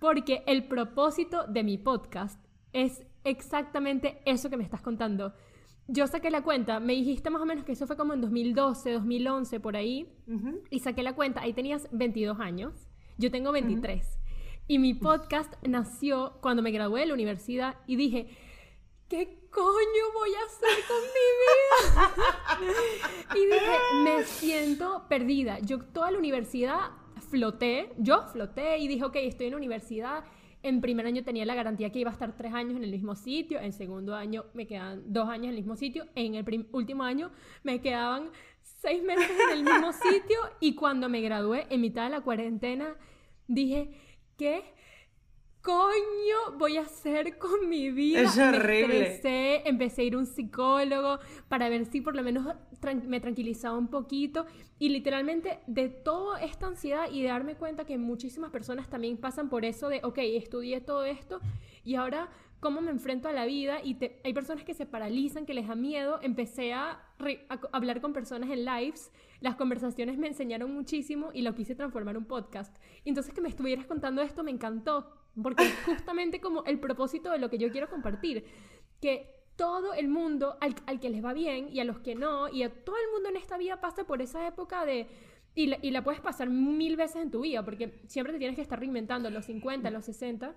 Porque 0.00 0.42
el 0.46 0.68
propósito 0.68 1.44
de 1.46 1.62
mi 1.62 1.78
podcast 1.78 2.38
es 2.72 3.02
exactamente 3.24 4.20
eso 4.26 4.50
que 4.50 4.56
me 4.56 4.64
estás 4.64 4.82
contando 4.82 5.34
yo 5.86 6.06
saqué 6.06 6.30
la 6.30 6.42
cuenta, 6.42 6.80
me 6.80 6.94
dijiste 6.94 7.30
más 7.30 7.42
o 7.42 7.46
menos 7.46 7.64
que 7.64 7.72
eso 7.72 7.86
fue 7.86 7.96
como 7.96 8.14
en 8.14 8.20
2012, 8.20 8.92
2011, 8.92 9.60
por 9.60 9.76
ahí, 9.76 10.08
y 10.70 10.80
saqué 10.80 11.02
la 11.02 11.14
cuenta, 11.14 11.42
ahí 11.42 11.52
tenías 11.52 11.88
22 11.92 12.40
años, 12.40 12.88
yo 13.18 13.30
tengo 13.30 13.52
23. 13.52 14.18
Y 14.66 14.78
mi 14.78 14.94
podcast 14.94 15.52
nació 15.66 16.38
cuando 16.40 16.62
me 16.62 16.70
gradué 16.70 17.00
de 17.00 17.06
la 17.06 17.14
universidad 17.14 17.76
y 17.86 17.96
dije, 17.96 18.28
¿qué 19.08 19.46
coño 19.50 20.12
voy 20.14 20.30
a 20.34 20.46
hacer 20.46 20.84
con 20.88 21.02
mi 21.14 21.28
vida? 21.42 23.34
y 23.36 23.44
dije, 23.44 23.78
me 24.02 24.24
siento 24.24 25.04
perdida. 25.08 25.58
Yo 25.58 25.80
toda 25.80 26.10
la 26.10 26.18
universidad 26.18 26.92
floté, 27.28 27.92
yo 27.98 28.26
floté 28.28 28.78
y 28.78 28.88
dije, 28.88 29.04
ok, 29.04 29.16
estoy 29.16 29.46
en 29.46 29.52
la 29.52 29.58
universidad 29.58 30.24
en 30.64 30.80
primer 30.80 31.06
año 31.06 31.22
tenía 31.22 31.44
la 31.44 31.54
garantía 31.54 31.92
que 31.92 32.00
iba 32.00 32.10
a 32.10 32.14
estar 32.14 32.36
tres 32.36 32.54
años 32.54 32.76
en 32.76 32.84
el 32.84 32.90
mismo 32.90 33.14
sitio, 33.14 33.60
en 33.60 33.72
segundo 33.72 34.16
año 34.16 34.46
me 34.54 34.66
quedaban 34.66 35.02
dos 35.12 35.28
años 35.28 35.44
en 35.44 35.50
el 35.50 35.56
mismo 35.56 35.76
sitio, 35.76 36.06
en 36.14 36.34
el 36.34 36.68
último 36.72 37.04
año 37.04 37.30
me 37.62 37.82
quedaban 37.82 38.30
seis 38.62 39.02
meses 39.02 39.30
en 39.30 39.58
el 39.58 39.64
mismo 39.64 39.92
sitio 39.92 40.38
y 40.60 40.74
cuando 40.74 41.10
me 41.10 41.20
gradué 41.20 41.66
en 41.68 41.82
mitad 41.82 42.04
de 42.04 42.10
la 42.10 42.22
cuarentena 42.22 42.96
dije, 43.46 43.90
¿qué 44.38 44.64
coño 45.64 46.58
voy 46.58 46.76
a 46.76 46.82
hacer 46.82 47.38
con 47.38 47.68
mi 47.70 47.90
vida? 47.90 48.20
Es 48.20 48.36
horrible. 48.36 48.86
Me 48.86 49.00
estresé, 49.00 49.68
empecé 49.68 50.02
a 50.02 50.04
ir 50.04 50.14
a 50.14 50.18
un 50.18 50.26
psicólogo 50.26 51.18
para 51.48 51.70
ver 51.70 51.86
si 51.86 52.02
por 52.02 52.14
lo 52.14 52.22
menos 52.22 52.46
me 53.06 53.18
tranquilizaba 53.18 53.78
un 53.78 53.88
poquito 53.88 54.44
y 54.78 54.90
literalmente 54.90 55.60
de 55.66 55.88
toda 55.88 56.38
esta 56.42 56.66
ansiedad 56.66 57.06
y 57.10 57.22
de 57.22 57.28
darme 57.28 57.54
cuenta 57.56 57.86
que 57.86 57.96
muchísimas 57.96 58.50
personas 58.50 58.90
también 58.90 59.16
pasan 59.16 59.48
por 59.48 59.64
eso 59.64 59.88
de, 59.88 60.00
ok, 60.04 60.18
estudié 60.18 60.82
todo 60.82 61.06
esto 61.06 61.40
y 61.82 61.94
ahora 61.94 62.28
cómo 62.60 62.82
me 62.82 62.90
enfrento 62.90 63.28
a 63.28 63.32
la 63.32 63.46
vida 63.46 63.78
y 63.82 63.96
hay 64.22 64.34
personas 64.34 64.64
que 64.64 64.74
se 64.74 64.84
paralizan, 64.84 65.46
que 65.46 65.54
les 65.54 65.66
da 65.66 65.74
miedo. 65.74 66.18
Empecé 66.22 66.74
a, 66.74 67.00
hablar 67.72 68.02
con 68.02 68.12
personas 68.12 68.50
en 68.50 68.66
lives, 68.66 69.10
las 69.40 69.56
conversaciones 69.56 70.18
me 70.18 70.28
enseñaron 70.28 70.74
muchísimo 70.74 71.30
y 71.32 71.40
lo 71.40 71.54
quise 71.54 71.74
transformar 71.74 72.16
en 72.16 72.22
un 72.22 72.26
podcast. 72.26 72.76
entonces 73.06 73.32
que 73.32 73.40
me 73.40 73.48
estuvieras 73.48 73.86
contando 73.86 74.20
esto 74.20 74.42
me 74.42 74.50
encantó, 74.50 75.23
porque 75.40 75.64
es 75.64 75.74
justamente 75.84 76.40
como 76.40 76.64
el 76.64 76.78
propósito 76.78 77.30
de 77.30 77.38
lo 77.38 77.50
que 77.50 77.58
yo 77.58 77.70
quiero 77.70 77.88
compartir, 77.88 78.44
que 79.00 79.30
todo 79.56 79.94
el 79.94 80.08
mundo, 80.08 80.56
al, 80.60 81.00
que 81.00 81.10
les 81.10 81.24
va 81.24 81.32
bien 81.32 81.68
y 81.70 81.80
a 81.80 81.84
los 81.84 82.00
que 82.00 82.14
no, 82.14 82.48
y 82.48 82.62
a 82.62 82.70
todo 82.70 82.96
el 82.96 83.12
mundo 83.12 83.28
en 83.28 83.36
esta 83.36 83.56
vida 83.56 83.80
pasa 83.80 84.04
por 84.04 84.22
esa 84.22 84.46
época 84.46 84.84
de... 84.84 85.06
Y 85.56 85.68
la, 85.68 85.78
y 85.82 85.92
la 85.92 86.02
puedes 86.02 86.20
pasar 86.20 86.50
mil 86.50 86.96
veces 86.96 87.22
en 87.22 87.30
tu 87.30 87.42
vida, 87.42 87.64
porque 87.64 88.02
siempre 88.08 88.32
te 88.32 88.40
tienes 88.40 88.56
que 88.56 88.62
estar 88.62 88.78
reinventando, 88.78 89.30
los 89.30 89.44
50, 89.44 89.88
los 89.90 90.04
60 90.04 90.52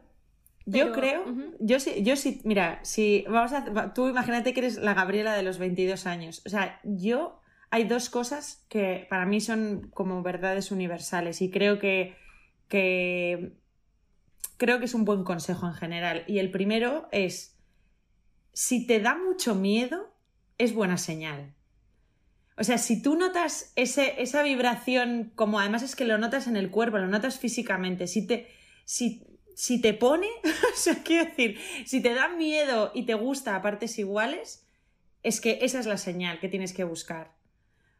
yo 0.67 0.91
creo, 0.91 1.23
yo 1.59 1.79
sí, 1.79 2.03
yo 2.03 2.17
sí, 2.17 2.41
mira, 2.43 2.79
si 2.83 3.23
vamos 3.29 3.53
a, 3.53 3.93
tú 3.93 4.09
imagínate 4.09 4.53
que 4.53 4.59
eres 4.59 4.77
la 4.77 4.93
Gabriela 4.93 5.33
de 5.33 5.41
los 5.41 5.59
22 5.59 6.05
años. 6.05 6.41
O 6.45 6.49
sea, 6.49 6.81
yo 6.83 7.39
hay 7.69 7.85
dos 7.85 8.09
cosas 8.09 8.65
que 8.67 9.07
para 9.09 9.25
mí 9.25 9.39
son 9.39 9.89
como 9.93 10.21
verdades 10.23 10.71
universales 10.71 11.41
y 11.41 11.49
creo 11.49 11.79
que, 11.79 12.17
que 12.67 13.53
creo 14.57 14.79
que 14.79 14.85
es 14.85 14.93
un 14.93 15.05
buen 15.05 15.23
consejo 15.23 15.67
en 15.67 15.73
general. 15.73 16.23
Y 16.27 16.39
el 16.39 16.51
primero 16.51 17.07
es, 17.11 17.57
si 18.53 18.85
te 18.85 18.99
da 18.99 19.17
mucho 19.17 19.55
miedo, 19.55 20.13
es 20.57 20.73
buena 20.73 20.97
señal. 20.97 21.53
O 22.57 22.63
sea, 22.63 22.79
si 22.79 23.01
tú 23.01 23.15
notas 23.15 23.71
ese, 23.75 24.21
esa 24.21 24.41
vibración, 24.41 25.31
como 25.35 25.59
además 25.59 25.83
es 25.83 25.95
que 25.95 26.05
lo 26.05 26.17
notas 26.17 26.47
en 26.47 26.57
el 26.57 26.71
cuerpo, 26.71 26.97
lo 26.97 27.07
notas 27.07 27.37
físicamente, 27.37 28.07
si 28.07 28.25
te, 28.25 28.47
si, 28.83 29.23
si 29.53 29.79
te 29.79 29.93
pone, 29.93 30.27
o 30.43 30.75
sea, 30.75 31.03
quiero 31.03 31.25
decir, 31.25 31.59
si 31.85 32.01
te 32.01 32.15
da 32.15 32.29
miedo 32.29 32.91
y 32.95 33.05
te 33.05 33.13
gusta 33.13 33.55
a 33.55 33.61
partes 33.61 33.99
iguales, 33.99 34.67
es 35.21 35.39
que 35.39 35.59
esa 35.61 35.79
es 35.79 35.85
la 35.85 35.97
señal 35.97 36.39
que 36.39 36.49
tienes 36.49 36.73
que 36.73 36.83
buscar. 36.83 37.35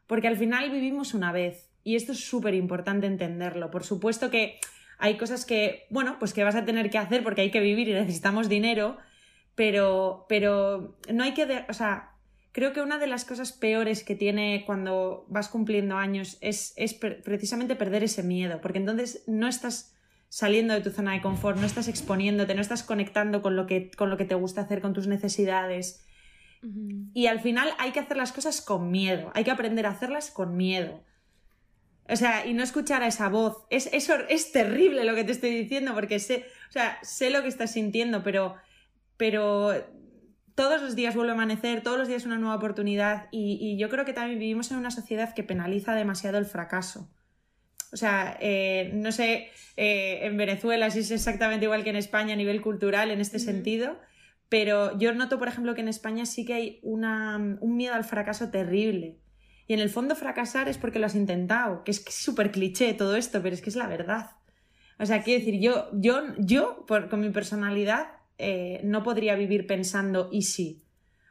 Porque 0.08 0.28
al 0.28 0.38
final 0.38 0.72
vivimos 0.72 1.14
una 1.14 1.32
vez 1.32 1.70
y 1.84 1.96
esto 1.96 2.14
es 2.14 2.26
súper 2.26 2.56
importante 2.56 3.06
entenderlo. 3.06 3.70
Por 3.70 3.84
supuesto 3.84 4.32
que 4.32 4.60
hay 4.98 5.18
cosas 5.18 5.46
que, 5.46 5.86
bueno, 5.90 6.18
pues 6.20 6.34
que 6.34 6.44
vas 6.44 6.56
a 6.56 6.66
tener 6.66 6.90
que 6.90 6.98
hacer 6.98 7.24
porque 7.24 7.42
hay 7.42 7.52
que 7.52 7.60
vivir 7.60 7.88
y 7.88 7.94
necesitamos 7.94 8.50
dinero, 8.50 8.98
pero, 9.56 10.26
pero 10.28 10.98
no 11.12 11.24
hay 11.24 11.34
que, 11.34 11.66
o 11.70 11.74
sea, 11.74 12.12
creo 12.52 12.74
que 12.74 12.82
una 12.82 12.98
de 12.98 13.08
las 13.08 13.26
cosas 13.26 13.52
peores 13.52 14.04
que 14.04 14.16
tiene 14.16 14.64
cuando 14.66 15.26
vas 15.30 15.50
cumpliendo 15.50 15.98
años 15.98 16.38
es, 16.42 16.74
es 16.76 16.94
precisamente 16.96 17.76
perder 17.76 18.04
ese 18.04 18.24
miedo, 18.24 18.60
porque 18.62 18.80
entonces 18.80 19.24
no 19.28 19.48
estás 19.48 19.94
saliendo 20.30 20.74
de 20.74 20.82
tu 20.82 20.90
zona 20.90 21.14
de 21.14 21.22
confort, 21.22 21.58
no 21.58 21.66
estás 21.66 21.88
exponiéndote, 21.88 22.56
no 22.56 22.62
estás 22.62 22.84
conectando 22.84 23.42
con 23.42 23.56
lo 23.56 23.68
que, 23.68 23.92
con 23.92 24.10
lo 24.10 24.18
que 24.18 24.26
te 24.26 24.36
gusta 24.36 24.62
hacer, 24.62 24.82
con 24.82 24.94
tus 24.94 25.08
necesidades. 25.08 26.04
Y 27.14 27.28
al 27.28 27.40
final 27.40 27.70
hay 27.78 27.92
que 27.92 28.00
hacer 28.00 28.18
las 28.18 28.32
cosas 28.32 28.62
con 28.62 28.90
miedo, 28.90 29.32
hay 29.36 29.44
que 29.44 29.52
aprender 29.52 29.86
a 29.86 29.92
hacerlas 29.92 30.32
con 30.32 30.58
miedo. 30.58 31.04
O 32.10 32.16
sea, 32.16 32.46
y 32.46 32.54
no 32.54 32.64
escuchar 32.64 33.04
a 33.04 33.08
esa 33.08 33.30
voz. 33.30 33.66
Es, 33.70 33.90
es, 33.92 34.10
es 34.30 34.52
terrible 34.52 35.04
lo 35.04 35.16
que 35.16 35.24
te 35.24 35.32
estoy 35.32 35.50
diciendo, 35.50 35.94
porque 35.94 36.20
sé, 36.20 36.46
o 36.70 36.72
sea, 36.72 36.98
sé 37.02 37.30
lo 37.30 37.42
que 37.42 37.50
estás 37.50 37.72
sintiendo, 37.72 38.24
pero, 38.24 38.56
pero 39.18 39.74
todos 40.56 40.82
los 40.82 40.96
días 40.96 41.16
vuelve 41.16 41.32
a 41.32 41.36
amanecer, 41.36 41.82
todos 41.82 41.98
los 41.98 42.08
días 42.08 42.26
una 42.26 42.38
nueva 42.38 42.56
oportunidad, 42.56 43.28
y, 43.32 43.58
y 43.62 43.78
yo 43.78 43.90
creo 43.90 44.06
que 44.06 44.14
también 44.14 44.40
vivimos 44.40 44.72
en 44.72 44.78
una 44.78 44.92
sociedad 44.92 45.34
que 45.34 45.44
penaliza 45.44 45.96
demasiado 45.96 46.38
el 46.38 46.46
fracaso. 46.46 47.10
O 47.94 47.98
sea, 47.98 48.38
eh, 48.42 48.92
no 48.94 49.12
sé 49.12 49.50
eh, 49.78 50.20
en 50.24 50.36
Venezuela 50.38 50.90
si 50.90 51.00
es 51.00 51.12
exactamente 51.12 51.66
igual 51.66 51.84
que 51.84 51.90
en 51.90 51.96
España 51.96 52.34
a 52.34 52.38
nivel 52.38 52.62
cultural 52.62 53.12
en 53.12 53.22
este 53.22 53.40
sentido, 53.40 53.98
pero 54.50 54.98
yo 54.98 55.14
noto, 55.14 55.40
por 55.40 55.48
ejemplo, 55.48 55.74
que 55.76 55.82
en 55.82 55.88
España 55.88 56.26
sí 56.26 56.46
que 56.46 56.54
hay 56.54 56.80
un 56.84 57.78
miedo 57.78 57.94
al 57.94 58.04
fracaso 58.04 58.50
terrible. 58.50 59.18
Y 59.68 59.74
en 59.74 59.80
el 59.80 59.90
fondo 59.90 60.16
fracasar 60.16 60.70
es 60.70 60.78
porque 60.78 61.00
lo 61.00 61.06
has 61.06 61.16
intentado, 61.16 61.84
que 61.84 61.92
es 61.92 62.04
súper 62.10 62.52
cliché 62.52 62.94
todo 62.94 63.16
esto, 63.16 63.42
pero 63.42 63.54
es 63.54 63.62
que 63.62 63.70
es 63.70 63.76
la 63.76 63.88
verdad. 63.88 64.32
O 64.98 65.06
sea, 65.06 65.22
quiero 65.22 65.40
decir, 65.40 65.60
yo, 65.60 65.90
yo, 65.94 66.22
yo 66.38 66.86
con 66.88 67.20
mi 67.20 67.30
personalidad, 67.30 68.12
eh, 68.38 68.82
no 68.84 69.04
podría 69.04 69.36
vivir 69.36 69.68
pensando, 69.68 70.30
¿y 70.32 70.44
si? 70.44 70.84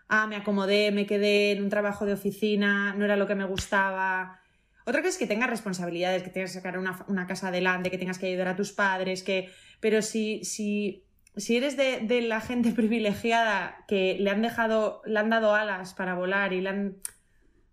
Ah, 0.08 0.26
me 0.26 0.36
acomodé, 0.36 0.92
me 0.92 1.06
quedé 1.06 1.52
en 1.52 1.62
un 1.62 1.70
trabajo 1.70 2.04
de 2.04 2.12
oficina, 2.12 2.94
no 2.94 3.04
era 3.04 3.16
lo 3.16 3.26
que 3.26 3.34
me 3.34 3.44
gustaba, 3.44 4.40
otra 4.86 5.00
cosa 5.00 5.08
es 5.10 5.18
que 5.18 5.26
tengas 5.26 5.50
responsabilidades, 5.50 6.22
que 6.22 6.30
tengas 6.30 6.52
que 6.52 6.58
sacar 6.58 6.78
una, 6.78 7.26
casa 7.26 7.48
adelante, 7.48 7.90
que 7.90 7.98
tengas 7.98 8.20
que 8.20 8.26
ayudar 8.26 8.48
a 8.48 8.56
tus 8.56 8.72
padres, 8.72 9.24
que... 9.24 9.50
Pero 9.80 10.00
si, 10.00 10.44
si, 10.44 11.04
si 11.36 11.56
eres 11.56 11.76
de, 11.76 12.22
la 12.22 12.40
gente 12.40 12.70
privilegiada 12.76 13.84
que 13.88 14.16
le 14.20 14.30
han 14.30 14.42
dejado, 14.42 15.02
le 15.04 15.18
han 15.18 15.28
dado 15.28 15.56
alas 15.56 15.92
para 15.94 16.14
volar 16.14 16.52
y 16.52 16.60
le 16.60 16.68
han, 16.68 16.96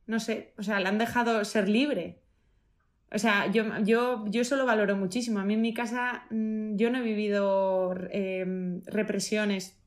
no 0.05 0.19
sé, 0.19 0.53
o 0.57 0.63
sea, 0.63 0.79
le 0.79 0.87
han 0.87 0.97
dejado 0.97 1.43
ser 1.45 1.69
libre. 1.69 2.21
O 3.11 3.19
sea, 3.19 3.51
yo, 3.51 3.63
yo, 3.83 4.25
yo 4.27 4.41
eso 4.41 4.55
lo 4.55 4.65
valoro 4.65 4.95
muchísimo. 4.97 5.39
A 5.39 5.45
mí 5.45 5.53
en 5.53 5.61
mi 5.61 5.73
casa 5.73 6.25
mm, 6.31 6.75
yo 6.75 6.89
no 6.89 6.97
he 6.97 7.01
vivido 7.03 7.93
em, 8.09 8.81
represiones 8.85 9.77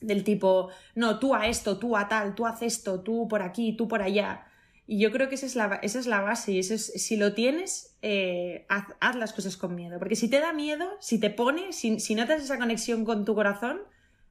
del 0.00 0.24
tipo, 0.24 0.70
no, 0.94 1.18
tú 1.18 1.34
a 1.34 1.46
esto, 1.48 1.78
tú 1.78 1.96
a 1.96 2.08
tal, 2.08 2.34
tú 2.34 2.46
haz 2.46 2.62
esto, 2.62 3.00
tú 3.00 3.28
por 3.28 3.42
aquí, 3.42 3.76
tú 3.76 3.88
por 3.88 4.02
allá. 4.02 4.46
Y 4.86 5.00
yo 5.00 5.10
creo 5.10 5.28
que 5.28 5.34
esa 5.34 5.46
es 5.46 5.56
la, 5.56 5.80
esa 5.82 5.98
es 5.98 6.06
la 6.06 6.20
base. 6.20 6.52
Y 6.52 6.62
si 6.62 7.16
lo 7.16 7.34
tienes, 7.34 7.96
eh, 8.02 8.66
haz, 8.68 9.16
las 9.16 9.32
cosas 9.32 9.56
con 9.56 9.74
miedo. 9.74 9.98
Porque 9.98 10.16
si 10.16 10.28
te 10.28 10.40
da 10.40 10.52
miedo, 10.52 10.86
si 11.00 11.18
te 11.18 11.30
pone, 11.30 11.72
si, 11.72 11.98
si 11.98 12.14
notas 12.14 12.42
esa 12.42 12.58
conexión 12.58 13.04
con 13.04 13.24
tu 13.24 13.34
corazón, 13.34 13.80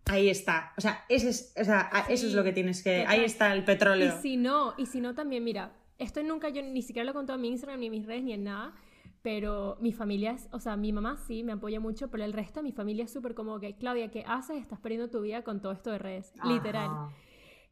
ahí 0.05 0.29
está. 0.29 0.73
O 0.77 0.81
sea, 0.81 1.05
ese 1.09 1.29
es, 1.29 1.53
o 1.59 1.63
sea 1.63 1.89
eso 2.09 2.27
es 2.27 2.33
lo 2.33 2.43
que 2.43 2.53
tienes 2.53 2.83
que. 2.83 3.05
Ahí 3.07 3.23
está 3.23 3.53
el 3.53 3.63
petróleo. 3.63 4.15
Y 4.17 4.21
si 4.21 4.37
no, 4.37 4.73
y 4.77 4.85
si 4.85 5.01
no 5.01 5.15
también, 5.15 5.43
mira, 5.43 5.73
esto 5.97 6.21
nunca 6.23 6.49
yo 6.49 6.61
ni 6.61 6.81
siquiera 6.81 7.05
lo 7.05 7.11
he 7.11 7.13
contado 7.13 7.37
en 7.37 7.41
mi 7.41 7.49
Instagram, 7.49 7.79
ni 7.79 7.85
en 7.87 7.91
mis 7.91 8.05
redes, 8.05 8.23
ni 8.23 8.33
en 8.33 8.43
nada. 8.43 8.73
Pero 9.21 9.77
mi 9.81 9.91
familia 9.91 10.31
es, 10.31 10.47
o 10.51 10.59
sea, 10.59 10.77
mi 10.77 10.93
mamá 10.93 11.17
sí 11.17 11.43
me 11.43 11.53
apoya 11.53 11.79
mucho, 11.79 12.11
pero 12.11 12.23
el 12.23 12.33
resto 12.33 12.59
de 12.59 12.63
mi 12.63 12.71
familia 12.71 13.05
es 13.05 13.11
súper 13.11 13.33
como 13.33 13.59
que, 13.59 13.75
Claudia, 13.75 14.11
¿qué 14.11 14.23
haces? 14.27 14.61
Estás 14.61 14.79
perdiendo 14.79 15.09
tu 15.09 15.21
vida 15.21 15.43
con 15.43 15.61
todo 15.61 15.71
esto 15.71 15.89
de 15.89 15.97
redes. 15.97 16.31
Literal. 16.43 17.09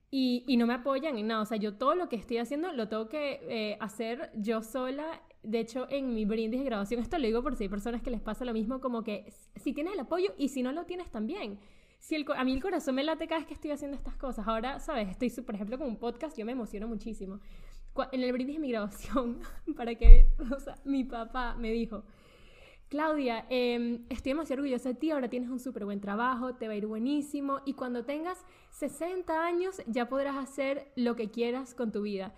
Y, 0.10 0.44
y, 0.48 0.58
no 0.58 0.66
me 0.66 0.74
apoyan 0.74 1.18
en 1.18 1.28
nada. 1.28 1.42
O 1.42 1.46
sea, 1.46 1.58
yo 1.58 1.76
todo 1.76 1.94
lo 1.94 2.10
que 2.10 2.16
estoy 2.16 2.38
haciendo 2.38 2.72
lo 2.72 2.88
tengo 2.88 3.08
que 3.08 3.40
eh, 3.50 3.78
hacer 3.80 4.32
yo 4.36 4.64
sola. 4.64 5.22
De 5.44 5.60
hecho, 5.60 5.88
en 5.90 6.14
mi 6.16 6.26
brindis 6.26 6.60
de 6.60 6.66
graduación, 6.66 7.02
esto 7.02 7.18
lo 7.18 7.26
digo 7.26 7.44
por 7.44 7.56
si 7.56 7.66
hay 7.66 7.70
personas 7.70 8.02
que 8.02 8.10
les 8.10 8.22
pasa 8.22 8.46
lo 8.46 8.54
mismo, 8.54 8.80
como 8.80 9.04
que 9.04 9.32
si 9.56 9.74
tienes 9.74 9.94
el 9.94 10.00
apoyo 10.00 10.34
y 10.38 10.50
si 10.50 10.64
no 10.64 10.72
lo 10.72 10.86
tienes 10.86 11.12
también. 11.12 11.60
Si 12.04 12.16
el, 12.16 12.26
a 12.36 12.44
mí 12.44 12.52
el 12.52 12.62
corazón 12.62 12.96
me 12.96 13.04
late 13.06 13.28
cada 13.28 13.40
vez 13.40 13.48
que 13.48 13.54
estoy 13.54 13.72
haciendo 13.72 13.96
estas 13.96 14.18
cosas. 14.18 14.46
Ahora, 14.46 14.78
¿sabes? 14.82 15.08
Estoy, 15.10 15.30
por 15.42 15.56
ejemplo, 15.56 15.78
con 15.78 15.88
un 15.88 15.96
podcast, 15.96 16.38
yo 16.38 16.46
me 16.46 16.52
emociono 16.52 16.86
muchísimo. 16.86 17.40
En 18.12 18.22
el 18.22 18.34
brindis 18.34 18.58
de 18.58 18.60
mi 18.60 18.72
graduación, 18.72 19.40
para 19.78 19.96
que, 19.96 20.28
o 20.54 20.60
sea, 20.60 20.76
mi 20.84 21.06
papá 21.06 21.56
me 21.56 21.72
dijo, 21.72 22.04
Claudia, 22.90 23.46
em, 23.50 24.04
estoy 24.10 24.34
demasiado 24.34 24.62
orgullosa 24.62 24.90
de 24.90 24.96
ti, 24.96 25.12
ahora 25.12 25.30
tienes 25.30 25.50
un 25.50 25.62
súper 25.62 25.86
buen 25.86 26.02
trabajo, 26.02 26.56
te 26.56 26.68
va 26.68 26.74
a 26.74 26.76
ir 26.76 26.88
buenísimo 26.88 27.62
y 27.64 27.72
cuando 27.72 28.04
tengas 28.04 28.46
60 28.72 29.46
años 29.46 29.82
ya 29.88 30.10
podrás 30.10 30.36
hacer 30.36 30.92
lo 30.98 31.16
que 31.16 31.32
quieras 31.32 31.74
con 31.74 31.94
tu 31.94 32.02
vida. 32.02 32.36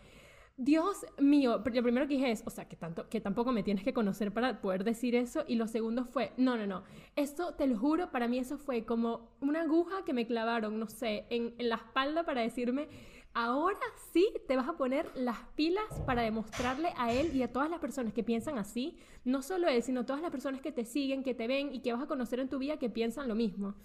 Dios 0.58 1.06
mío, 1.18 1.58
lo 1.58 1.84
primero 1.84 2.08
que 2.08 2.14
dije 2.14 2.32
es, 2.32 2.42
o 2.46 2.50
sea, 2.50 2.70
que, 2.70 2.78
tanto, 2.78 3.10
que 3.10 3.20
tampoco 3.20 3.52
me 3.52 3.62
tienes 3.62 3.84
que 3.84 3.94
conocer 3.94 4.32
para 4.34 4.62
poder 4.62 4.86
decir 4.86 5.14
eso. 5.14 5.44
Y 5.48 5.56
lo 5.56 5.68
segundo 5.68 6.06
fue, 6.06 6.32
no, 6.38 6.56
no, 6.56 6.66
no, 6.66 6.84
esto 7.18 7.54
te 7.56 7.68
lo 7.68 7.78
juro, 7.78 8.10
para 8.10 8.30
mí 8.30 8.40
eso 8.40 8.58
fue 8.58 8.86
como 8.86 9.32
una 9.42 9.64
aguja 9.64 10.06
que 10.06 10.14
me 10.14 10.26
clavaron, 10.26 10.80
no 10.80 10.88
sé, 10.88 11.26
en, 11.30 11.54
en 11.58 11.68
la 11.68 11.76
espalda 11.76 12.24
para 12.24 12.42
decirme, 12.42 12.88
ahora 13.34 13.78
sí 14.14 14.26
te 14.48 14.56
vas 14.56 14.70
a 14.70 14.78
poner 14.78 15.12
las 15.16 15.40
pilas 15.56 15.84
para 16.06 16.22
demostrarle 16.22 16.94
a 16.96 17.12
él 17.12 17.36
y 17.36 17.44
a 17.44 17.52
todas 17.52 17.70
las 17.70 17.80
personas 17.82 18.14
que 18.14 18.24
piensan 18.24 18.58
así, 18.58 18.98
no 19.26 19.42
solo 19.42 19.68
él, 19.68 19.84
sino 19.84 20.06
todas 20.06 20.22
las 20.22 20.32
personas 20.32 20.62
que 20.62 20.72
te 20.72 20.86
siguen, 20.86 21.22
que 21.22 21.36
te 21.36 21.48
ven 21.48 21.76
y 21.76 21.82
que 21.82 21.92
vas 21.92 22.02
a 22.02 22.08
conocer 22.08 22.40
en 22.40 22.48
tu 22.48 22.60
vida 22.60 22.78
que 22.78 22.90
piensan 22.90 23.28
lo 23.28 23.36
mismo. 23.36 23.76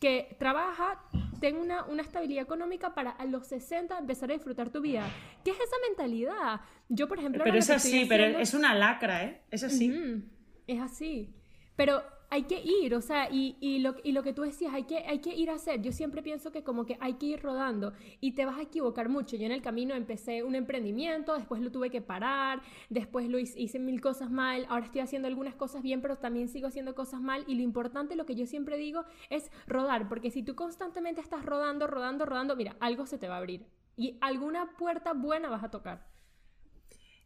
Que 0.00 0.36
trabaja, 0.38 1.02
ten 1.40 1.56
una, 1.56 1.84
una 1.86 2.02
estabilidad 2.02 2.44
económica 2.44 2.94
para 2.94 3.10
a 3.10 3.24
los 3.24 3.46
60 3.46 3.98
empezar 3.98 4.30
a 4.30 4.34
disfrutar 4.34 4.70
tu 4.70 4.80
vida. 4.80 5.08
¿Qué 5.44 5.50
es 5.50 5.56
esa 5.56 5.76
mentalidad? 5.88 6.60
Yo, 6.88 7.08
por 7.08 7.18
ejemplo... 7.18 7.42
Pero 7.44 7.58
es 7.58 7.70
así, 7.70 8.06
pero 8.08 8.24
es 8.38 8.54
una 8.54 8.74
lacra, 8.74 9.24
¿eh? 9.24 9.42
Es 9.50 9.64
así. 9.64 10.22
es 10.66 10.80
así. 10.80 11.34
Pero 11.76 12.02
hay 12.30 12.42
que 12.42 12.60
ir, 12.60 12.94
o 12.94 13.00
sea, 13.00 13.30
y, 13.30 13.56
y, 13.60 13.78
lo, 13.78 13.96
y 14.04 14.12
lo 14.12 14.22
que 14.22 14.34
tú 14.34 14.42
decías, 14.42 14.74
hay 14.74 14.84
que, 14.84 14.98
hay 14.98 15.20
que 15.20 15.34
ir 15.34 15.48
a 15.48 15.54
hacer. 15.54 15.80
Yo 15.80 15.92
siempre 15.92 16.22
pienso 16.22 16.52
que 16.52 16.62
como 16.62 16.84
que 16.84 16.98
hay 17.00 17.14
que 17.14 17.26
ir 17.26 17.40
rodando 17.40 17.94
y 18.20 18.32
te 18.32 18.44
vas 18.44 18.58
a 18.58 18.62
equivocar 18.62 19.08
mucho. 19.08 19.36
Yo 19.36 19.46
en 19.46 19.52
el 19.52 19.62
camino 19.62 19.94
empecé 19.94 20.42
un 20.42 20.54
emprendimiento, 20.54 21.34
después 21.34 21.62
lo 21.62 21.72
tuve 21.72 21.88
que 21.90 22.02
parar, 22.02 22.60
después 22.90 23.28
lo 23.30 23.38
hice, 23.38 23.78
mil 23.78 24.02
cosas 24.02 24.30
mal, 24.30 24.66
ahora 24.68 24.84
estoy 24.84 25.00
haciendo 25.00 25.26
algunas 25.26 25.54
cosas 25.54 25.82
bien, 25.82 26.02
pero 26.02 26.18
también 26.18 26.48
sigo 26.48 26.66
haciendo 26.66 26.94
cosas 26.94 27.20
mal. 27.22 27.44
Y 27.46 27.54
lo 27.54 27.62
importante, 27.62 28.14
lo 28.14 28.26
que 28.26 28.34
yo 28.34 28.46
siempre 28.46 28.76
digo, 28.76 29.04
es 29.30 29.50
rodar, 29.66 30.08
porque 30.08 30.30
si 30.30 30.42
tú 30.42 30.54
constantemente 30.54 31.22
estás 31.22 31.46
rodando, 31.46 31.86
rodando, 31.86 32.26
rodando, 32.26 32.56
mira, 32.56 32.76
algo 32.80 33.06
se 33.06 33.16
te 33.16 33.28
va 33.28 33.36
a 33.36 33.38
abrir 33.38 33.66
y 33.96 34.18
alguna 34.20 34.76
puerta 34.76 35.14
buena 35.14 35.48
vas 35.48 35.64
a 35.64 35.70
tocar. 35.70 36.06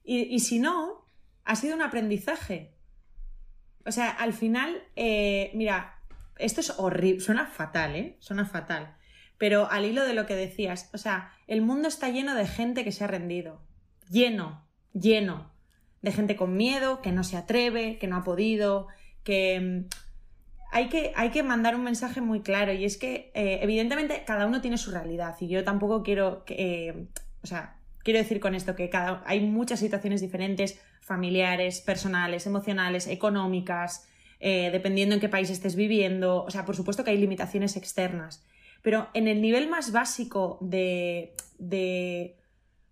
Y, 0.05 0.23
y 0.35 0.39
si 0.39 0.61
no, 0.61 1.09
ha 1.45 1.57
sido 1.57 1.75
un 1.75 1.83
aprendizaje 1.83 2.77
o 3.87 3.93
sea, 3.93 4.11
al 4.11 4.33
final, 4.33 4.83
eh, 4.97 5.51
mira, 5.55 5.99
esto 6.39 6.61
es 6.61 6.71
horrible, 6.79 7.21
suena 7.21 7.47
fatal, 7.47 7.97
¿eh? 7.97 8.17
Suena 8.21 8.45
fatal. 8.45 8.97
Pero 9.39 9.71
al 9.71 9.85
hilo 9.85 10.05
de 10.05 10.15
lo 10.15 10.27
que 10.27 10.37
decías, 10.37 10.91
o 10.93 10.99
sea, 10.99 11.33
el 11.47 11.63
mundo 11.63 11.89
está 11.89 12.09
lleno 12.09 12.35
de 12.35 12.47
gente 12.47 12.85
que 12.85 12.93
se 12.93 13.05
ha 13.05 13.09
rendido. 13.09 13.61
Lleno, 14.09 14.67
lleno. 14.93 15.53
De 16.01 16.13
gente 16.13 16.37
con 16.37 16.57
miedo, 16.57 17.01
que 17.03 17.13
no 17.13 17.25
se 17.25 17.37
atreve, 17.37 17.99
que 17.99 18.09
no 18.09 18.17
ha 18.17 18.25
podido, 18.25 18.89
que... 19.25 19.61
Mm, 19.61 19.89
hay 20.73 20.89
que, 20.89 21.13
hay 21.17 21.31
que 21.31 21.43
mandar 21.43 21.77
un 21.77 21.85
mensaje 21.85 22.23
muy 22.23 22.41
claro 22.41 22.73
y 22.73 22.87
es 22.87 22.97
que 22.97 23.31
eh, 23.35 23.59
evidentemente 23.61 24.25
cada 24.27 24.47
uno 24.47 24.63
tiene 24.63 24.79
su 24.79 24.91
realidad 24.91 25.37
y 25.39 25.49
yo 25.49 25.65
tampoco 25.65 26.03
quiero 26.03 26.47
que, 26.47 26.89
eh, 26.89 27.07
o 27.43 27.47
sea, 27.47 27.77
quiero 28.03 28.19
decir 28.19 28.41
con 28.41 28.55
esto 28.55 28.75
que 28.75 28.89
cada, 28.89 29.23
hay 29.27 29.41
muchas 29.41 29.81
situaciones 29.81 30.23
diferentes, 30.23 30.81
familiares, 31.03 31.81
personales, 31.81 32.47
emocionales, 32.47 33.09
económicas, 33.09 34.09
eh, 34.41 34.71
dependiendo 34.73 35.15
en 35.15 35.21
qué 35.21 35.29
país 35.29 35.51
estés 35.51 35.77
viviendo. 35.77 36.45
O 36.45 36.51
sea, 36.51 36.65
por 36.65 36.77
supuesto 36.77 37.05
que 37.05 37.11
hay 37.11 37.19
limitaciones 37.19 37.77
externas. 37.77 38.47
Pero 38.83 39.09
en 39.13 39.29
el 39.29 39.43
nivel 39.43 39.69
más 39.69 39.93
básico 39.93 40.59
de, 40.61 41.35
de 41.59 42.37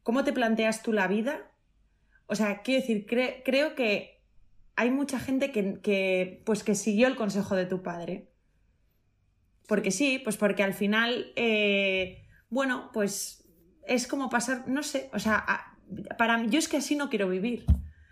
cómo 0.03 0.25
te 0.25 0.33
planteas 0.33 0.83
tú 0.83 0.93
la 0.93 1.09
vida, 1.09 1.51
o 2.27 2.35
sea, 2.35 2.63
quiero 2.63 2.81
decir, 2.81 3.07
creo 3.07 3.75
que 3.75 4.21
hay 4.77 4.91
mucha 4.91 5.19
gente 5.19 5.51
que, 5.51 6.43
pues 6.45 6.63
que 6.63 6.75
siguió 6.75 7.07
el 7.09 7.17
consejo 7.17 7.57
de 7.57 7.67
tu 7.67 7.83
padre. 7.83 8.29
Porque 9.67 9.91
sí, 9.91 10.21
pues 10.23 10.37
porque 10.37 10.63
al 10.63 10.75
final, 10.75 11.33
eh, 11.37 12.25
bueno, 12.49 12.91
pues 12.93 13.49
es 13.87 14.07
como 14.07 14.31
pasar, 14.31 14.69
no 14.69 14.83
sé, 14.83 15.11
o 15.13 15.19
sea, 15.19 15.45
para 16.19 16.39
mí, 16.39 16.49
yo 16.51 16.59
es 16.59 16.69
que 16.69 16.77
así 16.77 16.97
no 16.97 17.09
quiero 17.09 17.29
vivir 17.29 17.67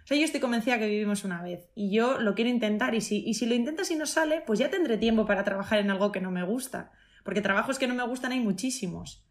sea, 0.08 0.16
yo 0.16 0.24
estoy 0.24 0.40
convencida 0.40 0.78
que 0.78 0.88
vivimos 0.88 1.24
una 1.24 1.42
vez 1.42 1.68
y 1.74 1.90
yo 1.90 2.18
lo 2.18 2.34
quiero 2.34 2.50
intentar 2.50 2.94
y 2.94 3.02
si, 3.02 3.22
y 3.26 3.34
si 3.34 3.44
lo 3.44 3.54
intentas 3.54 3.90
y 3.90 3.94
no 3.94 4.06
sale, 4.06 4.42
pues 4.46 4.58
ya 4.58 4.70
tendré 4.70 4.96
tiempo 4.96 5.26
para 5.26 5.44
trabajar 5.44 5.80
en 5.80 5.90
algo 5.90 6.12
que 6.12 6.20
no 6.22 6.30
me 6.30 6.44
gusta. 6.44 6.92
Porque 7.24 7.42
trabajos 7.42 7.78
que 7.78 7.86
no 7.86 7.94
me 7.94 8.06
gustan 8.06 8.32
hay 8.32 8.40
muchísimos. 8.40 9.28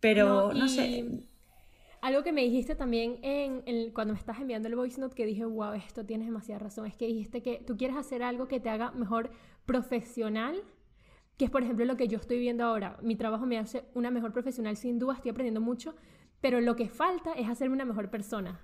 Pero 0.00 0.52
no, 0.52 0.68
sé. 0.68 1.04
Algo 2.00 2.24
que 2.24 2.32
me 2.32 2.42
dijiste 2.42 2.74
también 2.74 3.20
en, 3.22 3.92
cuando 3.92 4.12
me 4.12 4.18
estás 4.18 4.40
enviando 4.40 4.68
el 4.68 4.74
voice 4.74 5.00
note 5.00 5.14
que 5.14 5.24
dije, 5.24 5.44
wow, 5.44 5.74
esto 5.74 6.04
tienes 6.04 6.26
demasiada 6.26 6.58
razón, 6.58 6.86
es 6.86 6.96
que 6.96 7.06
dijiste 7.06 7.42
que 7.42 7.62
tú 7.64 7.76
quieres 7.76 7.96
hacer 7.96 8.24
algo 8.24 8.48
que 8.48 8.58
te 8.58 8.70
haga 8.70 8.90
mejor 8.90 9.30
profesional, 9.66 10.60
que 11.38 11.44
es 11.44 11.50
por 11.52 11.62
ejemplo 11.62 11.84
lo 11.84 11.96
que 11.96 12.08
yo 12.08 12.18
estoy 12.18 12.40
viendo 12.40 12.64
ahora. 12.64 12.98
Mi 13.02 13.14
trabajo 13.14 13.46
me 13.46 13.56
hace 13.56 13.84
una 13.94 14.10
mejor 14.10 14.32
profesional 14.32 14.76
sin 14.76 14.98
duda, 14.98 15.14
estoy 15.14 15.30
aprendiendo 15.30 15.60
mucho, 15.60 15.94
pero 16.40 16.60
lo 16.60 16.74
que 16.74 16.88
falta 16.88 17.32
es 17.34 17.48
hacerme 17.48 17.76
una 17.76 17.84
mejor 17.84 18.10
persona. 18.10 18.60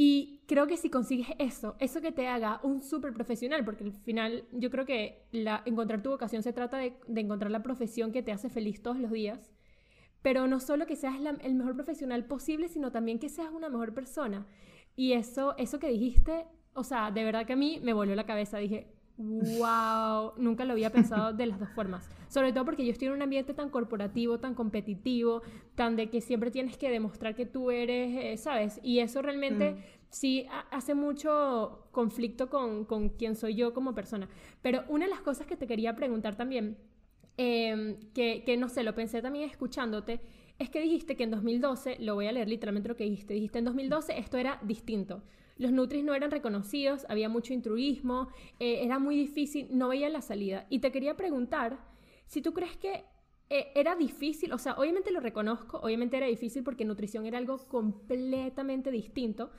Y 0.00 0.44
creo 0.46 0.68
que 0.68 0.76
si 0.76 0.90
consigues 0.90 1.26
eso, 1.40 1.74
eso 1.80 2.00
que 2.00 2.12
te 2.12 2.28
haga 2.28 2.60
un 2.62 2.82
súper 2.82 3.12
profesional, 3.12 3.64
porque 3.64 3.82
al 3.82 3.92
final 3.92 4.44
yo 4.52 4.70
creo 4.70 4.86
que 4.86 5.26
la, 5.32 5.60
encontrar 5.66 6.04
tu 6.04 6.10
vocación 6.10 6.44
se 6.44 6.52
trata 6.52 6.76
de, 6.76 6.94
encontrar 7.16 7.50
la 7.50 7.64
profesión 7.64 8.12
que 8.12 8.22
te 8.22 8.30
hace 8.30 8.48
feliz 8.48 8.80
todos 8.80 8.96
los 8.96 9.10
días, 9.10 9.50
pero 10.22 10.46
no 10.46 10.60
solo 10.60 10.86
que 10.86 10.94
seas 10.94 11.16
el 11.42 11.54
mejor 11.56 11.74
profesional 11.74 12.26
posible, 12.26 12.68
sino 12.68 12.92
también 12.92 13.18
que 13.18 13.28
seas 13.28 13.50
una 13.50 13.70
mejor 13.70 13.92
persona. 13.92 14.46
Y 14.94 15.14
eso, 15.14 15.56
eso 15.56 15.80
que 15.80 15.88
dijiste, 15.88 16.46
o 16.74 16.84
sea, 16.84 17.10
de 17.10 17.24
verdad 17.24 17.44
que 17.44 17.54
a 17.54 17.56
mí 17.56 17.80
me 17.82 17.92
volvió 17.92 18.14
la 18.14 18.24
cabeza. 18.24 18.58
Dije, 18.58 18.86
wow, 19.18 20.32
nunca 20.36 20.64
lo 20.64 20.72
había 20.72 20.90
pensado 20.90 21.32
de 21.32 21.46
las 21.46 21.58
dos 21.58 21.68
formas. 21.70 22.08
Sobre 22.28 22.52
todo 22.52 22.64
porque 22.64 22.84
yo 22.84 22.92
estoy 22.92 23.08
en 23.08 23.14
un 23.14 23.22
ambiente 23.22 23.52
tan 23.52 23.68
corporativo, 23.68 24.38
tan 24.38 24.54
competitivo, 24.54 25.42
tan 25.74 25.96
de 25.96 26.08
que 26.08 26.20
siempre 26.20 26.50
tienes 26.50 26.76
que 26.76 26.88
demostrar 26.88 27.34
que 27.34 27.44
tú 27.44 27.70
eres, 27.70 28.16
eh, 28.16 28.36
¿sabes? 28.36 28.78
Y 28.82 29.00
eso 29.00 29.20
realmente 29.20 29.72
mm. 29.72 29.76
sí 30.08 30.46
hace 30.70 30.94
mucho 30.94 31.88
conflicto 31.90 32.48
con, 32.48 32.84
con 32.84 33.08
quién 33.10 33.34
soy 33.34 33.56
yo 33.56 33.74
como 33.74 33.94
persona. 33.94 34.28
Pero 34.62 34.84
una 34.88 35.06
de 35.06 35.10
las 35.10 35.20
cosas 35.20 35.46
que 35.46 35.56
te 35.56 35.66
quería 35.66 35.96
preguntar 35.96 36.36
también, 36.36 36.78
em, 37.36 37.98
que, 38.14 38.44
que 38.44 38.56
no 38.56 38.68
sé, 38.68 38.84
lo 38.84 38.94
pensé 38.94 39.20
también 39.20 39.50
escuchándote, 39.50 40.20
es 40.60 40.70
que 40.70 40.80
dijiste 40.80 41.16
que 41.16 41.24
en 41.24 41.30
2012, 41.32 41.96
lo 42.00 42.14
voy 42.14 42.26
a 42.26 42.32
leer 42.32 42.48
literalmente 42.48 42.88
lo 42.88 42.96
que 42.96 43.04
dijiste, 43.04 43.34
dijiste 43.34 43.58
en 43.58 43.64
2012 43.64 44.18
esto 44.18 44.36
era 44.38 44.58
distinto 44.62 45.22
los 45.58 45.72
Nutris 45.72 46.04
no 46.04 46.14
eran 46.14 46.30
reconocidos, 46.30 47.04
había 47.08 47.28
mucho 47.28 47.52
intruismo, 47.52 48.28
eh, 48.60 48.84
era 48.84 48.98
muy 48.98 49.16
difícil, 49.16 49.68
no 49.70 49.88
veía 49.88 50.08
la 50.08 50.22
salida. 50.22 50.66
Y 50.70 50.78
te 50.78 50.92
quería 50.92 51.16
preguntar 51.16 51.78
si 52.26 52.40
tú 52.42 52.52
crees 52.54 52.76
que 52.76 53.04
eh, 53.50 53.72
era 53.74 53.96
difícil, 53.96 54.52
o 54.52 54.58
sea, 54.58 54.74
obviamente 54.74 55.10
lo 55.10 55.20
reconozco, 55.20 55.78
obviamente 55.78 56.16
era 56.16 56.26
difícil 56.26 56.62
porque 56.62 56.84
nutrición 56.84 57.26
era 57.26 57.38
algo 57.38 57.58
completamente 57.66 58.90
distinto, 58.90 59.50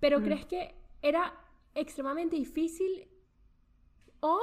pero 0.00 0.22
¿crees 0.22 0.46
que 0.46 0.74
era 1.02 1.34
extremadamente 1.74 2.36
difícil 2.36 3.08
o 4.20 4.38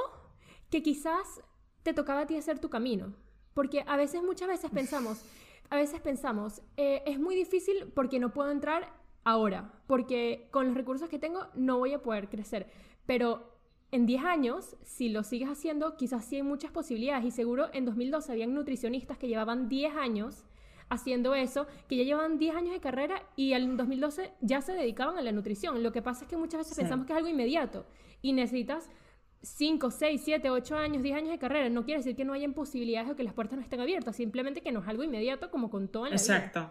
que 0.70 0.82
quizás 0.82 1.42
te 1.82 1.92
tocaba 1.92 2.20
a 2.22 2.26
ti 2.26 2.36
hacer 2.36 2.58
tu 2.60 2.70
camino? 2.70 3.14
Porque 3.52 3.84
a 3.86 3.96
veces, 3.96 4.22
muchas 4.22 4.48
veces 4.48 4.70
pensamos, 4.70 5.24
a 5.70 5.76
veces 5.76 6.00
pensamos, 6.00 6.62
eh, 6.76 7.02
es 7.06 7.18
muy 7.18 7.34
difícil 7.34 7.90
porque 7.94 8.18
no 8.18 8.32
puedo 8.32 8.50
entrar 8.50 9.03
ahora, 9.24 9.72
porque 9.86 10.48
con 10.50 10.66
los 10.66 10.74
recursos 10.74 11.08
que 11.08 11.18
tengo 11.18 11.46
no 11.54 11.78
voy 11.78 11.92
a 11.92 12.02
poder 12.02 12.28
crecer. 12.28 12.68
Pero 13.06 13.54
en 13.90 14.06
10 14.06 14.24
años, 14.24 14.76
si 14.82 15.08
lo 15.08 15.22
sigues 15.22 15.48
haciendo, 15.48 15.96
quizás 15.96 16.24
sí 16.24 16.36
hay 16.36 16.42
muchas 16.42 16.70
posibilidades. 16.70 17.24
Y 17.24 17.30
seguro 17.30 17.68
en 17.72 17.84
2012 17.84 18.32
habían 18.32 18.54
nutricionistas 18.54 19.18
que 19.18 19.28
llevaban 19.28 19.68
10 19.68 19.96
años 19.96 20.44
haciendo 20.88 21.34
eso, 21.34 21.66
que 21.88 21.96
ya 21.96 22.04
llevaban 22.04 22.38
10 22.38 22.56
años 22.56 22.72
de 22.72 22.80
carrera 22.80 23.22
y 23.36 23.52
en 23.52 23.76
2012 23.76 24.32
ya 24.40 24.60
se 24.60 24.72
dedicaban 24.72 25.16
a 25.18 25.22
la 25.22 25.32
nutrición. 25.32 25.82
Lo 25.82 25.92
que 25.92 26.02
pasa 26.02 26.24
es 26.24 26.30
que 26.30 26.36
muchas 26.36 26.58
veces 26.58 26.76
pensamos 26.76 27.06
que 27.06 27.12
es 27.12 27.16
algo 27.16 27.28
inmediato 27.28 27.86
y 28.20 28.32
necesitas 28.32 28.90
5, 29.42 29.90
6, 29.90 30.22
7, 30.24 30.50
8 30.50 30.76
años, 30.76 31.02
10 31.02 31.16
años 31.16 31.30
de 31.30 31.38
carrera. 31.38 31.68
No 31.68 31.84
quiere 31.84 32.00
decir 32.00 32.16
que 32.16 32.24
no 32.24 32.32
hayan 32.32 32.52
posibilidades 32.52 33.10
o 33.10 33.16
que 33.16 33.22
las 33.22 33.34
puertas 33.34 33.56
no 33.56 33.62
estén 33.62 33.80
abiertas, 33.80 34.16
simplemente 34.16 34.60
que 34.60 34.72
no 34.72 34.80
es 34.80 34.88
algo 34.88 35.04
inmediato 35.04 35.50
como 35.50 35.70
con 35.70 35.88
todo 35.88 36.06
en 36.06 36.10
la 36.10 36.16
Exacto. 36.16 36.70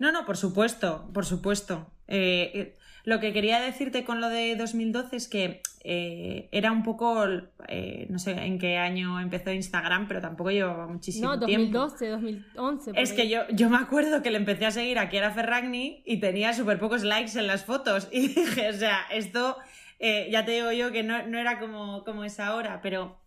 No, 0.00 0.12
no, 0.12 0.24
por 0.24 0.38
supuesto, 0.38 1.10
por 1.12 1.26
supuesto. 1.26 1.92
Eh, 2.08 2.50
eh, 2.54 2.76
lo 3.04 3.20
que 3.20 3.34
quería 3.34 3.60
decirte 3.60 4.02
con 4.02 4.22
lo 4.22 4.30
de 4.30 4.56
2012 4.56 5.14
es 5.14 5.28
que 5.28 5.60
eh, 5.84 6.48
era 6.52 6.72
un 6.72 6.82
poco, 6.82 7.26
no 7.26 8.18
sé 8.18 8.30
en 8.32 8.58
qué 8.58 8.78
año 8.78 9.20
empezó 9.20 9.52
Instagram, 9.52 10.08
pero 10.08 10.22
tampoco 10.22 10.50
llevaba 10.50 10.86
muchísimo 10.86 11.38
tiempo. 11.38 11.78
No, 11.78 11.88
2012, 11.88 12.08
2011. 12.08 12.92
Es 12.96 13.12
que 13.12 13.28
yo, 13.28 13.42
yo 13.52 13.68
me 13.68 13.76
acuerdo 13.76 14.22
que 14.22 14.30
le 14.30 14.38
empecé 14.38 14.64
a 14.64 14.70
seguir 14.70 14.98
a 14.98 15.10
Kiara 15.10 15.32
Ferragni 15.32 16.02
y 16.06 16.18
tenía 16.18 16.54
súper 16.54 16.78
pocos 16.78 17.02
likes 17.02 17.38
en 17.38 17.46
las 17.46 17.66
fotos. 17.66 18.08
Y 18.12 18.28
dije, 18.28 18.70
o 18.70 18.72
sea, 18.72 19.02
esto 19.12 19.58
ya 20.00 20.46
te 20.46 20.52
digo 20.52 20.72
yo 20.72 20.92
que 20.92 21.02
no, 21.02 21.26
no 21.26 21.38
era 21.38 21.58
como, 21.60 22.04
como 22.04 22.24
es 22.24 22.40
ahora, 22.40 22.80
pero 22.80 23.20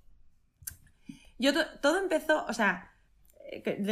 yo 1.37 1.51
todo 1.81 1.99
empezó, 1.99 2.45
o 2.47 2.53
sea, 2.53 2.92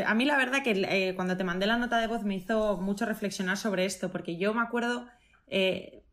a 0.06 0.14
mí 0.14 0.26
la 0.26 0.38
verdad 0.38 0.64
que 0.64 0.72
eh, 0.72 1.16
cuando 1.16 1.38
te 1.38 1.44
mandé 1.44 1.66
la 1.66 1.78
nota 1.78 2.00
de 2.00 2.08
voz 2.08 2.24
me 2.24 2.36
hizo 2.36 2.78
mucho 2.78 3.06
reflexionar 3.06 3.58
sobre 3.58 3.86
esto, 3.86 4.12
porque 4.12 4.38
yo 4.38 4.54
me 4.54 4.62
acuerdo 4.62 5.08
eh, 5.48 6.04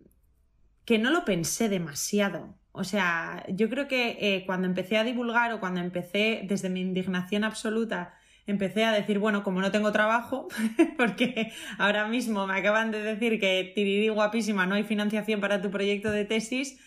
que 0.84 0.98
no 0.98 1.10
lo 1.10 1.24
pensé 1.24 1.68
demasiado. 1.68 2.54
O 2.72 2.84
sea, 2.84 3.44
yo 3.48 3.68
creo 3.68 3.88
que 3.88 4.18
eh, 4.20 4.44
cuando 4.46 4.66
empecé 4.66 4.98
a 4.98 5.04
divulgar 5.04 5.52
o 5.52 5.60
cuando 5.60 5.80
empecé, 5.80 6.42
desde 6.44 6.68
mi 6.70 6.80
indignación 6.80 7.44
absoluta, 7.44 8.14
empecé 8.46 8.84
a 8.84 8.92
decir, 8.92 9.18
bueno, 9.18 9.42
como 9.42 9.60
no 9.60 9.70
tengo 9.70 9.92
trabajo, 9.92 10.48
porque 10.96 11.52
ahora 11.78 12.06
mismo 12.08 12.46
me 12.46 12.58
acaban 12.58 12.90
de 12.90 13.02
decir 13.02 13.40
que 13.40 13.72
tirirí 13.74 14.08
guapísima, 14.08 14.66
no 14.66 14.74
hay 14.74 14.84
financiación 14.84 15.40
para 15.40 15.60
tu 15.60 15.70
proyecto 15.70 16.10
de 16.10 16.24
tesis, 16.24 16.78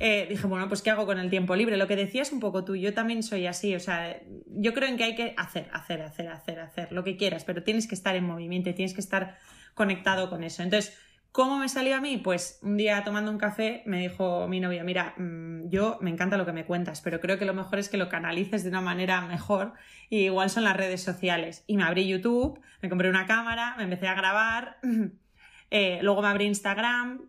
eh, 0.00 0.26
dije, 0.28 0.46
bueno, 0.46 0.68
pues 0.68 0.82
¿qué 0.82 0.90
hago 0.90 1.06
con 1.06 1.18
el 1.18 1.28
tiempo 1.28 1.56
libre? 1.56 1.76
Lo 1.76 1.88
que 1.88 1.96
decías 1.96 2.32
un 2.32 2.38
poco 2.38 2.64
tú, 2.64 2.76
yo 2.76 2.94
también 2.94 3.22
soy 3.22 3.46
así, 3.46 3.74
o 3.74 3.80
sea, 3.80 4.20
yo 4.46 4.72
creo 4.72 4.88
en 4.88 4.96
que 4.96 5.04
hay 5.04 5.14
que 5.16 5.34
hacer, 5.36 5.68
hacer, 5.72 6.02
hacer, 6.02 6.28
hacer, 6.28 6.60
hacer, 6.60 6.92
lo 6.92 7.02
que 7.02 7.16
quieras, 7.16 7.44
pero 7.44 7.64
tienes 7.64 7.88
que 7.88 7.96
estar 7.96 8.14
en 8.14 8.24
movimiento 8.24 8.72
tienes 8.74 8.94
que 8.94 9.00
estar 9.00 9.36
conectado 9.74 10.30
con 10.30 10.44
eso. 10.44 10.62
Entonces, 10.62 10.96
¿cómo 11.32 11.58
me 11.58 11.68
salió 11.68 11.96
a 11.96 12.00
mí? 12.00 12.16
Pues 12.16 12.60
un 12.62 12.76
día 12.76 13.02
tomando 13.04 13.30
un 13.30 13.38
café 13.38 13.82
me 13.86 14.00
dijo 14.00 14.46
mi 14.46 14.60
novio, 14.60 14.84
mira, 14.84 15.14
mm, 15.16 15.68
yo 15.68 15.98
me 16.00 16.10
encanta 16.10 16.36
lo 16.36 16.46
que 16.46 16.52
me 16.52 16.64
cuentas, 16.64 17.00
pero 17.00 17.20
creo 17.20 17.38
que 17.38 17.44
lo 17.44 17.54
mejor 17.54 17.80
es 17.80 17.88
que 17.88 17.96
lo 17.96 18.08
canalices 18.08 18.62
de 18.62 18.70
una 18.70 18.80
manera 18.80 19.20
mejor 19.22 19.72
igual 20.10 20.48
son 20.50 20.64
las 20.64 20.76
redes 20.76 21.02
sociales. 21.02 21.64
Y 21.66 21.76
me 21.76 21.82
abrí 21.84 22.06
YouTube, 22.06 22.60
me 22.82 22.88
compré 22.88 23.10
una 23.10 23.26
cámara, 23.26 23.74
me 23.76 23.84
empecé 23.84 24.06
a 24.06 24.14
grabar, 24.14 24.78
eh, 25.70 25.98
luego 26.02 26.22
me 26.22 26.28
abrí 26.28 26.46
Instagram, 26.46 27.22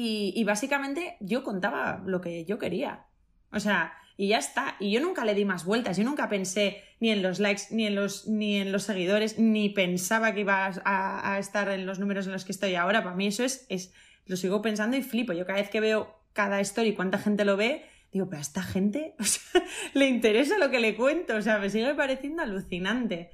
y, 0.00 0.44
básicamente 0.44 1.16
yo 1.18 1.42
contaba 1.42 2.00
lo 2.06 2.20
que 2.20 2.44
yo 2.44 2.56
quería. 2.60 3.06
O 3.50 3.58
sea, 3.58 3.94
y 4.16 4.28
ya 4.28 4.38
está. 4.38 4.76
Y 4.78 4.92
yo 4.92 5.00
nunca 5.00 5.24
le 5.24 5.34
di 5.34 5.44
más 5.44 5.64
vueltas. 5.64 5.96
Yo 5.96 6.04
nunca 6.04 6.28
pensé 6.28 6.84
ni 7.00 7.10
en 7.10 7.20
los 7.20 7.40
likes, 7.40 7.62
ni 7.72 7.84
en 7.84 7.96
los, 7.96 8.28
ni 8.28 8.58
en 8.58 8.70
los 8.70 8.84
seguidores, 8.84 9.40
ni 9.40 9.70
pensaba 9.70 10.34
que 10.34 10.42
iba 10.42 10.70
a, 10.84 11.38
estar 11.40 11.68
en 11.70 11.84
los 11.84 11.98
números 11.98 12.26
en 12.26 12.32
los 12.32 12.44
que 12.44 12.52
estoy 12.52 12.76
ahora. 12.76 13.02
Para 13.02 13.16
mí 13.16 13.26
eso 13.26 13.42
es, 13.42 13.66
es, 13.70 13.92
lo 14.26 14.36
sigo 14.36 14.62
pensando 14.62 14.96
y 14.96 15.02
flipo. 15.02 15.32
Yo 15.32 15.46
cada 15.46 15.58
vez 15.58 15.68
que 15.68 15.80
veo 15.80 16.14
cada 16.32 16.60
story, 16.60 16.94
cuánta 16.94 17.18
gente 17.18 17.44
lo 17.44 17.56
ve, 17.56 17.84
digo, 18.12 18.26
pero 18.28 18.38
a 18.38 18.42
esta 18.42 18.62
gente 18.62 19.16
le 19.94 20.06
interesa 20.06 20.58
lo 20.58 20.70
que 20.70 20.78
le 20.78 20.94
cuento. 20.94 21.34
O 21.34 21.42
sea, 21.42 21.58
me 21.58 21.70
sigue 21.70 21.92
pareciendo 21.96 22.44
alucinante. 22.44 23.30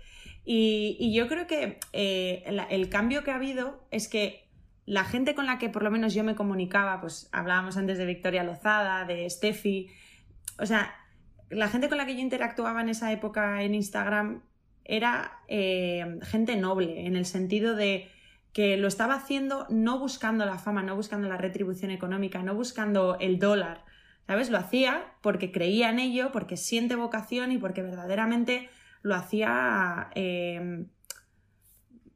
Y, 0.46 1.12
yo 1.14 1.28
creo 1.28 1.46
que 1.46 1.78
eh, 1.92 2.42
el 2.70 2.88
cambio 2.88 3.22
que 3.22 3.32
ha 3.32 3.36
habido 3.36 3.86
es 3.90 4.08
que 4.08 4.43
la 4.86 5.04
gente 5.04 5.34
con 5.34 5.46
la 5.46 5.58
que 5.58 5.68
por 5.68 5.82
lo 5.82 5.90
menos 5.90 6.14
yo 6.14 6.24
me 6.24 6.34
comunicaba, 6.34 7.00
pues 7.00 7.28
hablábamos 7.32 7.76
antes 7.76 7.98
de 7.98 8.06
Victoria 8.06 8.44
Lozada, 8.44 9.04
de 9.04 9.28
Steffi, 9.28 9.88
o 10.58 10.66
sea, 10.66 10.94
la 11.50 11.68
gente 11.68 11.88
con 11.88 11.98
la 11.98 12.06
que 12.06 12.14
yo 12.14 12.20
interactuaba 12.20 12.80
en 12.80 12.88
esa 12.88 13.12
época 13.12 13.62
en 13.62 13.74
Instagram 13.74 14.42
era 14.84 15.38
eh, 15.48 16.18
gente 16.22 16.56
noble, 16.56 17.06
en 17.06 17.16
el 17.16 17.26
sentido 17.26 17.74
de 17.74 18.08
que 18.52 18.76
lo 18.76 18.86
estaba 18.86 19.14
haciendo 19.14 19.66
no 19.70 19.98
buscando 19.98 20.44
la 20.44 20.58
fama, 20.58 20.82
no 20.82 20.94
buscando 20.94 21.28
la 21.28 21.36
retribución 21.36 21.90
económica, 21.90 22.42
no 22.42 22.54
buscando 22.54 23.16
el 23.18 23.38
dólar, 23.38 23.84
¿sabes? 24.26 24.50
Lo 24.50 24.58
hacía 24.58 25.14
porque 25.22 25.50
creía 25.50 25.90
en 25.90 25.98
ello, 25.98 26.30
porque 26.32 26.56
siente 26.56 26.94
vocación 26.94 27.50
y 27.50 27.58
porque 27.58 27.82
verdaderamente 27.82 28.68
lo 29.02 29.14
hacía 29.14 30.10
eh, 30.14 30.86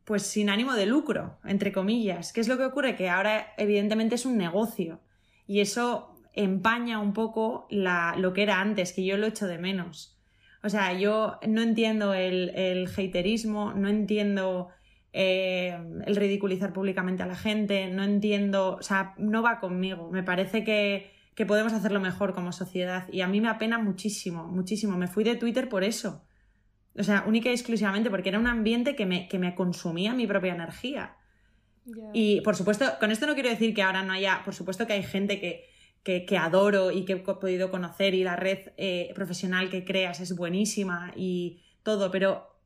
pues 0.09 0.23
sin 0.23 0.49
ánimo 0.49 0.73
de 0.73 0.87
lucro, 0.87 1.39
entre 1.45 1.71
comillas. 1.71 2.33
¿Qué 2.33 2.41
es 2.41 2.49
lo 2.49 2.57
que 2.57 2.65
ocurre? 2.65 2.97
Que 2.97 3.11
ahora 3.11 3.53
evidentemente 3.59 4.15
es 4.15 4.25
un 4.25 4.39
negocio 4.39 5.03
y 5.47 5.61
eso 5.61 6.15
empaña 6.33 6.99
un 6.99 7.13
poco 7.13 7.69
lo 7.69 8.33
que 8.33 8.43
era 8.43 8.63
antes, 8.63 8.95
que 8.95 9.05
yo 9.05 9.19
lo 9.19 9.27
echo 9.27 9.47
de 9.47 9.59
menos. 9.59 10.19
O 10.63 10.71
sea, 10.71 10.95
yo 10.95 11.39
no 11.47 11.61
entiendo 11.61 12.15
el, 12.15 12.53
el 12.55 12.87
haterismo, 12.87 13.75
no 13.75 13.91
entiendo 13.91 14.71
eh, 15.13 15.79
el 16.07 16.17
ridiculizar 16.17 16.73
públicamente 16.73 17.23
a 17.23 17.27
la 17.27 17.37
gente, 17.37 17.89
no 17.89 18.03
entiendo, 18.03 18.77
o 18.77 18.83
sea, 18.83 19.13
no 19.19 19.43
va 19.43 19.61
conmigo. 19.61 20.11
Me 20.11 20.23
parece 20.23 20.65
que, 20.65 21.13
que 21.35 21.45
podemos 21.45 21.75
hacerlo 21.75 22.01
mejor 22.01 22.33
como 22.33 22.53
sociedad 22.53 23.07
y 23.13 23.21
a 23.21 23.29
mí 23.29 23.43
me 23.43 23.51
apena 23.51 23.79
muchísimo, 23.79 24.45
muchísimo. 24.45 24.97
Me 24.97 25.07
fui 25.07 25.23
de 25.23 25.37
Twitter 25.37 25.69
por 25.69 25.85
eso 25.85 26.25
o 26.99 27.05
sea, 27.05 27.25
única 27.27 27.49
y 27.49 27.53
exclusivamente 27.53 28.11
porque 28.11 28.29
era 28.29 28.39
un 28.39 28.47
ambiente 28.47 28.97
que 28.97 29.07
me, 29.07 29.29
que 29.29 29.39
me 29.39 29.55
consumía 29.55 30.15
mi 30.15 30.27
propia 30.27 30.55
energía. 30.55 31.17
Y 32.13 32.43
por 32.43 32.55
supuesto, 32.55 32.85
con 33.01 33.11
esto 33.11 33.27
no 33.27 33.35
quiero 33.35 33.49
decir 33.49 33.75
que 33.75 33.83
ahora 33.83 34.03
no 34.03 34.13
haya, 34.13 34.43
por 34.45 34.55
supuesto 34.55 34.87
que 34.87 34.93
hay 34.93 35.03
gente 35.03 35.41
que, 35.41 36.25
que, 36.27 36.39
adoro 36.39 36.91
y 36.91 37.05
que 37.05 37.15
he 37.15 37.17
podido 37.17 37.71
conocer 37.71 38.15
y 38.15 38.25
la 38.25 38.37
red 38.37 38.73
eh, 38.77 39.11
profesional 39.15 39.71
que 39.71 39.85
creas 39.85 40.21
es 40.21 40.37
buenísima 40.37 41.13
y 41.17 41.63
todo, 41.83 42.11
pero 42.11 42.59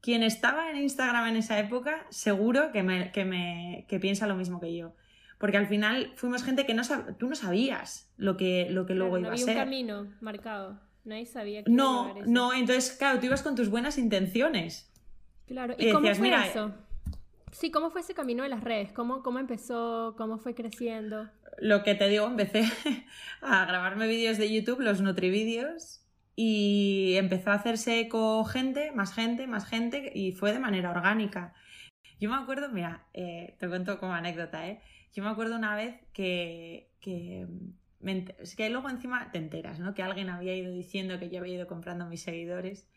quien 0.00 0.22
estaba 0.22 0.70
en 0.70 0.78
Instagram 0.78 1.28
en 1.28 1.36
esa 1.36 1.58
época 1.58 2.06
seguro 2.10 2.72
que, 2.72 2.82
me, 2.82 3.12
que, 3.12 3.24
me, 3.24 3.86
que 3.88 4.00
piensa 4.00 4.26
lo 4.26 4.34
mismo 4.34 4.60
que 4.60 4.76
yo. 4.76 4.94
Porque 5.38 5.56
al 5.56 5.66
final 5.66 6.12
fuimos 6.16 6.44
gente 6.44 6.66
que 6.66 6.74
no 6.74 6.82
tú 7.18 7.28
no 7.28 7.34
sabías 7.34 8.12
lo 8.16 8.36
que, 8.36 8.68
lo 8.70 8.86
que 8.86 8.94
luego 8.94 9.18
iba 9.18 9.32
a 9.32 9.36
ser. 9.36 9.56
un 9.56 9.62
camino 9.62 10.12
marcado. 10.20 10.80
Nadie 11.04 11.26
sabía 11.26 11.64
que 11.64 11.70
No, 11.70 12.14
no, 12.26 12.52
entonces, 12.52 12.92
claro, 12.92 13.18
tú 13.18 13.26
ibas 13.26 13.42
con 13.42 13.56
tus 13.56 13.68
buenas 13.68 13.98
intenciones. 13.98 14.92
Claro, 15.46 15.74
¿y, 15.78 15.90
cómo 15.90 16.14
fue 16.14 16.46
eso? 16.46 16.72
Sí, 17.50 17.70
¿cómo 17.70 17.90
fue 17.90 18.00
ese 18.00 18.14
camino 18.14 18.42
de 18.42 18.48
las 18.48 18.64
redes? 18.64 18.92
¿Cómo, 18.92 19.22
¿Cómo 19.22 19.38
empezó? 19.38 20.14
¿Cómo 20.16 20.38
fue 20.38 20.54
creciendo? 20.54 21.28
Lo 21.58 21.82
que 21.82 21.94
te 21.94 22.08
digo, 22.08 22.26
empecé 22.26 22.64
a 23.42 23.66
grabarme 23.66 24.06
vídeos 24.06 24.38
de 24.38 24.52
YouTube, 24.52 24.80
los 24.80 25.00
Nutrivídeos, 25.00 26.02
y 26.34 27.14
empezó 27.16 27.50
a 27.50 27.54
hacerse 27.54 28.00
eco 28.00 28.44
gente, 28.44 28.92
más 28.92 29.12
gente, 29.12 29.46
más 29.46 29.66
gente, 29.66 30.12
y 30.14 30.32
fue 30.32 30.52
de 30.52 30.60
manera 30.60 30.90
orgánica. 30.90 31.54
Yo 32.18 32.30
me 32.30 32.36
acuerdo, 32.36 32.68
mira, 32.70 33.06
eh, 33.12 33.56
te 33.58 33.68
cuento 33.68 33.98
como 33.98 34.14
anécdota, 34.14 34.66
¿eh? 34.68 34.80
Yo 35.12 35.22
me 35.22 35.28
acuerdo 35.28 35.56
una 35.56 35.76
vez 35.76 36.00
que, 36.14 36.90
que 37.00 37.46
es 38.04 38.56
que 38.56 38.68
luego 38.70 38.88
encima 38.90 39.30
te 39.30 39.38
enteras, 39.38 39.78
¿no? 39.78 39.94
Que 39.94 40.02
alguien 40.02 40.28
había 40.28 40.54
ido 40.54 40.72
diciendo 40.72 41.18
que 41.18 41.30
yo 41.30 41.40
había 41.40 41.54
ido 41.54 41.66
comprando 41.66 42.06
mis 42.06 42.22
seguidores. 42.22 42.88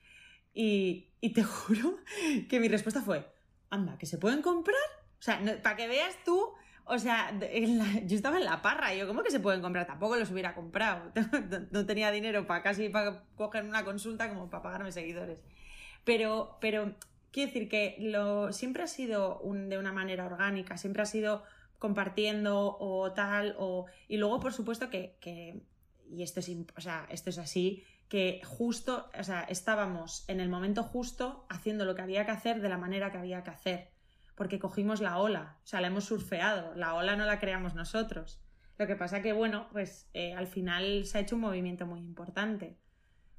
Y, 0.54 1.12
te 1.34 1.44
juro 1.44 1.98
que 2.50 2.60
mi 2.60 2.68
respuesta 2.68 3.02
fue, 3.02 3.28
anda, 3.70 3.98
¿que 3.98 4.06
se 4.06 4.18
pueden 4.18 4.42
comprar? 4.42 4.78
O 5.20 5.22
sea, 5.22 5.40
para 5.62 5.76
que 5.76 5.88
veas 5.88 6.16
tú, 6.24 6.52
o 6.86 7.00
sea, 7.00 7.38
yo 7.40 8.16
estaba 8.16 8.38
en 8.38 8.46
la 8.46 8.62
parra, 8.62 8.94
yo, 8.94 9.08
¿cómo 9.08 9.24
que 9.24 9.32
se 9.32 9.40
pueden 9.40 9.62
comprar? 9.62 9.86
Tampoco 9.86 10.16
los 10.16 10.32
hubiera 10.32 10.56
comprado. 10.56 11.12
no 11.72 11.86
tenía 11.86 12.12
dinero 12.12 12.48
para 12.48 12.64
casi 12.64 12.90
para 12.90 13.24
coger 13.36 13.64
una 13.64 13.84
consulta 13.84 14.30
como 14.30 14.50
para 14.50 14.64
pagarme 14.64 14.92
seguidores. 14.92 15.44
Pero, 16.04 16.58
pero 16.62 16.96
quiero 17.32 17.52
decir 17.52 17.68
que 17.68 17.98
lo, 18.00 18.54
siempre 18.54 18.84
ha 18.84 18.88
sido 18.88 19.42
de 19.44 19.78
una 19.78 19.92
manera 19.92 20.26
orgánica, 20.26 20.78
siempre 20.78 21.02
ha 21.02 21.06
sido 21.06 21.44
compartiendo 21.80 22.78
o 22.80 23.12
tal, 23.14 23.56
o... 23.58 23.86
y 24.08 24.18
luego 24.18 24.40
por 24.40 24.54
supuesto 24.54 24.90
que, 24.90 25.18
y 26.10 26.24
esto 26.24 26.40
es, 26.40 26.50
o 26.78 26.82
sea, 26.82 27.08
esto 27.10 27.30
es 27.30 27.38
así, 27.38 27.84
que 28.08 28.42
justo, 28.46 29.10
o 29.18 29.24
sea, 29.24 29.42
estábamos 29.44 30.24
en 30.28 30.40
el 30.40 30.50
momento 30.50 30.84
justo 30.84 31.46
haciendo 31.50 31.86
lo 31.86 31.96
que 31.96 32.02
había 32.02 32.26
que 32.26 32.32
hacer 32.32 32.62
de 32.62 32.70
la 32.70 32.78
manera 32.78 33.12
que 33.12 33.18
había 33.18 33.44
que 33.44 33.50
hacer, 33.50 33.92
porque 34.36 34.60
cogimos 34.60 35.02
la 35.02 35.18
ola, 35.18 35.58
o 35.64 35.68
sea, 35.68 35.82
la 35.82 35.88
hemos 35.88 36.06
surfeado, 36.06 36.76
la 36.76 36.94
ola 36.94 37.16
no 37.16 37.26
la 37.26 37.40
creamos 37.40 37.74
nosotros. 37.74 38.42
Lo 38.78 38.88
que 38.88 38.96
pasa 38.96 39.22
que, 39.22 39.34
bueno, 39.34 39.68
pues 39.72 40.10
eh, 40.14 40.34
al 40.34 40.48
final 40.48 41.06
se 41.06 41.18
ha 41.18 41.22
hecho 41.22 41.36
un 41.36 41.42
movimiento 41.42 41.86
muy 41.86 42.02
importante. 42.02 42.78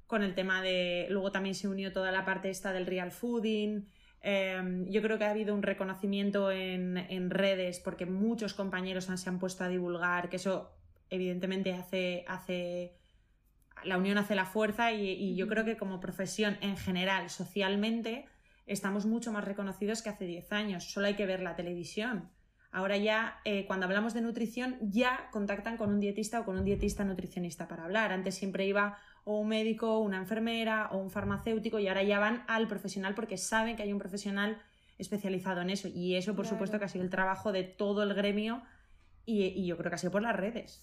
Con 0.06 0.22
el 0.22 0.34
tema 0.34 0.62
de. 0.62 1.08
Luego 1.10 1.32
también 1.32 1.54
se 1.54 1.68
unió 1.68 1.92
toda 1.92 2.12
la 2.12 2.24
parte 2.24 2.48
esta 2.48 2.72
del 2.72 2.86
real 2.86 3.10
fooding, 3.10 3.86
Em, 4.28 4.90
yo 4.90 5.02
creo 5.02 5.18
que 5.18 5.24
ha 5.24 5.30
habido 5.30 5.54
un 5.54 5.62
reconocimiento 5.62 6.50
en, 6.50 7.30
redes 7.30 7.78
porque 7.78 8.06
muchos 8.06 8.54
compañeros 8.54 9.04
se 9.04 9.28
han 9.28 9.38
puesto 9.38 9.62
a 9.62 9.68
divulgar, 9.68 10.28
que 10.28 10.34
eso 10.34 10.72
evidentemente 11.10 11.72
hace, 11.74 12.24
hace 12.26 12.96
la 13.84 13.96
unión 13.96 14.18
hace 14.18 14.34
la 14.34 14.44
fuerza 14.44 14.90
y, 14.90 15.36
yo 15.36 15.46
creo 15.46 15.64
que 15.64 15.76
como 15.76 16.00
profesión 16.00 16.58
en 16.60 16.76
general, 16.76 17.30
socialmente, 17.30 18.26
estamos 18.66 19.06
mucho 19.06 19.30
más 19.30 19.44
reconocidos 19.44 20.02
que 20.02 20.08
hace 20.08 20.24
10 20.26 20.50
años. 20.50 20.90
Solo 20.90 21.06
hay 21.06 21.14
que 21.14 21.24
ver 21.24 21.40
la 21.40 21.54
televisión. 21.54 22.28
Ahora 22.72 22.96
ya, 22.96 23.38
eh, 23.44 23.64
cuando 23.68 23.86
hablamos 23.86 24.12
de 24.12 24.22
nutrición, 24.22 24.76
ya 24.80 25.28
contactan 25.30 25.76
con 25.76 25.90
un 25.90 26.00
dietista 26.00 26.40
o 26.40 26.44
con 26.44 26.58
un 26.58 26.64
dietista 26.64 27.04
nutricionista 27.04 27.68
para 27.68 27.84
hablar. 27.84 28.10
Antes 28.10 28.34
siempre 28.34 28.66
iba 28.66 28.98
o 29.28 29.40
un 29.40 29.48
médico, 29.48 29.98
una 29.98 30.18
enfermera 30.18 30.88
o 30.92 30.98
un 30.98 31.10
farmacéutico 31.10 31.80
y 31.80 31.88
ahora 31.88 32.04
ya 32.04 32.20
van 32.20 32.44
al 32.46 32.68
profesional 32.68 33.16
porque 33.16 33.36
saben 33.36 33.74
que 33.74 33.82
hay 33.82 33.92
un 33.92 33.98
profesional 33.98 34.62
especializado 34.98 35.62
en 35.62 35.70
eso. 35.70 35.88
Y 35.88 36.14
eso, 36.14 36.36
por 36.36 36.46
supuesto, 36.46 36.78
que 36.78 36.84
ha 36.84 36.88
sido 36.88 37.02
el 37.02 37.10
trabajo 37.10 37.50
de 37.50 37.64
todo 37.64 38.04
el 38.04 38.14
gremio 38.14 38.62
y, 39.24 39.66
yo 39.66 39.76
creo 39.76 39.90
que 39.90 39.96
ha 39.96 39.98
sido 39.98 40.12
por 40.12 40.22
las 40.22 40.36
redes. 40.36 40.80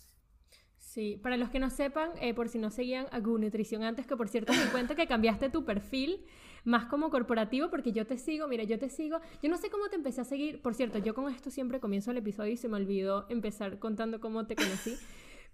Sí, 0.78 1.18
para 1.24 1.38
los 1.38 1.50
que 1.50 1.60
no 1.60 1.70
sepan, 1.70 2.12
eh, 2.20 2.34
por 2.34 2.50
si 2.50 2.60
no 2.60 2.70
seguían 2.70 3.06
a 3.12 3.22
Google 3.22 3.46
Nutrición 3.46 3.82
antes, 3.82 4.06
que 4.06 4.18
por 4.18 4.28
cierto 4.28 4.52
me 4.52 4.66
cuenta 4.74 4.94
que 4.94 5.08
cambiaste 5.08 5.50
tu 5.50 5.64
perfil 5.64 6.26
más 6.66 6.86
como 6.86 7.12
corporativo, 7.12 7.70
porque 7.70 7.94
yo 7.94 8.06
te 8.06 8.18
sigo, 8.18 8.50
mira, 8.50 8.66
yo 8.66 8.78
te 8.78 8.90
sigo, 8.90 9.22
yo 9.42 9.50
no 9.50 9.58
sé 9.58 9.70
cómo 9.70 9.88
te 9.88 9.96
empecé 9.96 10.20
a 10.20 10.26
seguir, 10.26 10.62
por 10.62 10.76
cierto, 10.76 10.98
yo 11.00 11.14
con 11.14 11.34
esto 11.34 11.50
siempre 11.50 11.80
comienzo 11.80 12.12
el 12.12 12.18
episodio 12.18 12.52
y 12.52 12.58
se 12.58 12.68
me 12.68 12.76
olvidó 12.76 13.26
empezar 13.30 13.80
contando 13.80 14.20
cómo 14.20 14.46
te 14.46 14.56
conocí. 14.58 14.98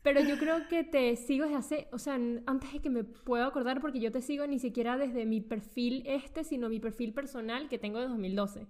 Pero 0.02 0.22
yo 0.22 0.38
creo 0.38 0.68
que 0.70 0.84
te 0.84 1.16
sigo 1.18 1.44
desde 1.44 1.58
hace, 1.58 1.88
o 1.92 2.00
sea, 2.00 2.14
antes 2.14 2.72
de 2.72 2.80
que 2.80 2.90
me 2.90 3.04
pueda 3.04 3.46
acordar, 3.46 3.82
porque 3.82 4.00
yo 4.00 4.12
te 4.12 4.22
sigo 4.22 4.48
ni 4.48 4.58
siquiera 4.58 4.98
desde 4.98 5.26
mi 5.26 5.42
perfil 5.42 6.04
este, 6.06 6.44
sino 6.44 6.70
mi 6.70 6.80
perfil 6.80 7.14
personal 7.14 7.68
que 7.68 7.78
tengo 7.78 8.00
de 8.00 8.08
2012 8.08 8.68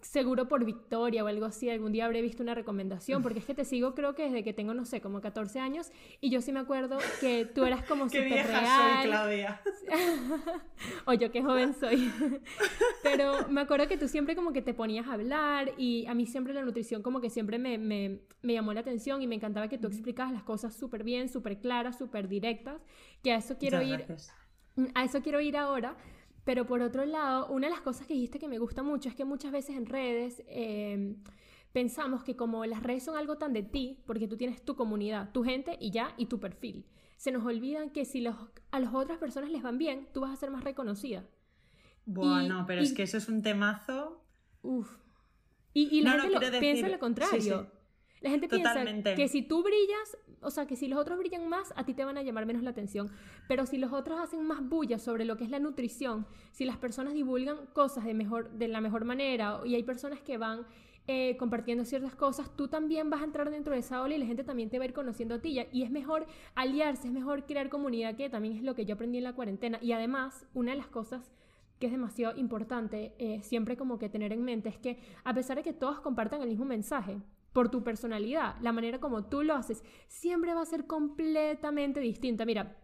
seguro 0.00 0.48
por 0.48 0.64
Victoria 0.64 1.24
o 1.24 1.26
algo 1.26 1.46
así, 1.46 1.70
algún 1.70 1.92
día 1.92 2.06
habré 2.06 2.22
visto 2.22 2.42
una 2.42 2.54
recomendación, 2.54 3.22
porque 3.22 3.38
es 3.38 3.44
que 3.44 3.54
te 3.54 3.64
sigo 3.64 3.94
creo 3.94 4.14
que 4.14 4.24
desde 4.24 4.42
que 4.42 4.52
tengo, 4.52 4.74
no 4.74 4.84
sé, 4.84 5.00
como 5.00 5.20
14 5.20 5.60
años, 5.60 5.90
y 6.20 6.30
yo 6.30 6.40
sí 6.40 6.52
me 6.52 6.60
acuerdo 6.60 6.98
que 7.20 7.46
tú 7.46 7.64
eras 7.64 7.84
como 7.84 8.04
súper 8.08 8.46
real. 8.46 9.02
soy, 9.02 9.10
Claudia. 9.10 9.60
o 11.06 11.12
yo 11.12 11.30
qué 11.30 11.42
joven 11.42 11.74
soy. 11.74 12.10
Pero 13.02 13.48
me 13.48 13.60
acuerdo 13.60 13.88
que 13.88 13.96
tú 13.96 14.08
siempre 14.08 14.34
como 14.34 14.52
que 14.52 14.62
te 14.62 14.74
ponías 14.74 15.06
a 15.06 15.14
hablar, 15.14 15.72
y 15.76 16.06
a 16.06 16.14
mí 16.14 16.26
siempre 16.26 16.52
la 16.52 16.62
nutrición 16.62 17.02
como 17.02 17.20
que 17.20 17.30
siempre 17.30 17.58
me, 17.58 17.78
me, 17.78 18.20
me 18.42 18.52
llamó 18.52 18.72
la 18.72 18.80
atención, 18.80 19.22
y 19.22 19.26
me 19.26 19.36
encantaba 19.36 19.68
que 19.68 19.78
tú 19.78 19.86
explicabas 19.86 20.32
las 20.32 20.42
cosas 20.42 20.74
súper 20.74 21.04
bien, 21.04 21.28
súper 21.28 21.58
claras, 21.60 21.96
súper 21.96 22.28
directas, 22.28 22.82
que 23.22 23.32
a 23.32 23.36
eso 23.36 23.56
quiero 23.58 23.82
ir... 23.82 24.04
A 24.94 25.04
eso 25.04 25.22
quiero 25.22 25.40
ir 25.40 25.56
ahora, 25.56 25.96
pero 26.46 26.64
por 26.64 26.80
otro 26.80 27.04
lado, 27.04 27.48
una 27.48 27.66
de 27.66 27.72
las 27.72 27.82
cosas 27.82 28.06
que 28.06 28.14
dijiste 28.14 28.38
que 28.38 28.46
me 28.46 28.60
gusta 28.60 28.84
mucho 28.84 29.08
es 29.08 29.16
que 29.16 29.24
muchas 29.24 29.50
veces 29.50 29.74
en 29.76 29.84
redes 29.84 30.44
em, 30.46 31.16
pensamos 31.72 32.22
que 32.22 32.36
como 32.36 32.64
las 32.66 32.84
redes 32.84 33.02
son 33.02 33.16
algo 33.16 33.36
tan 33.36 33.52
de 33.52 33.64
ti, 33.64 33.98
porque 34.06 34.28
tú 34.28 34.36
tienes 34.36 34.64
tu 34.64 34.76
comunidad, 34.76 35.32
tu 35.32 35.42
gente 35.42 35.76
y 35.80 35.90
ya, 35.90 36.14
y 36.16 36.26
tu 36.26 36.38
perfil, 36.38 36.86
se 37.16 37.32
nos 37.32 37.44
olvidan 37.44 37.90
que 37.90 38.04
si 38.04 38.20
los, 38.20 38.36
a 38.70 38.78
las 38.78 38.94
otras 38.94 39.18
personas 39.18 39.50
les 39.50 39.60
van 39.60 39.76
bien, 39.76 40.06
tú 40.14 40.20
vas 40.20 40.30
a 40.30 40.36
ser 40.36 40.52
más 40.52 40.62
reconocida. 40.62 41.24
Bueno, 42.04 42.62
pero 42.64 42.80
es 42.80 42.92
que 42.92 43.02
eso 43.02 43.16
es 43.16 43.28
un 43.28 43.42
temazo. 43.42 44.24
Uf. 44.62 44.88
Y, 45.72 46.00
la 46.02 46.12
gente 46.12 46.60
piensa 46.60 46.88
lo 46.88 47.00
contrario. 47.00 47.72
La 48.20 48.30
gente 48.30 48.48
piensa 48.48 48.84
que 49.16 49.26
si 49.26 49.42
tú 49.42 49.64
brillas, 49.64 50.16
o 50.46 50.50
sea, 50.50 50.66
que 50.66 50.76
si 50.76 50.86
los 50.86 50.98
otros 50.98 51.18
brillan 51.18 51.48
más, 51.48 51.72
a 51.76 51.84
ti 51.84 51.92
te 51.92 52.04
van 52.04 52.16
a 52.16 52.22
llamar 52.22 52.46
menos 52.46 52.62
la 52.62 52.70
atención. 52.70 53.10
Pero 53.48 53.66
si 53.66 53.78
los 53.78 53.92
otros 53.92 54.20
hacen 54.20 54.46
más 54.46 54.66
bulla 54.66 55.00
sobre 55.00 55.24
lo 55.24 55.36
que 55.36 55.42
es 55.42 55.50
la 55.50 55.58
nutrición, 55.58 56.24
si 56.52 56.64
las 56.64 56.76
personas 56.76 57.14
divulgan 57.14 57.66
cosas 57.72 58.04
de, 58.04 58.14
mejor, 58.14 58.50
de 58.52 58.68
la 58.68 58.80
mejor 58.80 59.04
manera 59.04 59.60
y 59.64 59.74
hay 59.74 59.82
personas 59.82 60.20
que 60.20 60.38
van 60.38 60.64
eh, 61.08 61.36
compartiendo 61.36 61.84
ciertas 61.84 62.14
cosas, 62.14 62.48
tú 62.56 62.68
también 62.68 63.10
vas 63.10 63.22
a 63.22 63.24
entrar 63.24 63.50
dentro 63.50 63.74
de 63.74 63.80
esa 63.80 64.00
ola 64.02 64.14
y 64.14 64.18
la 64.18 64.26
gente 64.26 64.44
también 64.44 64.70
te 64.70 64.78
va 64.78 64.84
a 64.84 64.86
ir 64.86 64.92
conociendo 64.92 65.34
a 65.34 65.40
ti. 65.40 65.58
Y 65.72 65.82
es 65.82 65.90
mejor 65.90 66.26
aliarse, 66.54 67.08
es 67.08 67.12
mejor 67.12 67.44
crear 67.44 67.68
comunidad, 67.68 68.14
que 68.14 68.30
también 68.30 68.56
es 68.56 68.62
lo 68.62 68.76
que 68.76 68.84
yo 68.84 68.94
aprendí 68.94 69.18
en 69.18 69.24
la 69.24 69.32
cuarentena. 69.32 69.78
Y 69.82 69.90
además, 69.92 70.46
una 70.54 70.70
de 70.70 70.78
las 70.78 70.86
cosas 70.86 71.32
que 71.80 71.86
es 71.86 71.92
demasiado 71.92 72.38
importante 72.38 73.14
eh, 73.18 73.42
siempre 73.42 73.76
como 73.76 73.98
que 73.98 74.08
tener 74.08 74.32
en 74.32 74.42
mente 74.42 74.68
es 74.68 74.78
que 74.78 74.98
a 75.24 75.34
pesar 75.34 75.56
de 75.56 75.62
que 75.62 75.72
todos 75.72 76.00
compartan 76.00 76.40
el 76.40 76.48
mismo 76.48 76.64
mensaje, 76.64 77.18
por 77.56 77.70
tu 77.70 77.82
personalidad, 77.82 78.56
la 78.60 78.70
manera 78.70 79.00
como 79.00 79.30
tú 79.30 79.42
lo 79.42 79.54
haces, 79.54 79.82
siempre 80.08 80.52
va 80.52 80.60
a 80.60 80.66
ser 80.66 80.86
completamente 80.86 82.00
distinta. 82.00 82.44
Mira, 82.44 82.76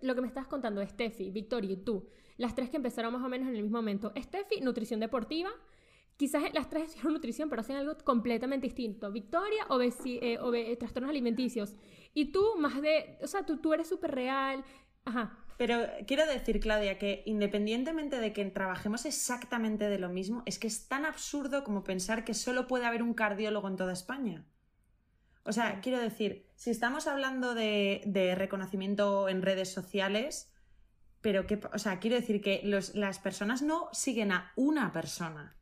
lo 0.00 0.14
que 0.14 0.20
me 0.22 0.26
estás 0.26 0.46
contando, 0.46 0.82
Steffi, 0.82 1.30
Victoria 1.30 1.72
y 1.72 1.76
tú, 1.76 2.08
las 2.38 2.54
tres 2.54 2.70
que 2.70 2.78
empezaron 2.78 3.12
más 3.12 3.22
o 3.22 3.28
menos 3.28 3.46
en 3.48 3.56
el 3.56 3.62
mismo 3.62 3.76
momento. 3.76 4.10
Steffi, 4.16 4.62
nutrición 4.62 5.00
deportiva. 5.00 5.50
Quizás 6.16 6.44
las 6.54 6.70
tres 6.70 6.88
hicieron 6.88 7.12
nutrición, 7.12 7.50
pero 7.50 7.60
hacen 7.60 7.76
algo 7.76 7.94
completamente 8.02 8.68
distinto. 8.68 9.12
Victoria, 9.12 9.66
eh, 10.06 10.76
trastornos 10.78 11.10
alimenticios. 11.10 11.76
Y 12.14 12.32
tú, 12.32 12.54
más 12.56 12.80
de. 12.80 13.18
O 13.22 13.26
sea, 13.26 13.44
tú, 13.44 13.58
tú 13.58 13.74
eres 13.74 13.86
súper 13.86 14.12
real. 14.12 14.64
Ajá. 15.04 15.44
Pero 15.60 15.90
quiero 16.06 16.24
decir, 16.24 16.58
Claudia, 16.58 16.96
que 16.96 17.22
independientemente 17.26 18.18
de 18.18 18.32
que 18.32 18.42
trabajemos 18.46 19.04
exactamente 19.04 19.90
de 19.90 19.98
lo 19.98 20.08
mismo, 20.08 20.42
es 20.46 20.58
que 20.58 20.66
es 20.66 20.88
tan 20.88 21.04
absurdo 21.04 21.64
como 21.64 21.84
pensar 21.84 22.24
que 22.24 22.32
solo 22.32 22.66
puede 22.66 22.86
haber 22.86 23.02
un 23.02 23.12
cardiólogo 23.12 23.68
en 23.68 23.76
toda 23.76 23.92
España. 23.92 24.46
O 25.42 25.52
sea, 25.52 25.82
quiero 25.82 25.98
decir, 25.98 26.46
si 26.54 26.70
estamos 26.70 27.06
hablando 27.06 27.54
de, 27.54 28.34
reconocimiento 28.38 29.28
en 29.28 29.42
redes 29.42 29.70
sociales, 29.70 30.50
pero 31.20 31.46
que, 31.46 31.60
o 31.74 31.78
sea, 31.78 31.98
quiero 31.98 32.16
decir 32.16 32.40
que 32.40 32.62
las 32.94 33.18
personas 33.18 33.60
no 33.60 33.90
siguen 33.92 34.32
a 34.32 34.52
una 34.56 34.92
persona. 34.92 35.58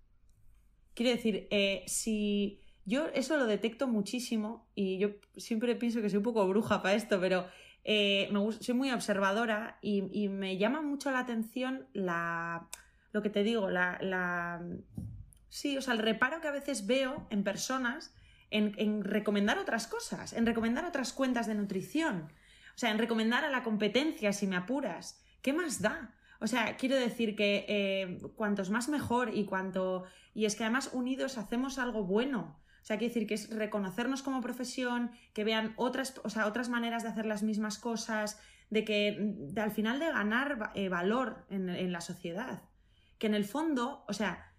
Quiero 0.94 1.10
decir, 1.10 1.48
eh, 1.50 1.82
si 1.88 2.62
yo 2.84 3.08
eso 3.14 3.36
lo 3.36 3.46
detecto 3.46 3.88
muchísimo 3.88 4.68
y 4.76 4.98
yo 4.98 5.08
siempre 5.36 5.74
pienso 5.74 6.00
que 6.00 6.08
soy 6.08 6.18
un 6.18 6.22
poco 6.22 6.46
bruja 6.46 6.82
para 6.82 6.94
esto, 6.94 7.20
pero 7.20 7.48
eh, 7.90 8.30
soy 8.60 8.74
muy 8.74 8.90
observadora 8.90 9.78
y, 9.80 10.28
me 10.28 10.58
llama 10.58 10.82
mucho 10.82 11.10
la 11.10 11.20
atención 11.20 11.86
la, 11.94 12.68
lo 13.12 13.22
que 13.22 13.30
te 13.30 13.42
digo, 13.42 13.70
la, 13.70 14.60
sí, 15.48 15.78
o 15.78 15.80
sea, 15.80 15.94
el 15.94 16.00
reparo 16.00 16.42
que 16.42 16.48
a 16.48 16.50
veces 16.50 16.86
veo 16.86 17.26
en 17.30 17.44
personas 17.44 18.14
en, 18.50 19.04
recomendar 19.04 19.56
otras 19.56 19.86
cosas, 19.86 20.34
en 20.34 20.44
recomendar 20.44 20.84
otras 20.84 21.14
cuentas 21.14 21.46
de 21.46 21.54
nutrición, 21.54 22.30
o 22.74 22.78
sea, 22.78 22.90
en 22.90 22.98
recomendar 22.98 23.46
a 23.46 23.48
la 23.48 23.62
competencia 23.62 24.34
si 24.34 24.46
me 24.46 24.56
apuras. 24.56 25.24
¿Qué 25.40 25.54
más 25.54 25.80
da? 25.80 26.14
O 26.40 26.46
sea, 26.46 26.76
quiero 26.76 26.96
decir 26.96 27.36
que 27.36 27.64
eh, 27.68 28.18
cuantos 28.36 28.68
más 28.68 28.90
mejor 28.90 29.34
y 29.34 29.46
cuanto... 29.46 30.04
Y 30.34 30.44
es 30.44 30.56
que 30.56 30.64
además 30.64 30.90
unidos 30.92 31.38
hacemos 31.38 31.78
algo 31.78 32.04
bueno. 32.04 32.60
O 32.88 32.90
sea, 32.90 32.96
quiere 32.96 33.12
decir 33.12 33.28
que 33.28 33.34
es 33.34 33.50
reconocernos 33.50 34.22
como 34.22 34.40
profesión, 34.40 35.10
que 35.34 35.44
vean 35.44 35.74
otras, 35.76 36.18
o 36.24 36.30
sea, 36.30 36.46
otras 36.46 36.70
maneras 36.70 37.02
de 37.02 37.10
hacer 37.10 37.26
las 37.26 37.42
mismas 37.42 37.76
cosas, 37.76 38.40
de 38.70 38.82
que 38.82 39.34
al 39.56 39.72
final 39.72 40.00
de 40.00 40.06
ganar 40.06 40.72
eh, 40.74 40.88
valor 40.88 41.44
en, 41.50 41.92
la 41.92 42.00
sociedad. 42.00 42.62
Que 43.18 43.26
en 43.26 43.34
el 43.34 43.44
fondo, 43.44 44.06
o 44.08 44.14
sea, 44.14 44.54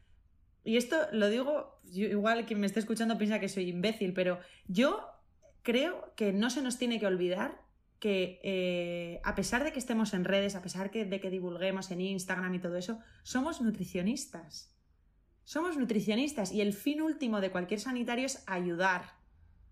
y 0.63 0.77
esto 0.77 0.95
lo 1.11 1.27
digo, 1.27 1.81
igual 1.91 2.45
quien 2.45 2.59
me 2.59 2.67
esté 2.67 2.79
escuchando 2.79 3.17
piensa 3.17 3.39
que 3.39 3.49
soy 3.49 3.67
imbécil, 3.67 4.13
pero 4.13 4.39
yo 4.67 5.07
creo 5.63 6.13
que 6.15 6.31
no 6.31 6.51
se 6.51 6.61
nos 6.61 6.77
tiene 6.77 6.99
que 6.99 7.07
olvidar 7.07 7.63
que 7.97 8.39
eh, 8.43 9.21
a 9.23 9.33
pesar 9.33 9.63
de 9.63 9.71
que 9.71 9.79
estemos 9.79 10.13
en 10.13 10.23
redes, 10.23 10.53
a 10.53 10.61
pesar 10.61 10.91
de 10.91 11.19
que 11.19 11.29
divulguemos 11.31 11.89
en 11.89 12.01
Instagram 12.01 12.53
y 12.53 12.59
todo 12.59 12.75
eso, 12.75 12.99
somos 13.23 13.59
nutricionistas. 13.59 14.78
Somos 15.49 15.77
nutricionistas 15.77 16.51
y 16.51 16.61
el 16.61 16.73
fin 16.73 17.01
último 17.01 17.41
de 17.41 17.49
cualquier 17.49 17.79
sanitario 17.79 18.27
es 18.27 18.43
ayudar, 18.45 19.15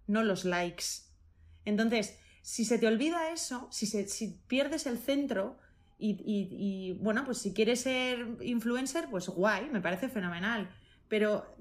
no 0.08 0.24
los 0.24 0.44
likes. 0.44 0.86
Entonces, 1.66 2.18
si 2.42 2.66
se 2.66 2.80
te 2.80 2.88
olvida 2.88 3.32
eso, 3.32 3.68
si, 3.70 4.42
pierdes 4.48 4.88
el 4.88 4.98
centro 4.98 5.60
y, 6.00 6.98
bueno, 7.00 7.24
pues 7.26 7.38
si 7.38 7.54
quieres 7.54 7.82
ser 7.82 8.40
influencer, 8.42 9.08
pues 9.12 9.30
guay, 9.30 9.70
me 9.70 9.80
parece 9.80 10.10
fenomenal. 10.10 10.68
Pero 11.08 11.56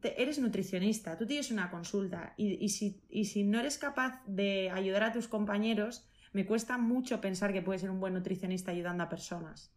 eres 0.00 0.38
nutricionista, 0.38 1.18
tú 1.18 1.26
tienes 1.26 1.50
una 1.50 1.72
consulta 1.72 2.34
y, 2.36 2.68
si, 2.68 3.02
y 3.10 3.24
si 3.24 3.42
no 3.42 3.58
eres 3.58 3.78
capaz 3.78 4.22
de 4.28 4.70
ayudar 4.70 5.02
a 5.02 5.12
tus 5.12 5.26
compañeros, 5.26 6.08
me 6.32 6.46
cuesta 6.46 6.78
mucho 6.78 7.20
pensar 7.20 7.52
que 7.52 7.62
puedes 7.62 7.80
ser 7.80 7.90
un 7.90 7.98
buen 7.98 8.14
nutricionista 8.14 8.70
ayudando 8.70 9.02
a 9.02 9.08
personas. 9.08 9.74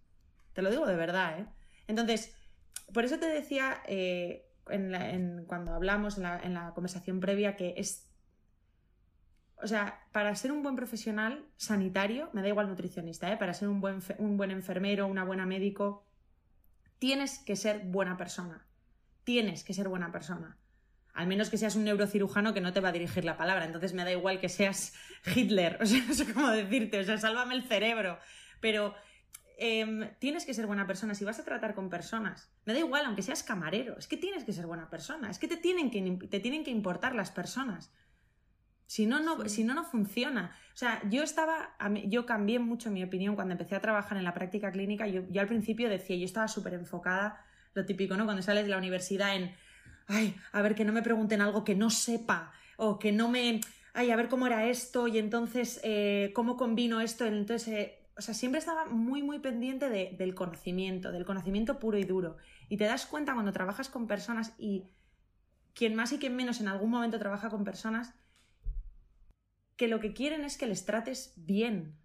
Te 0.53 0.61
lo 0.61 0.69
digo 0.69 0.86
de 0.86 0.95
verdad, 0.95 1.39
¿eh? 1.39 1.47
Entonces, 1.88 2.36
por 2.91 3.05
eso 3.05 3.19
te 3.19 3.27
decía 3.27 3.81
eh, 3.88 4.49
cuando 4.65 5.73
hablamos 5.73 6.17
en 6.17 6.53
la, 6.53 6.71
conversación 6.73 7.19
previa 7.19 7.55
que 7.55 7.75
es 7.77 8.09
o 9.61 9.67
sea, 9.67 10.03
para 10.11 10.36
ser 10.36 10.51
un 10.51 10.61
buen 10.61 10.75
profesional 10.75 11.45
sanitario, 11.55 12.29
me 12.34 12.41
da 12.41 12.49
igual 12.49 12.67
nutricionista, 12.67 13.31
¿eh? 13.31 13.38
para 13.38 13.53
ser 13.53 13.69
un 13.69 13.79
buen, 13.79 13.99
un 14.17 14.36
buen 14.36 14.51
enfermero, 14.51 15.07
una 15.07 15.23
buena 15.23 15.45
médico, 15.45 16.05
tienes 16.99 17.39
que 17.39 17.55
ser 17.55 17.79
buena 17.86 18.17
persona. 18.17 18.65
Tienes 19.23 19.63
que 19.63 19.73
ser 19.73 19.88
buena 19.88 20.11
persona. 20.11 20.57
Al 21.13 21.27
menos 21.27 21.49
que 21.49 21.57
seas 21.57 21.75
un 21.75 21.84
neurocirujano 21.84 22.53
que 22.53 22.61
no 22.61 22.73
te 22.73 22.79
va 22.79 22.89
a 22.89 22.91
dirigir 22.91 23.23
la 23.23 23.38
palabra. 23.38 23.65
Entonces 23.65 23.93
me 23.93 24.03
da 24.03 24.11
igual 24.11 24.39
que 24.39 24.49
seas 24.49 24.93
Hitler. 25.34 25.77
O 25.81 25.86
sea, 25.86 26.03
no 26.07 26.13
sé 26.13 26.34
cómo 26.34 26.49
decirte. 26.49 26.99
O 26.99 27.03
sea, 27.03 27.17
sálvame 27.17 27.55
el 27.55 27.63
cerebro. 27.63 28.19
Pero 28.59 28.95
Em, 29.58 30.10
tienes 30.20 30.45
que 30.45 30.54
ser 30.54 30.66
buena 30.66 30.88
persona 30.88 31.14
si 31.14 31.26
vas 31.26 31.39
a 31.39 31.45
tratar 31.45 31.76
con 31.76 31.89
personas. 31.89 32.51
Me 32.66 32.74
da 32.74 32.80
igual, 32.80 33.06
aunque 33.06 33.22
seas 33.22 33.43
camarero, 33.43 33.97
es 33.97 34.08
que 34.08 34.18
tienes 34.18 34.43
que 34.43 34.54
ser 34.54 34.66
buena 34.66 34.89
persona, 34.89 35.30
es 35.30 35.39
que 35.39 35.47
te 35.47 35.58
tienen 35.58 35.91
que, 35.91 36.28
te 36.28 36.39
tienen 36.39 36.64
que 36.64 36.72
importar 36.72 37.16
las 37.16 37.32
personas. 37.32 37.91
Si 38.88 39.06
no, 39.06 39.20
no, 39.20 39.47
si 39.47 39.64
no, 39.64 39.74
no 39.74 39.86
funciona. 39.86 40.56
O 40.74 40.78
sea, 40.78 41.01
yo 41.10 41.24
estaba, 41.24 41.76
yo 42.06 42.26
cambié 42.26 42.60
mucho 42.60 42.91
mi 42.91 43.04
opinión 43.04 43.36
cuando 43.36 43.54
empecé 43.54 43.76
a 43.76 43.82
trabajar 43.82 44.18
en 44.18 44.24
la 44.24 44.34
práctica 44.34 44.72
clínica. 44.72 45.08
Yo, 45.08 45.24
yo 45.30 45.41
al 45.41 45.47
principio 45.47 45.89
decía, 45.89 46.16
yo 46.16 46.26
estaba 46.26 46.47
súper 46.47 46.74
enfocada, 46.74 47.45
lo 47.74 47.86
típico, 47.86 48.18
¿no? 48.18 48.26
Cuando 48.26 48.41
sales 48.41 48.66
de 48.66 48.70
la 48.70 48.78
universidad 48.78 49.36
en, 49.36 49.54
ay, 50.08 50.36
a 50.51 50.62
ver, 50.62 50.76
que 50.76 50.86
no 50.86 50.93
me 50.93 51.01
pregunten 51.01 51.41
algo 51.41 51.64
que 51.64 51.76
no 51.76 51.89
sepa, 51.89 52.51
o 52.78 52.99
que 52.99 53.12
no 53.12 53.30
me, 53.30 53.62
ay, 53.93 54.12
a 54.12 54.16
ver 54.16 54.30
cómo 54.30 54.47
era 54.47 54.68
esto, 54.68 55.08
y 55.08 55.18
entonces, 55.18 55.80
eh, 55.84 56.32
¿cómo 56.36 56.58
combino 56.58 57.01
esto? 57.01 57.26
Entonces, 57.26 57.68
eh, 57.68 58.03
o 58.16 58.22
sea, 58.22 58.34
siempre 58.34 58.59
estaba 58.59 58.86
muy, 58.86 59.24
muy 59.24 59.39
pendiente 59.39 59.89
del 59.89 60.36
conocimiento, 60.36 61.11
del 61.11 61.26
conocimiento 61.26 61.80
puro 61.80 61.97
y 61.97 62.03
duro. 62.03 62.38
Y 62.70 62.78
te 62.78 62.86
das 62.86 63.05
cuenta 63.05 63.34
cuando 63.34 63.51
trabajas 63.51 63.89
con 63.89 64.07
personas 64.07 64.53
y 64.57 64.89
quien 65.74 65.95
más 65.95 66.11
y 66.11 66.20
quien 66.20 66.36
menos 66.36 66.61
en 66.61 66.68
algún 66.68 66.91
momento 66.91 67.18
trabaja 67.18 67.49
con 67.49 67.64
personas, 67.64 68.14
que 69.76 69.88
lo 69.88 69.99
que 69.99 70.14
quieren 70.14 70.43
es 70.43 70.57
que 70.57 70.68
les 70.68 70.86
trates 70.86 71.34
bien, 71.36 71.97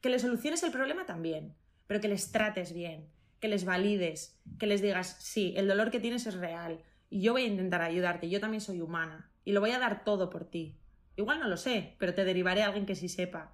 que 0.00 0.08
les 0.08 0.22
soluciones 0.22 0.62
el 0.62 0.72
problema 0.72 1.04
también, 1.04 1.54
pero 1.86 2.00
que 2.00 2.08
les 2.08 2.32
trates 2.32 2.72
bien, 2.72 3.10
que 3.40 3.48
les 3.48 3.66
valides, 3.66 4.40
que 4.58 4.66
les 4.66 4.80
digas, 4.80 5.16
sí, 5.20 5.52
el 5.56 5.68
dolor 5.68 5.90
que 5.90 6.00
tienes 6.00 6.26
es 6.26 6.34
real 6.34 6.82
y 7.10 7.20
yo 7.20 7.32
voy 7.32 7.42
a 7.42 7.48
intentar 7.48 7.82
ayudarte, 7.82 8.30
yo 8.30 8.40
también 8.40 8.62
soy 8.62 8.80
humana 8.80 9.30
y 9.44 9.52
lo 9.52 9.60
voy 9.60 9.72
a 9.72 9.78
dar 9.78 10.04
todo 10.04 10.30
por 10.30 10.46
ti. 10.46 10.80
Igual 11.16 11.40
no 11.40 11.48
lo 11.48 11.58
sé, 11.58 11.94
pero 11.98 12.14
te 12.14 12.24
derivaré 12.24 12.62
a 12.62 12.66
alguien 12.66 12.86
que 12.86 12.96
sí 12.96 13.08
sepa. 13.08 13.52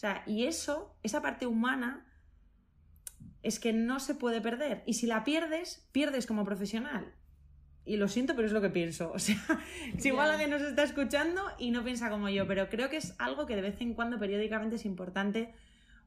O 0.00 0.06
sea, 0.08 0.22
y 0.26 0.46
eso, 0.46 0.96
esa 1.02 1.20
parte 1.20 1.46
humana, 1.46 2.06
es 3.42 3.60
que 3.60 3.74
no 3.74 4.00
se 4.00 4.14
puede 4.14 4.40
perder. 4.40 4.82
Y 4.86 4.94
si 4.94 5.06
la 5.06 5.24
pierdes, 5.24 5.86
pierdes 5.92 6.24
como 6.24 6.42
profesional. 6.42 7.12
Y 7.84 7.98
lo 7.98 8.08
siento, 8.08 8.34
pero 8.34 8.46
es 8.46 8.54
lo 8.54 8.62
que 8.62 8.70
pienso. 8.70 9.12
O 9.14 9.18
sea, 9.18 9.36
si 9.98 10.08
igual 10.08 10.30
alguien 10.30 10.48
nos 10.48 10.62
está 10.62 10.84
escuchando 10.84 11.42
y 11.58 11.70
no 11.70 11.84
piensa 11.84 12.08
como 12.08 12.30
yo, 12.30 12.46
pero 12.46 12.70
creo 12.70 12.88
que 12.88 12.96
es 12.96 13.14
algo 13.18 13.44
que 13.44 13.56
de 13.56 13.60
vez 13.60 13.78
en 13.82 13.92
cuando, 13.92 14.18
periódicamente, 14.18 14.76
es 14.76 14.86
importante 14.86 15.52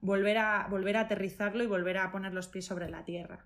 volver 0.02 0.40
a, 0.40 0.66
volver 0.72 0.98
a 0.98 1.02
aterrizarlo 1.02 1.64
y 1.64 1.68
volver 1.68 2.00
a 2.00 2.12
poner 2.12 2.34
los 2.34 2.48
pies 2.48 2.66
sobre 2.66 2.90
la 2.90 3.06
tierra. 3.06 3.46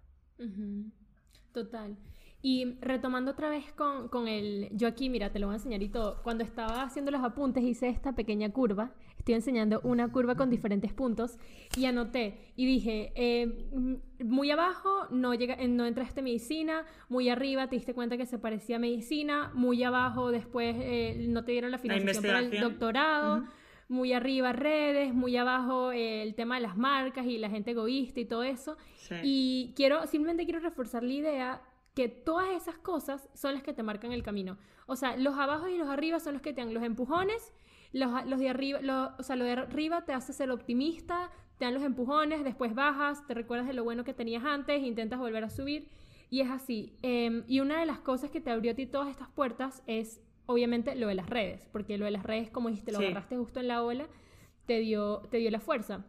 Total. 1.51 1.97
Y 2.41 2.77
retomando 2.79 3.31
otra 3.31 3.49
vez 3.49 3.73
con, 3.73 4.07
con, 4.07 4.29
el... 4.29 4.69
Yo 4.71 4.87
aquí, 4.87 5.09
mira, 5.09 5.29
te 5.33 5.39
lo 5.39 5.47
voy 5.47 5.55
a 5.55 5.57
enseñar 5.57 5.83
y 5.83 5.89
todo. 5.89 6.23
Cuando 6.23 6.45
estaba 6.45 6.83
haciendo 6.83 7.11
los 7.11 7.21
apuntes 7.21 7.65
hice 7.65 7.89
esta 7.89 8.13
pequeña 8.13 8.53
curva. 8.53 8.93
Estoy 9.27 9.35
enseñando 9.35 9.81
una 9.83 10.09
curva 10.09 10.35
con 10.35 10.49
diferentes 10.49 10.93
puntos 10.93 11.37
y 11.75 11.83
anoté 11.83 12.53
y 12.55 12.65
dije, 12.65 13.11
eh, 13.15 13.67
muy 14.23 14.51
abajo 14.51 15.05
no, 15.09 15.33
llega, 15.33 15.55
eh, 15.55 15.67
no 15.67 15.85
entraste 15.85 16.21
medicina, 16.21 16.85
muy 17.09 17.27
arriba 17.27 17.67
te 17.67 17.75
diste 17.75 17.93
cuenta 17.93 18.15
que 18.15 18.25
se 18.25 18.39
parecía 18.39 18.77
a 18.77 18.79
medicina, 18.79 19.51
muy 19.53 19.83
abajo 19.83 20.31
después 20.31 20.77
eh, 20.79 21.25
no 21.27 21.43
te 21.43 21.51
dieron 21.51 21.71
la 21.71 21.77
financiación 21.77 22.23
para 22.23 22.39
el 22.39 22.57
doctorado. 22.57 23.43
muy 23.89 24.13
arriba 24.13 24.53
redes, 24.53 25.13
muy 25.13 25.35
abajo 25.35 25.91
el 25.91 26.33
tema 26.33 26.55
de 26.55 26.61
las 26.61 26.77
marcas 26.77 27.25
y 27.25 27.37
la 27.37 27.49
gente 27.49 27.71
egoísta 27.71 28.21
y 28.21 28.25
todo 28.25 28.43
eso. 28.43 28.77
Y 29.23 29.73
quiero, 29.75 30.07
simplemente 30.07 30.45
quiero 30.45 30.61
reforzar 30.61 31.03
la 31.03 31.11
idea 31.11 31.61
que 31.97 32.07
todas 32.07 32.49
esas 32.51 32.77
cosas 32.77 33.27
son 33.33 33.55
las 33.55 33.63
que 33.63 33.73
te 33.73 33.83
marcan 33.83 34.13
el 34.13 34.23
camino. 34.23 34.57
O 34.85 34.95
sea, 34.95 35.17
los 35.17 35.35
abajo 35.37 35.67
y 35.67 35.77
los 35.77 35.89
arriba 35.89 36.19
son 36.21 36.33
los 36.33 36.41
que 36.41 36.53
te 36.53 36.61
dan 36.61 36.73
los 36.73 36.83
empujones, 36.83 37.51
los, 37.97 38.39
de 38.39 38.49
arriba, 38.49 39.15
o 39.17 39.23
sea, 39.23 39.35
lo 39.35 39.45
de 39.45 39.51
arriba 39.51 40.05
te 40.05 40.13
hace 40.13 40.33
ser 40.33 40.51
optimista, 40.51 41.31
te 41.57 41.65
dan 41.65 41.73
los 41.73 41.83
empujones, 41.83 42.43
después 42.43 42.75
bajas, 42.75 43.25
te 43.27 43.33
recuerdas 43.33 43.67
de 43.67 43.73
lo 43.73 43.83
bueno 43.83 44.03
que 44.03 44.13
tenías 44.13 44.45
antes, 44.45 44.83
intentas 44.83 45.19
volver 45.19 45.43
a 45.43 45.49
subir. 45.49 45.89
Y 46.29 46.41
es 46.41 46.49
así. 46.49 46.93
Em, 47.01 47.43
y 47.47 47.61
una 47.61 47.79
de 47.79 47.85
las 47.85 47.99
cosas 47.99 48.29
que 48.29 48.41
te 48.41 48.51
abrió 48.51 48.73
a 48.73 48.75
ti 48.75 48.85
todas 48.85 49.09
estas 49.09 49.29
puertas 49.29 49.81
es, 49.87 50.21
obviamente, 50.45 50.95
lo 50.95 51.07
de 51.07 51.15
las 51.15 51.29
redes. 51.29 51.67
Porque 51.71 51.97
lo 51.97 52.05
de 52.05 52.11
las 52.11 52.23
redes, 52.23 52.49
como 52.49 52.69
dijiste, 52.69 52.91
lo 52.91 52.99
agarraste 52.99 53.37
justo 53.37 53.59
en 53.59 53.69
la 53.69 53.83
ola, 53.83 54.07
te 54.65 54.79
dio, 54.79 55.21
te 55.31 55.37
dio 55.37 55.49
la 55.49 55.59
fuerza. 55.59 56.05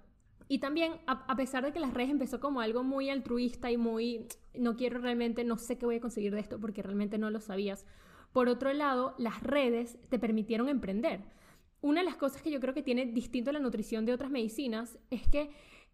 Y 0.48 0.58
también, 0.58 0.94
a, 1.06 1.36
pesar 1.36 1.64
de 1.64 1.72
que 1.72 1.78
las 1.78 1.92
redes 1.92 2.10
empezó 2.10 2.40
como 2.40 2.62
algo 2.62 2.82
muy 2.82 3.10
altruista 3.10 3.70
y 3.70 3.76
muy, 3.76 4.26
no 4.54 4.76
quiero 4.76 4.98
realmente, 4.98 5.44
no 5.44 5.58
sé 5.58 5.76
qué 5.76 5.84
voy 5.84 5.96
a 5.96 6.00
conseguir 6.00 6.34
de 6.34 6.40
esto 6.40 6.58
porque 6.58 6.82
realmente 6.82 7.18
no 7.18 7.30
lo 7.30 7.40
sabías. 7.40 7.84
Por 8.32 8.48
otro 8.48 8.72
lado, 8.72 9.14
las 9.18 9.42
redes 9.42 9.98
te 10.08 10.18
permitieron 10.18 10.70
emprender. 10.70 11.20
Una 11.80 12.00
de 12.00 12.06
las 12.06 12.16
cosas 12.16 12.42
que 12.42 12.50
yo 12.50 12.60
creo 12.60 12.74
que 12.74 12.82
tiene 12.82 13.06
distinto 13.06 13.50
a 13.50 13.52
la 13.52 13.60
nutrición 13.60 14.04
de 14.04 14.12
otras 14.12 14.30
medicinas 14.30 14.98
es 15.10 15.28
que 15.28 15.50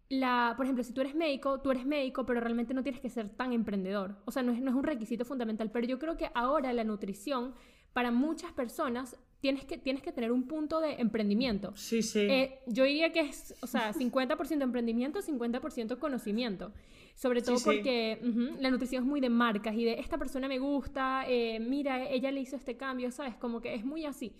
la, 0.09 0.53
por 0.55 0.65
ejemplo, 0.65 0.83
si 0.83 0.93
tú 0.93 1.01
eres 1.01 1.15
médico, 1.15 1.59
tú 1.61 1.71
eres 1.71 1.85
médico, 1.85 2.25
pero 2.25 2.39
realmente 2.39 2.73
no 2.73 2.83
tienes 2.83 3.01
que 3.01 3.09
ser 3.09 3.29
tan 3.29 3.53
emprendedor. 3.53 4.15
O 4.25 4.31
sea, 4.31 4.43
no 4.43 4.51
es, 4.51 4.61
no 4.61 4.69
es 4.69 4.75
un 4.75 4.83
requisito 4.83 5.25
fundamental, 5.25 5.71
pero 5.71 5.87
yo 5.87 5.99
creo 5.99 6.17
que 6.17 6.29
ahora 6.35 6.73
la 6.73 6.83
nutrición, 6.83 7.55
para 7.93 8.11
muchas 8.11 8.51
personas, 8.51 9.17
tienes 9.39 9.65
que, 9.65 9.77
tienes 9.77 10.03
que 10.03 10.11
tener 10.11 10.31
un 10.31 10.47
punto 10.47 10.79
de 10.79 10.93
emprendimiento. 10.93 11.71
Sí, 11.75 12.01
sí. 12.01 12.19
Eh, 12.19 12.59
yo 12.67 12.83
diría 12.83 13.11
que 13.11 13.21
es, 13.21 13.55
o 13.61 13.67
sea, 13.67 13.93
50% 13.93 14.61
emprendimiento, 14.61 15.21
50% 15.21 15.97
conocimiento. 15.97 16.71
Sobre 17.15 17.41
todo 17.41 17.57
porque 17.63 18.19
la 18.59 18.69
nutrición 18.69 19.03
es 19.03 19.07
muy 19.07 19.21
de 19.21 19.29
marcas 19.29 19.73
y 19.75 19.85
de 19.85 19.99
esta 19.99 20.17
persona 20.17 20.49
me 20.49 20.59
gusta, 20.59 21.23
eh, 21.27 21.59
mira, 21.61 22.09
ella 22.09 22.29
le 22.29 22.41
hizo 22.41 22.57
este 22.57 22.75
cambio, 22.75 23.09
¿sabes? 23.09 23.35
Como 23.37 23.61
que 23.61 23.73
es 23.73 23.85
muy 23.85 24.05
así. 24.05 24.33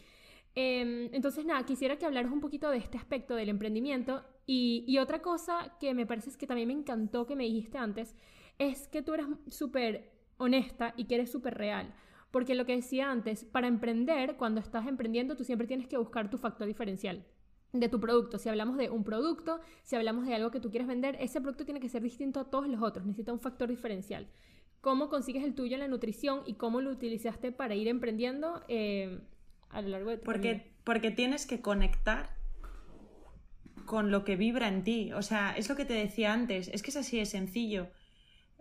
Em, 0.55 1.09
entonces, 1.13 1.45
nada, 1.45 1.65
quisiera 1.65 1.97
que 1.97 2.05
hablaras 2.05 2.31
un 2.31 2.39
poquito 2.39 2.69
de 2.69 2.77
este 2.77 2.97
aspecto 2.97 3.35
del 3.35 3.49
emprendimiento. 3.49 4.23
Y, 4.47 4.97
otra 4.99 5.21
cosa 5.21 5.75
que 5.79 5.93
me 5.93 6.05
parece 6.05 6.31
que 6.37 6.47
también 6.47 6.67
me 6.67 6.73
encantó 6.73 7.25
que 7.25 7.35
me 7.35 7.43
dijiste 7.43 7.77
antes, 7.77 8.15
es 8.57 8.87
que 8.87 9.01
tú 9.01 9.13
eres 9.13 9.27
súper 9.49 10.11
honesta 10.37 10.93
y 10.97 11.05
que 11.05 11.15
eres 11.15 11.31
súper 11.31 11.55
real. 11.55 11.93
Porque 12.31 12.55
lo 12.55 12.65
que 12.65 12.75
decía 12.75 13.11
antes, 13.11 13.45
para 13.45 13.67
emprender, 13.67 14.37
cuando 14.37 14.61
estás 14.61 14.87
emprendiendo, 14.87 15.35
tú 15.35 15.43
siempre 15.43 15.67
tienes 15.67 15.87
que 15.87 15.97
buscar 15.97 16.29
tu 16.29 16.37
factor 16.37 16.67
diferencial 16.67 17.25
de 17.73 17.89
tu 17.89 17.99
producto. 17.99 18.37
Si 18.37 18.47
hablamos 18.49 18.77
de 18.77 18.89
un 18.89 19.03
producto, 19.03 19.59
si 19.83 19.95
hablamos 19.95 20.25
de 20.25 20.35
algo 20.35 20.51
que 20.51 20.59
tú 20.59 20.69
quieres 20.69 20.87
vender, 20.87 21.17
ese 21.19 21.41
producto 21.41 21.65
tiene 21.65 21.79
que 21.79 21.89
ser 21.89 22.01
distinto 22.01 22.39
a 22.39 22.49
todos 22.49 22.67
los 22.67 22.81
otros, 22.81 23.05
necesita 23.05 23.33
un 23.33 23.39
factor 23.39 23.69
diferencial. 23.69 24.27
¿Cómo 24.81 25.09
consigues 25.09 25.43
el 25.43 25.55
tuyo 25.55 25.73
en 25.73 25.81
la 25.81 25.87
nutrición 25.87 26.41
y 26.45 26.53
cómo 26.55 26.79
lo 26.79 26.91
utilizaste 26.91 27.51
para 27.51 27.75
ir 27.75 27.87
emprendiendo 27.87 28.61
eh, 28.67 29.19
a 29.75 29.81
lo 29.81 29.89
largo 29.89 30.09
de 30.09 30.17
tu 30.17 30.23
porque, 30.23 30.71
Porque 30.83 31.11
tienes 31.11 31.45
que 31.45 31.61
conectar 31.61 32.29
con 33.85 34.09
lo 34.09 34.23
que 34.23 34.35
vibra 34.35 34.67
en 34.67 34.83
ti. 34.83 35.11
O 35.13 35.21
sea, 35.21 35.53
es 35.55 35.69
lo 35.69 35.75
que 35.75 35.85
te 35.85 35.93
decía 35.93 36.33
antes, 36.33 36.69
es 36.69 36.81
que 36.81 36.91
es 36.91 36.97
así 36.97 37.17
de 37.17 37.25
sencillo. 37.25 37.89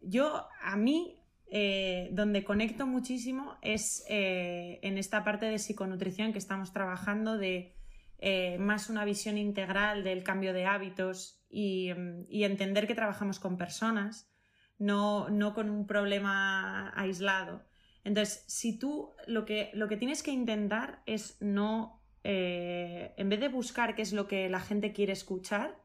Yo, 0.03 0.47
a 0.61 0.77
mí, 0.77 1.23
eh, 1.51 2.11
donde 2.13 2.45
conecto 2.45 2.87
muchísimo 2.87 3.57
es 3.63 4.05
eh, 4.09 4.81
en 4.83 4.99
esta 4.99 5.25
parte 5.25 5.47
de 5.47 5.59
psiconutrición 5.59 6.33
que 6.33 6.39
estamos 6.39 6.73
trabajando, 6.73 7.39
de 7.39 7.75
eh, 8.19 8.59
más 8.59 8.91
una 8.91 9.05
visión 9.05 9.39
integral 9.39 10.03
del 10.05 10.25
cambio 10.25 10.53
de 10.53 10.67
hábitos 10.67 11.45
y, 11.49 11.91
entender 12.31 12.87
que 12.87 12.95
trabajamos 12.95 13.39
con 13.39 13.57
personas, 13.57 14.31
no, 14.79 15.31
no, 15.31 15.55
con 15.55 15.71
un 15.71 15.87
problema 15.87 16.93
aislado. 16.97 17.65
Entonces, 18.05 18.45
si 18.47 18.79
tú 18.79 19.13
lo 19.27 19.45
que, 19.45 19.71
lo 19.75 19.89
que 19.89 19.97
tienes 19.97 20.23
que 20.23 20.31
intentar 20.31 21.03
es 21.07 21.37
no, 21.41 22.03
en 22.23 23.29
vez 23.29 23.41
de 23.41 23.49
buscar 23.49 23.95
qué 23.95 24.03
es 24.03 24.13
lo 24.13 24.29
que 24.29 24.49
la 24.49 24.61
gente 24.61 24.93
quiere 24.93 25.13
escuchar, 25.13 25.77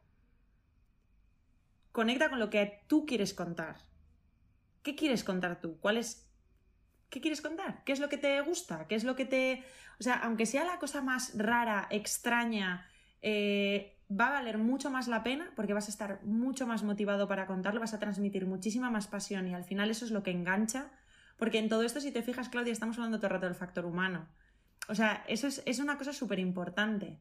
conecta 1.92 2.30
con 2.30 2.40
lo 2.40 2.50
que 2.50 2.84
tú 2.88 3.06
quieres 3.06 3.34
contar. 3.34 3.78
¿Qué 4.84 4.96
quieres 4.96 5.24
contar 5.24 5.60
tú? 5.60 5.80
¿Cuál 5.80 5.98
es 5.98 6.30
¿Qué 7.10 7.22
quieres 7.22 7.42
contar? 7.42 7.84
¿Qué 7.84 7.92
es 7.92 8.00
lo 8.00 8.08
que 8.08 8.18
te 8.18 8.40
gusta? 8.42 8.88
¿Qué 8.88 8.96
es 8.96 9.04
lo 9.04 9.16
que 9.16 9.26
te... 9.26 9.64
O 10.00 10.04
sea, 10.04 10.16
aunque 10.16 10.46
sea 10.46 10.64
la 10.64 10.78
cosa 10.78 11.02
más 11.02 11.38
rara, 11.38 11.88
extraña, 11.90 12.86
eh, 13.22 14.00
va 14.10 14.28
a 14.28 14.32
valer 14.32 14.60
mucho 14.60 14.92
más 14.92 15.08
la 15.08 15.24
pena 15.24 15.52
porque 15.56 15.74
vas 15.74 15.88
a 15.88 15.92
estar 15.92 16.24
mucho 16.24 16.68
más 16.68 16.84
motivado 16.84 17.28
para 17.28 17.48
contarlo, 17.48 17.80
vas 17.80 17.94
a 17.94 18.00
transmitir 18.00 18.46
muchísima 18.46 18.90
más 18.92 19.08
pasión 19.08 19.48
y 19.48 19.56
al 19.56 19.64
final 19.64 19.90
eso 19.90 20.06
es 20.06 20.12
lo 20.12 20.22
que 20.22 20.32
engancha. 20.32 20.92
Porque 21.40 21.58
en 21.58 21.70
todo 21.70 21.82
esto, 21.82 22.00
si 22.00 22.12
te 22.12 22.22
fijas, 22.22 22.50
Claudia, 22.50 22.74
estamos 22.74 22.98
hablando 22.98 23.18
todo 23.18 23.28
el 23.28 23.34
rato 23.34 23.48
del 23.48 23.56
factor 23.56 23.86
humano. 23.86 24.28
O 24.88 24.94
sea, 24.94 25.24
eso 25.28 25.48
es, 25.48 25.64
es 25.66 25.80
una 25.80 25.98
cosa 25.98 26.14
súper 26.14 26.38
importante 26.38 27.20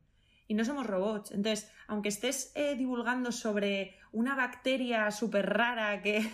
y 0.48 0.54
no 0.54 0.64
somos 0.64 0.86
robots. 0.86 1.30
Entonces, 1.30 1.70
aunque 1.86 2.08
estés 2.08 2.50
eh, 2.54 2.74
divulgando 2.74 3.30
sobre 3.30 3.96
una 4.10 4.34
bacteria 4.34 5.10
súper 5.10 5.50
rara 5.50 6.02
que, 6.02 6.28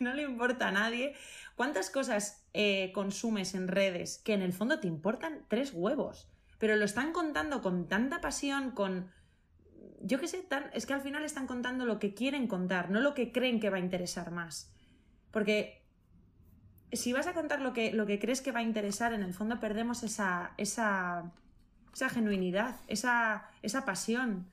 no 0.00 0.14
le 0.14 0.22
importa 0.22 0.68
a 0.68 0.72
nadie, 0.72 1.14
¿cuántas 1.54 1.90
cosas 1.90 2.48
eh, 2.54 2.90
consumes 2.92 3.54
en 3.54 3.68
redes 3.68 4.18
que 4.24 4.32
en 4.32 4.42
el 4.42 4.54
fondo 4.54 4.80
te 4.80 4.88
importan 4.88 5.44
tres 5.48 5.72
huevos? 5.74 6.28
Pero 6.58 6.74
lo 6.74 6.84
están 6.86 7.12
contando 7.12 7.62
con 7.62 7.86
tanta 7.86 8.20
pasión, 8.20 8.72
con... 8.72 9.12
Yo 10.00 10.18
qué 10.18 10.26
sé, 10.26 10.38
tan... 10.38 10.70
es 10.72 10.86
que 10.86 10.94
al 10.94 11.02
final 11.02 11.24
están 11.24 11.46
contando 11.46 11.84
lo 11.84 11.98
que 11.98 12.14
quieren 12.14 12.48
contar, 12.48 12.90
no 12.90 13.00
lo 13.00 13.14
que 13.14 13.30
creen 13.30 13.60
que 13.60 13.70
va 13.70 13.76
a 13.76 13.80
interesar 13.80 14.30
más. 14.32 14.72
Porque 15.30 15.84
si 16.92 17.12
vas 17.12 17.26
a 17.26 17.34
contar 17.34 17.60
lo 17.60 17.72
que, 17.72 17.92
lo 17.92 18.06
que 18.06 18.18
crees 18.18 18.40
que 18.40 18.52
va 18.52 18.60
a 18.60 18.62
interesar, 18.62 19.12
en 19.12 19.22
el 19.22 19.34
fondo 19.34 19.60
perdemos 19.60 20.02
esa, 20.02 20.52
esa 20.56 21.32
esa 21.98 22.08
genuinidad, 22.08 22.76
esa, 22.86 23.48
esa 23.62 23.84
pasión. 23.84 24.46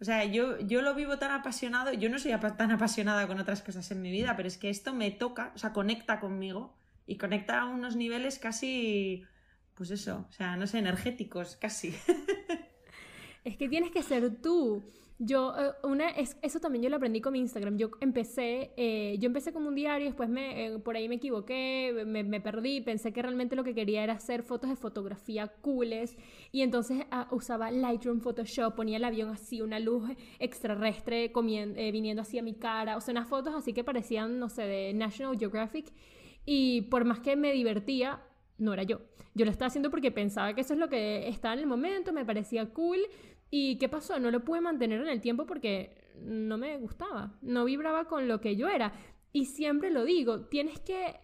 O 0.00 0.04
sea, 0.04 0.24
yo, 0.24 0.58
yo 0.60 0.82
lo 0.82 0.94
vivo 0.94 1.18
tan 1.18 1.30
apasionado, 1.30 1.92
yo 1.92 2.08
no 2.08 2.18
soy 2.18 2.32
tan 2.56 2.70
apasionada 2.70 3.26
con 3.26 3.38
otras 3.38 3.62
cosas 3.62 3.90
en 3.90 4.02
mi 4.02 4.10
vida, 4.10 4.36
pero 4.36 4.48
es 4.48 4.58
que 4.58 4.70
esto 4.70 4.94
me 4.94 5.10
toca, 5.10 5.52
o 5.54 5.58
sea, 5.58 5.72
conecta 5.72 6.20
conmigo 6.20 6.74
y 7.06 7.16
conecta 7.16 7.60
a 7.60 7.66
unos 7.66 7.96
niveles 7.96 8.38
casi, 8.38 9.24
pues 9.74 9.90
eso, 9.90 10.26
o 10.28 10.32
sea, 10.32 10.56
no 10.56 10.66
sé, 10.66 10.78
energéticos, 10.78 11.56
casi. 11.56 11.94
Es 13.42 13.56
que 13.56 13.70
tienes 13.70 13.90
que 13.90 14.02
ser 14.02 14.42
tú. 14.42 14.84
Yo, 15.22 15.52
eh, 15.54 15.72
una, 15.82 16.08
es, 16.08 16.38
eso 16.40 16.60
también 16.60 16.82
yo 16.82 16.88
lo 16.88 16.96
aprendí 16.96 17.20
con 17.20 17.34
mi 17.34 17.40
Instagram. 17.40 17.76
Yo 17.76 17.90
empecé, 18.00 18.72
eh, 18.78 19.16
yo 19.18 19.26
empecé 19.26 19.52
como 19.52 19.68
un 19.68 19.74
diario, 19.74 20.06
después 20.06 20.30
me, 20.30 20.64
eh, 20.64 20.78
por 20.78 20.96
ahí 20.96 21.10
me 21.10 21.16
equivoqué, 21.16 21.92
me, 22.06 22.24
me, 22.24 22.40
perdí, 22.40 22.80
pensé 22.80 23.12
que 23.12 23.20
realmente 23.20 23.54
lo 23.54 23.62
que 23.62 23.74
quería 23.74 24.02
era 24.02 24.14
hacer 24.14 24.42
fotos 24.42 24.70
de 24.70 24.76
fotografía 24.76 25.48
cooles 25.60 26.16
y 26.52 26.62
entonces 26.62 27.04
ah, 27.10 27.28
usaba 27.32 27.70
Lightroom, 27.70 28.22
Photoshop, 28.22 28.74
ponía 28.74 28.96
el 28.96 29.04
avión 29.04 29.28
así, 29.28 29.60
una 29.60 29.78
luz 29.78 30.08
extraterrestre 30.38 31.30
viniendo 31.34 32.22
hacia 32.22 32.42
mi 32.42 32.54
cara, 32.54 32.96
o 32.96 33.02
sea, 33.02 33.12
unas 33.12 33.28
fotos 33.28 33.54
así 33.54 33.74
que 33.74 33.84
parecían, 33.84 34.38
no 34.38 34.48
sé, 34.48 34.62
de 34.62 34.94
National 34.94 35.38
Geographic 35.38 35.92
y 36.46 36.82
por 36.82 37.04
más 37.04 37.20
que 37.20 37.36
me 37.36 37.52
divertía, 37.52 38.22
no 38.56 38.72
era 38.72 38.84
yo. 38.84 39.00
Yo 39.34 39.44
lo 39.44 39.50
estaba 39.50 39.66
haciendo 39.66 39.90
porque 39.90 40.10
pensaba 40.10 40.54
que 40.54 40.62
eso 40.62 40.72
es 40.72 40.80
lo 40.80 40.88
que 40.88 41.28
estaba 41.28 41.52
en 41.52 41.60
el 41.60 41.66
momento, 41.66 42.14
me 42.14 42.24
parecía 42.24 42.72
cool 42.72 43.00
¿Y 43.50 43.76
qué 43.78 43.88
pasó? 43.88 44.18
No 44.18 44.30
lo 44.30 44.44
pude 44.44 44.60
mantener 44.60 45.00
en 45.00 45.08
el 45.08 45.20
tiempo 45.20 45.46
porque 45.46 45.96
no 46.20 46.58
me 46.58 46.76
gustaba, 46.78 47.38
no 47.42 47.64
vibraba 47.64 48.06
con 48.06 48.28
lo 48.28 48.40
que 48.40 48.56
yo 48.56 48.68
era. 48.68 48.92
Y 49.32 49.46
siempre 49.46 49.90
lo 49.90 50.04
digo, 50.04 50.46
tienes 50.46 50.78
que 50.80 51.16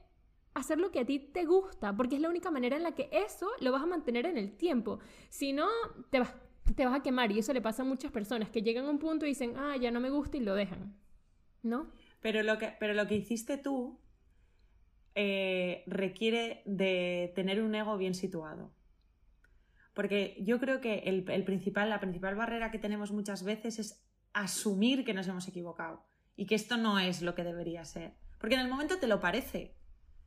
hacer 0.54 0.78
lo 0.78 0.90
que 0.90 1.00
a 1.00 1.04
ti 1.04 1.18
te 1.18 1.44
gusta, 1.44 1.94
porque 1.94 2.16
es 2.16 2.22
la 2.22 2.30
única 2.30 2.50
manera 2.50 2.76
en 2.76 2.82
la 2.82 2.94
que 2.94 3.08
eso 3.12 3.48
lo 3.60 3.72
vas 3.72 3.82
a 3.82 3.86
mantener 3.86 4.26
en 4.26 4.38
el 4.38 4.56
tiempo. 4.56 5.00
Si 5.28 5.52
no, 5.52 5.68
te 6.10 6.20
vas, 6.20 6.34
te 6.74 6.84
vas 6.84 6.94
a 6.94 7.02
quemar 7.02 7.30
y 7.30 7.38
eso 7.38 7.52
le 7.52 7.60
pasa 7.60 7.82
a 7.82 7.84
muchas 7.84 8.10
personas 8.10 8.50
que 8.50 8.62
llegan 8.62 8.86
a 8.86 8.90
un 8.90 8.98
punto 8.98 9.26
y 9.26 9.30
dicen, 9.30 9.54
ah, 9.56 9.76
ya 9.76 9.90
no 9.90 10.00
me 10.00 10.10
gusta 10.10 10.36
y 10.36 10.40
lo 10.40 10.54
dejan. 10.54 10.96
¿No? 11.62 11.90
Pero 12.20 12.42
lo 12.42 12.58
que, 12.58 12.74
pero 12.80 12.94
lo 12.94 13.06
que 13.06 13.16
hiciste 13.16 13.58
tú 13.58 13.98
eh, 15.14 15.84
requiere 15.86 16.62
de 16.64 17.32
tener 17.34 17.62
un 17.62 17.74
ego 17.74 17.96
bien 17.98 18.14
situado. 18.14 18.70
Porque 19.96 20.36
yo 20.40 20.60
creo 20.60 20.82
que 20.82 20.98
el, 21.06 21.24
principal, 21.44 21.88
la 21.88 22.00
principal 22.00 22.34
barrera 22.34 22.70
que 22.70 22.78
tenemos 22.78 23.12
muchas 23.12 23.42
veces 23.44 23.78
es 23.78 24.06
asumir 24.34 25.06
que 25.06 25.14
nos 25.14 25.26
hemos 25.26 25.48
equivocado 25.48 26.04
y 26.36 26.44
que 26.44 26.54
esto 26.54 26.76
no 26.76 26.98
es 26.98 27.22
lo 27.22 27.34
que 27.34 27.44
debería 27.44 27.82
ser. 27.86 28.12
Porque 28.38 28.56
en 28.56 28.60
el 28.60 28.68
momento 28.68 28.98
te 28.98 29.06
lo 29.06 29.20
parece. 29.20 29.74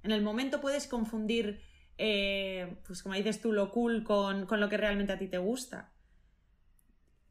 En 0.02 0.10
el 0.10 0.24
momento 0.24 0.60
puedes 0.60 0.88
confundir, 0.88 1.62
eh, 2.00 2.82
pues 2.88 3.04
como 3.04 3.14
dices 3.14 3.42
tú, 3.42 3.54
lo 3.54 3.70
cool 3.70 4.04
con, 4.04 4.48
lo 4.50 4.70
que 4.70 4.78
realmente 4.78 5.14
a 5.14 5.20
ti 5.20 5.28
te 5.28 5.38
gusta. 5.38 5.94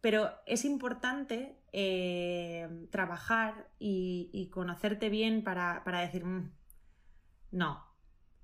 Pero 0.01 0.31
es 0.47 0.65
importante 0.65 1.61
eh, 1.73 2.87
trabajar 2.93 3.69
y, 3.81 4.49
conocerte 4.53 5.09
bien 5.09 5.43
para, 5.43 5.83
decir, 6.03 6.25
mm, 6.25 6.53
no, 7.51 7.85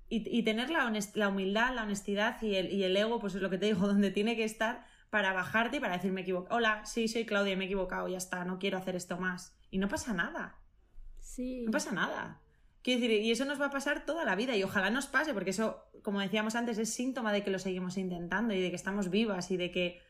y, 0.07 0.43
tener 0.43 0.69
la, 0.69 0.91
la, 1.15 1.29
humildad, 1.29 1.73
la 1.73 1.83
honestidad 1.83 2.39
y 2.41 2.55
el, 2.55 2.71
y 2.71 2.83
el, 2.83 2.95
ego, 2.95 3.19
pues 3.19 3.33
es 3.35 3.41
lo 3.41 3.49
que 3.49 3.57
te 3.57 3.65
digo, 3.65 3.87
donde 3.87 4.11
tiene 4.11 4.35
que 4.35 4.43
estar 4.43 4.85
para 5.09 5.33
bajarte 5.33 5.77
y 5.77 5.79
para 5.79 5.95
decir 5.95 6.11
me 6.11 6.21
equivoco. 6.21 6.53
Hola, 6.53 6.85
sí, 6.85 7.07
soy 7.07 7.25
Claudia, 7.25 7.55
me 7.55 7.63
he 7.63 7.67
equivocado, 7.67 8.07
ya 8.07 8.17
está, 8.17 8.45
no 8.45 8.59
quiero 8.59 8.77
hacer 8.77 8.95
esto 8.95 9.17
más. 9.17 9.57
Y 9.71 9.77
no 9.77 9.87
pasa 9.87 10.13
nada. 10.13 10.59
Sí. 11.19 11.63
No 11.65 11.71
pasa 11.71 11.91
nada. 11.91 12.41
Quiero 12.83 13.01
decir, 13.01 13.19
y 13.19 13.31
eso 13.31 13.45
nos 13.45 13.59
va 13.59 13.67
a 13.67 13.71
pasar 13.71 14.05
toda 14.05 14.25
la 14.25 14.35
vida 14.35 14.55
y 14.55 14.61
ojalá 14.61 14.91
nos 14.91 15.07
pase, 15.07 15.33
porque 15.33 15.49
eso, 15.49 15.85
como 16.03 16.19
decíamos 16.19 16.55
antes, 16.55 16.77
es 16.77 16.93
síntoma 16.93 17.33
de 17.33 17.43
que 17.43 17.49
lo 17.49 17.57
seguimos 17.57 17.97
intentando 17.97 18.53
y 18.53 18.61
de 18.61 18.69
que 18.69 18.75
estamos 18.75 19.09
vivas 19.09 19.49
y 19.49 19.57
de 19.57 19.71
que 19.71 20.01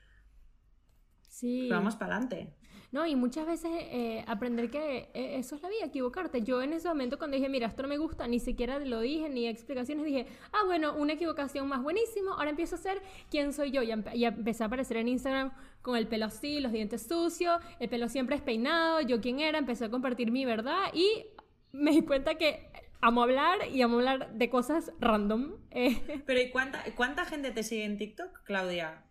sí. 1.22 1.70
vamos 1.70 1.96
para 1.96 2.18
adelante. 2.18 2.54
No, 2.96 3.06
y 3.06 3.14
muchas 3.14 3.46
veces 3.46 3.70
eh, 3.74 4.24
aprender 4.26 4.72
que 4.72 5.10
eh, 5.14 5.36
eso 5.38 5.58
es 5.58 5.62
la 5.62 5.68
vida, 5.68 5.84
equivocarte. 5.84 6.44
Yo 6.44 6.62
en 6.62 6.72
ese 6.72 6.88
momento 6.88 7.18
cuando 7.18 7.36
dije, 7.36 7.50
mira, 7.50 7.68
esto 7.68 7.82
no 7.82 7.90
me 7.90 7.98
gusta, 7.98 8.26
ni 8.26 8.40
siquiera 8.40 8.80
lo 8.80 9.02
dije, 9.02 9.28
ni 9.28 9.50
explicaciones, 9.50 10.06
dije, 10.06 10.28
ah, 10.54 10.64
bueno, 10.66 10.96
una 10.96 11.12
equivocación 11.12 11.68
más 11.68 11.84
buenísimo, 11.84 12.32
ahora 12.32 12.52
empiezo 12.52 12.76
a 12.76 12.78
ser 12.78 13.02
quién 13.30 13.52
soy 13.52 13.72
yo. 13.72 13.84
Y, 13.84 13.92
empecé 13.92 14.64
a 14.64 14.68
aparecer 14.68 14.96
en 14.96 15.10
Instagram 15.10 15.52
con 15.82 15.98
el 15.98 16.08
pelo 16.08 16.28
así, 16.28 16.62
los 16.62 16.72
dientes 16.72 17.06
sucios, 17.06 17.62
el 17.82 17.90
pelo 17.90 18.08
siempre 18.08 18.38
despeinado, 18.38 19.02
yo 19.02 19.20
quién 19.20 19.42
era, 19.42 19.58
empecé 19.58 19.84
a 19.84 19.92
compartir 19.92 20.32
mi 20.32 20.46
verdad 20.46 20.86
y 20.94 21.26
me 21.74 21.92
di 21.92 22.04
cuenta 22.04 22.36
que 22.36 22.70
amo 23.02 23.24
hablar 23.24 23.68
y 23.74 23.82
amo 23.82 23.98
hablar 23.98 24.36
de 24.36 24.50
cosas 24.50 24.94
random. 25.02 25.58
Eh. 25.72 26.24
Pero 26.26 26.40
¿y 26.40 26.50
cuánta, 26.50 26.82
cuánta 26.96 27.26
gente 27.26 27.52
te 27.52 27.62
sigue 27.62 27.84
en 27.84 27.98
TikTok, 27.98 28.44
Claudia? 28.46 29.04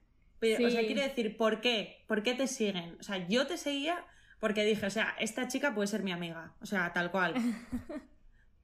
O 0.53 0.71
sea, 0.71 0.87
quiere 0.87 1.03
decir, 1.03 1.37
¿por 1.37 1.61
qué? 1.61 2.05
¿Por 2.07 2.23
qué 2.23 2.35
te 2.35 2.47
siguen? 2.47 2.97
O 3.01 3.03
sea, 3.03 3.27
yo 3.29 3.47
te 3.47 3.57
seguía 3.57 4.05
porque 4.41 4.65
dije, 4.65 4.85
o 4.85 4.91
sea, 4.91 5.15
esta 5.19 5.49
chica 5.49 5.75
puede 5.75 5.89
ser 5.89 6.03
mi 6.03 6.13
amiga. 6.13 6.53
O 6.61 6.67
sea, 6.67 6.93
tal 6.93 7.11
cual. 7.11 7.35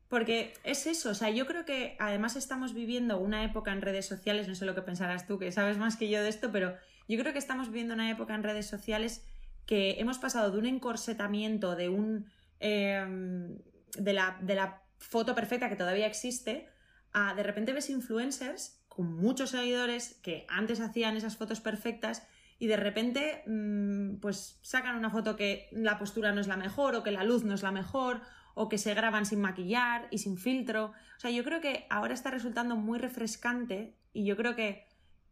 Porque 0.09 0.53
es 0.65 0.89
eso, 0.89 1.11
o 1.11 1.15
sea, 1.15 1.31
yo 1.31 1.47
creo 1.47 1.65
que 1.65 1.97
además 2.01 2.35
estamos 2.35 2.75
viviendo 2.75 3.19
una 3.21 3.45
época 3.45 3.73
en 3.73 3.81
redes 3.81 4.07
sociales, 4.07 4.49
no 4.49 4.57
sé 4.57 4.67
lo 4.67 4.75
que 4.75 4.83
pensarás 4.83 5.25
tú, 5.25 5.39
que 5.39 5.53
sabes 5.53 5.79
más 5.79 5.97
que 5.97 6.11
yo 6.11 6.21
de 6.21 6.29
esto, 6.29 6.51
pero 6.51 6.75
yo 7.09 7.17
creo 7.17 7.33
que 7.33 7.39
estamos 7.39 7.69
viviendo 7.69 7.95
una 7.95 8.11
época 8.11 8.35
en 8.35 8.43
redes 8.43 8.67
sociales 8.67 9.25
que 9.67 10.01
hemos 10.01 10.19
pasado 10.19 10.51
de 10.51 10.59
un 10.59 10.67
encorsetamiento, 10.67 11.77
de 11.77 11.89
un... 11.89 12.27
Em, 12.59 13.57
de, 13.97 14.13
la, 14.13 14.37
de 14.43 14.57
la 14.57 14.83
foto 14.99 15.37
perfecta 15.37 15.69
que 15.69 15.77
todavía 15.77 16.09
existe, 16.09 16.69
a 17.13 17.33
de 17.35 17.45
repente 17.45 17.73
ves 17.73 17.89
influencers 17.89 18.80
con 19.01 19.17
muchos 19.17 19.49
seguidores 19.49 20.21
que 20.23 20.45
antes 20.51 20.79
hacían 20.79 21.17
esas 21.17 21.39
fotos 21.39 21.63
perfectas 21.63 22.29
y 22.59 22.67
de 22.67 22.77
repente 22.77 23.43
mm, 23.47 24.17
pues 24.17 24.61
sacan 24.61 24.95
una 24.95 25.09
foto 25.09 25.37
que 25.37 25.71
la 25.73 25.99
postura 25.99 26.33
no 26.33 26.41
es 26.43 26.49
la 26.49 26.59
mejor 26.59 26.95
o 26.95 27.03
que 27.03 27.11
la 27.11 27.25
luz 27.25 27.43
no 27.43 27.55
es 27.55 27.63
la 27.63 27.73
mejor 27.73 28.21
o 28.53 28.69
que 28.69 28.77
se 28.77 28.93
graban 28.93 29.25
sin 29.25 29.41
maquillar 29.41 30.07
y 30.11 30.19
sin 30.19 30.37
filtro. 30.37 30.93
O 31.17 31.21
sea, 31.21 31.31
yo 31.31 31.43
creo 31.45 31.63
que 31.63 31.87
ahora 31.89 32.13
está 32.13 32.31
resultando 32.31 32.77
muy 32.77 32.99
refrescante 32.99 33.97
y 34.13 34.27
yo 34.27 34.37
creo 34.37 34.55
que, 34.55 34.87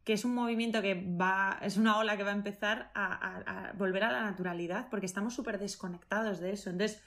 es 0.07 0.25
un 0.25 0.35
movimiento 0.35 0.81
que 0.81 0.95
va, 0.95 1.59
es 1.61 1.77
una 1.77 1.99
ola 1.99 2.17
que 2.17 2.23
va 2.23 2.31
a 2.31 2.35
empezar 2.35 2.91
a, 2.95 3.43
a 3.69 3.73
volver 3.75 4.05
a 4.05 4.11
la 4.11 4.23
naturalidad 4.23 4.89
porque 4.89 5.05
estamos 5.05 5.35
súper 5.35 5.59
desconectados 5.59 6.41
de 6.41 6.53
eso. 6.53 6.71
Entonces, 6.71 7.03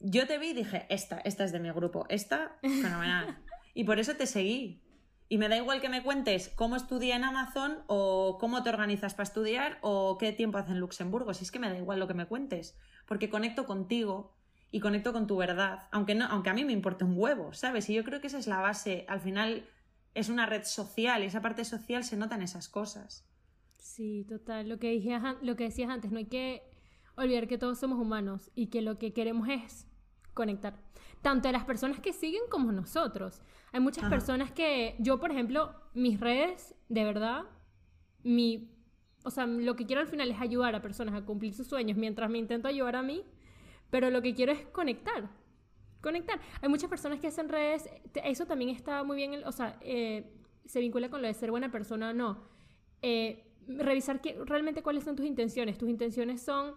yo 0.00 0.26
te 0.26 0.38
vi 0.38 0.48
y 0.48 0.54
dije, 0.54 0.86
esta, 0.88 1.18
esta 1.18 1.44
es 1.44 1.52
de 1.52 1.60
mi 1.60 1.70
grupo, 1.72 2.06
esta, 2.08 2.56
fenomenal. 2.62 3.36
y 3.74 3.84
por 3.84 3.98
eso 3.98 4.14
te 4.14 4.26
seguí, 4.26 4.83
y 5.28 5.38
me 5.38 5.48
da 5.48 5.56
igual 5.56 5.80
que 5.80 5.88
me 5.88 6.02
cuentes 6.02 6.50
cómo 6.54 6.76
estudia 6.76 7.16
en 7.16 7.24
Amazon 7.24 7.78
o 7.86 8.36
cómo 8.38 8.62
te 8.62 8.68
organizas 8.68 9.14
para 9.14 9.24
estudiar 9.24 9.78
o 9.80 10.18
qué 10.18 10.32
tiempo 10.32 10.58
hace 10.58 10.72
en 10.72 10.80
Luxemburgo. 10.80 11.32
Si 11.34 11.44
es 11.44 11.50
que 11.50 11.58
me 11.58 11.68
da 11.68 11.78
igual 11.78 11.98
lo 11.98 12.06
que 12.06 12.14
me 12.14 12.26
cuentes, 12.26 12.76
porque 13.06 13.30
conecto 13.30 13.66
contigo 13.66 14.34
y 14.70 14.80
conecto 14.80 15.12
con 15.12 15.26
tu 15.26 15.36
verdad, 15.36 15.88
aunque, 15.92 16.14
no, 16.14 16.26
aunque 16.26 16.50
a 16.50 16.54
mí 16.54 16.64
me 16.64 16.72
importe 16.72 17.04
un 17.04 17.14
huevo, 17.16 17.52
¿sabes? 17.52 17.88
Y 17.88 17.94
yo 17.94 18.04
creo 18.04 18.20
que 18.20 18.26
esa 18.26 18.38
es 18.38 18.46
la 18.46 18.60
base. 18.60 19.06
Al 19.08 19.20
final 19.20 19.68
es 20.14 20.28
una 20.28 20.46
red 20.46 20.64
social 20.64 21.22
y 21.22 21.26
esa 21.26 21.40
parte 21.40 21.64
social 21.64 22.04
se 22.04 22.16
nota 22.16 22.34
en 22.34 22.42
esas 22.42 22.68
cosas. 22.68 23.26
Sí, 23.78 24.24
total. 24.28 24.68
Lo 24.68 24.78
que, 24.78 24.90
dije, 24.90 25.18
lo 25.42 25.56
que 25.56 25.64
decías 25.64 25.90
antes, 25.90 26.10
no 26.10 26.18
hay 26.18 26.26
que 26.26 26.62
olvidar 27.16 27.46
que 27.46 27.58
todos 27.58 27.78
somos 27.78 27.98
humanos 27.98 28.50
y 28.54 28.66
que 28.66 28.82
lo 28.82 28.98
que 28.98 29.12
queremos 29.12 29.48
es 29.48 29.86
conectar. 30.34 30.78
Tanto 31.22 31.48
a 31.48 31.52
las 31.52 31.64
personas 31.64 32.00
que 32.00 32.12
siguen 32.12 32.42
como 32.50 32.72
nosotros. 32.72 33.40
Hay 33.74 33.80
muchas 33.80 34.08
personas 34.08 34.52
que, 34.52 34.94
yo 35.00 35.18
por 35.18 35.32
ejemplo, 35.32 35.74
mis 35.94 36.20
redes, 36.20 36.76
de 36.88 37.02
verdad, 37.02 37.42
mi, 38.22 38.70
o 39.24 39.32
sea, 39.32 39.46
lo 39.46 39.74
que 39.74 39.84
quiero 39.84 40.00
al 40.00 40.06
final 40.06 40.30
es 40.30 40.40
ayudar 40.40 40.76
a 40.76 40.80
personas 40.80 41.12
a 41.16 41.26
cumplir 41.26 41.54
sus 41.54 41.66
sueños 41.66 41.98
mientras 41.98 42.30
me 42.30 42.38
intento 42.38 42.68
ayudar 42.68 42.94
a 42.94 43.02
mí, 43.02 43.24
pero 43.90 44.10
lo 44.10 44.22
que 44.22 44.32
quiero 44.32 44.52
es 44.52 44.60
conectar. 44.66 45.28
Conectar. 46.00 46.38
Hay 46.62 46.68
muchas 46.68 46.88
personas 46.88 47.18
que 47.18 47.26
hacen 47.26 47.48
redes, 47.48 47.90
eso 48.22 48.46
también 48.46 48.70
está 48.70 49.02
muy 49.02 49.16
bien, 49.16 49.42
o 49.44 49.50
sea, 49.50 49.76
eh, 49.80 50.32
se 50.66 50.78
vincula 50.78 51.10
con 51.10 51.20
lo 51.20 51.26
de 51.26 51.34
ser 51.34 51.50
buena 51.50 51.72
persona 51.72 52.10
o 52.10 52.12
no. 52.12 52.44
Eh, 53.02 53.53
revisar 53.68 54.20
realmente 54.46 54.82
cuáles 54.82 55.04
son 55.04 55.16
tus 55.16 55.26
intenciones. 55.26 55.78
Tus 55.78 55.88
intenciones 55.88 56.42
son, 56.42 56.74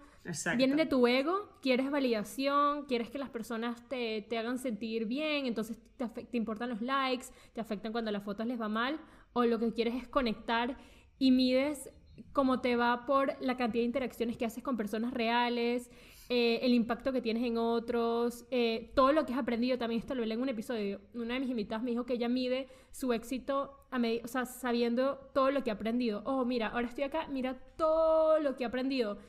vienen 0.55 0.77
de 0.77 0.85
tu 0.85 1.07
ego, 1.07 1.49
quieres 1.61 1.89
validación, 1.89 2.85
quieres 2.85 3.09
que 3.09 3.17
las 3.17 3.29
personas 3.29 3.87
te, 3.89 4.23
te 4.23 4.37
hagan 4.37 4.59
sentir 4.59 5.05
bien, 5.05 5.45
entonces 5.45 5.77
te, 5.97 6.07
te, 6.07 6.37
importan 6.37 6.69
los 6.69 6.81
likes, 6.81 7.27
te 7.53 7.61
afectan 7.61 7.91
cuando 7.91 8.11
las 8.11 8.23
fotos 8.23 8.45
les 8.45 8.59
va 8.59 8.69
mal, 8.69 8.99
o 9.33 9.45
lo 9.45 9.59
que 9.59 9.73
quieres 9.73 9.95
es 9.95 10.07
conectar 10.07 10.77
y 11.19 11.31
mides 11.31 11.89
cómo 12.33 12.61
te 12.61 12.75
va 12.75 13.05
por 13.05 13.35
la 13.41 13.57
cantidad 13.57 13.81
de 13.81 13.87
interacciones 13.87 14.37
que 14.37 14.45
haces 14.45 14.63
con 14.63 14.77
personas 14.77 15.13
reales, 15.13 15.89
eh, 16.29 16.59
el 16.61 16.73
impacto 16.73 17.13
que 17.13 17.21
tienes 17.21 17.43
en 17.43 17.57
otros, 17.57 18.45
eh, 18.51 18.91
todo 18.95 19.13
lo 19.13 19.25
que 19.25 19.33
has 19.33 19.39
aprendido. 19.39 19.77
También 19.77 19.99
esto 19.99 20.15
lo 20.15 20.25
leí 20.25 20.33
en 20.33 20.41
un 20.41 20.49
episodio. 20.49 20.99
Una 21.13 21.35
de 21.35 21.39
mis 21.39 21.49
invitadas 21.49 21.83
me 21.83 21.91
dijo 21.91 22.05
que 22.05 22.13
ella 22.13 22.27
mide 22.27 22.67
su 22.91 23.13
éxito 23.13 23.87
a 23.91 24.01
o 24.23 24.27
sea, 24.27 24.45
sabiendo 24.45 25.17
todo 25.33 25.51
lo 25.51 25.63
que 25.63 25.71
ha 25.71 25.75
aprendido. 25.75 26.23
Oh, 26.25 26.43
mira, 26.43 26.67
ahora 26.67 26.87
estoy 26.87 27.05
acá, 27.05 27.27
mira 27.27 27.57
todo 27.77 28.39
lo 28.39 28.55
que 28.55 28.65
ha 28.65 28.67
aprendido. 28.67 29.19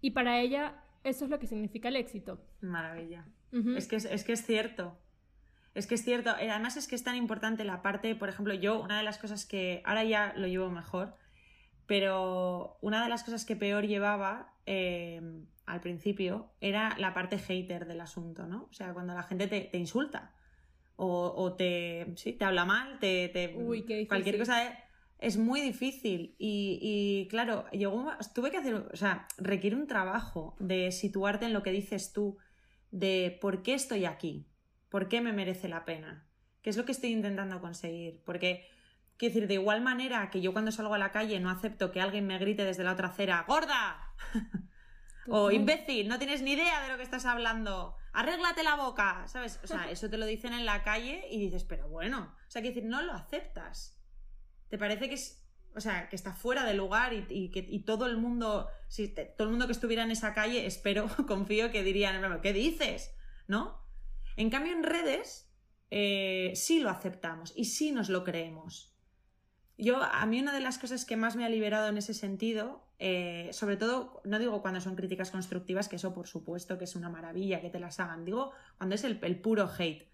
Y 0.00 0.10
para 0.10 0.40
ella 0.40 0.82
eso 1.04 1.24
es 1.24 1.30
lo 1.30 1.38
que 1.38 1.46
significa 1.46 1.88
el 1.88 1.96
éxito. 1.96 2.38
Maravilla. 2.60 3.24
es, 3.76 3.88
que 3.88 3.96
es, 3.96 4.24
que 4.24 4.32
es 4.32 4.44
cierto. 4.44 4.96
Es 5.74 5.86
que 5.86 5.94
es 5.94 6.04
cierto. 6.04 6.30
Además 6.30 6.76
es 6.76 6.86
que 6.86 6.94
es 6.94 7.02
tan 7.02 7.16
importante 7.16 7.64
la 7.64 7.82
parte, 7.82 8.14
por 8.14 8.28
ejemplo, 8.28 8.54
yo, 8.54 8.80
una 8.80 8.98
de 8.98 9.02
las 9.02 9.18
cosas 9.18 9.46
que 9.46 9.82
ahora 9.84 10.04
ya 10.04 10.32
lo 10.36 10.46
llevo 10.46 10.70
mejor, 10.70 11.14
pero 11.92 12.78
una 12.80 13.02
de 13.02 13.10
las 13.10 13.22
cosas 13.22 13.44
que 13.44 13.54
peor 13.54 13.86
llevaba 13.86 14.54
eh, 14.64 15.20
al 15.66 15.82
principio 15.82 16.50
era 16.62 16.96
la 16.96 17.12
parte 17.12 17.36
hater 17.36 17.86
del 17.86 18.00
asunto, 18.00 18.46
¿no? 18.46 18.66
O 18.70 18.72
sea, 18.72 18.94
cuando 18.94 19.12
la 19.12 19.24
gente 19.24 19.46
te, 19.46 19.76
insulta 19.76 20.34
o, 20.96 21.52
te, 21.52 22.14
sí, 22.16 22.32
te 22.32 22.46
habla 22.46 22.64
mal, 22.64 22.98
te, 22.98 23.28
te 23.28 23.52
cualquier 24.08 24.38
cosa 24.38 24.72
es, 25.18 25.36
muy 25.36 25.60
difícil. 25.60 26.34
Y, 26.38 27.28
claro, 27.28 27.66
llegó, 27.72 28.10
tuve 28.34 28.50
que 28.50 28.56
hacer, 28.56 28.74
o 28.74 28.96
sea, 28.96 29.28
requiere 29.36 29.76
un 29.76 29.86
trabajo 29.86 30.56
de 30.60 30.92
situarte 30.92 31.44
en 31.44 31.52
lo 31.52 31.62
que 31.62 31.72
dices 31.72 32.14
tú, 32.14 32.38
de 32.90 33.36
por 33.38 33.62
qué 33.62 33.74
estoy 33.74 34.06
aquí, 34.06 34.46
por 34.88 35.08
qué 35.08 35.20
me 35.20 35.34
merece 35.34 35.68
la 35.68 35.84
pena, 35.84 36.26
qué 36.62 36.70
es 36.70 36.78
lo 36.78 36.86
que 36.86 36.92
estoy 36.92 37.10
intentando 37.10 37.60
conseguir, 37.60 38.22
porque 38.24 38.66
Quiero 39.16 39.34
decir, 39.34 39.48
de 39.48 39.54
igual 39.54 39.82
manera 39.82 40.30
que 40.30 40.40
yo 40.40 40.52
cuando 40.52 40.72
salgo 40.72 40.94
a 40.94 40.98
la 40.98 41.12
calle 41.12 41.38
no 41.38 41.50
acepto 41.50 41.92
que 41.92 42.00
alguien 42.00 42.26
me 42.26 42.38
grite 42.38 42.64
desde 42.64 42.84
la 42.84 42.92
otra 42.92 43.08
acera, 43.08 43.44
¡gorda! 43.46 44.14
o 45.28 45.50
imbécil, 45.50 46.08
no 46.08 46.18
tienes 46.18 46.42
ni 46.42 46.52
idea 46.52 46.82
de 46.82 46.88
lo 46.88 46.96
que 46.96 47.04
estás 47.04 47.24
hablando. 47.26 47.96
Arréglate 48.12 48.62
la 48.62 48.76
boca, 48.76 49.24
¿sabes? 49.28 49.60
O 49.62 49.66
sea, 49.66 49.90
eso 49.90 50.10
te 50.10 50.18
lo 50.18 50.26
dicen 50.26 50.52
en 50.52 50.66
la 50.66 50.82
calle 50.82 51.24
y 51.30 51.38
dices, 51.38 51.64
pero 51.64 51.88
bueno, 51.88 52.34
o 52.46 52.50
sea, 52.50 52.62
quiero 52.62 52.74
decir, 52.74 52.90
no 52.90 53.02
lo 53.02 53.12
aceptas. 53.12 53.98
¿Te 54.68 54.78
parece 54.78 55.08
que 55.08 55.14
es, 55.14 55.46
o 55.74 55.80
sea, 55.80 56.08
que 56.08 56.16
está 56.16 56.32
fuera 56.34 56.64
de 56.64 56.74
lugar 56.74 57.12
y, 57.12 57.50
que 57.50 57.62
todo 57.86 58.06
el 58.06 58.16
mundo, 58.16 58.68
si 58.88 59.08
todo 59.08 59.44
el 59.44 59.50
mundo 59.50 59.66
que 59.66 59.72
estuviera 59.72 60.02
en 60.02 60.10
esa 60.10 60.34
calle, 60.34 60.66
espero, 60.66 61.06
confío 61.26 61.70
que 61.70 61.82
dirían, 61.82 62.40
¿qué 62.40 62.52
dices? 62.52 63.14
¿No? 63.46 63.82
En 64.36 64.50
cambio, 64.50 64.72
en 64.72 64.82
redes 64.82 65.50
eh, 65.90 66.52
sí 66.54 66.80
lo 66.80 66.90
aceptamos 66.90 67.52
y 67.54 67.66
sí 67.66 67.92
nos 67.92 68.08
lo 68.08 68.24
creemos. 68.24 68.91
Yo, 69.78 70.02
a 70.02 70.26
mí 70.26 70.40
una 70.40 70.52
de 70.52 70.60
las 70.60 70.78
cosas 70.78 71.04
que 71.04 71.16
más 71.16 71.34
me 71.34 71.44
ha 71.44 71.48
liberado 71.48 71.88
en 71.88 71.96
ese 71.96 72.14
sentido, 72.14 72.86
eh, 72.98 73.48
sobre 73.52 73.76
todo, 73.76 74.20
no 74.24 74.38
digo 74.38 74.62
cuando 74.62 74.80
son 74.80 74.94
críticas 74.94 75.30
constructivas, 75.30 75.88
que 75.88 75.96
eso 75.96 76.14
por 76.14 76.26
supuesto 76.26 76.78
que 76.78 76.84
es 76.84 76.94
una 76.94 77.08
maravilla 77.08 77.60
que 77.60 77.70
te 77.70 77.80
las 77.80 77.98
hagan, 77.98 78.24
digo 78.24 78.52
cuando 78.76 78.94
es 78.94 79.04
el, 79.04 79.18
puro 79.40 79.70
hate. 79.76 80.08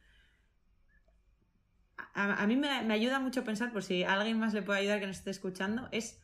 A, 2.14 2.46
mí 2.46 2.56
me, 2.56 2.68
ayuda 2.68 3.20
mucho 3.20 3.44
pensar, 3.44 3.72
por 3.72 3.82
si 3.82 4.04
a 4.04 4.14
alguien 4.14 4.38
más 4.38 4.54
le 4.54 4.62
puede 4.62 4.80
ayudar 4.80 5.00
que 5.00 5.06
nos 5.06 5.18
esté 5.18 5.30
escuchando, 5.30 5.88
es 5.92 6.20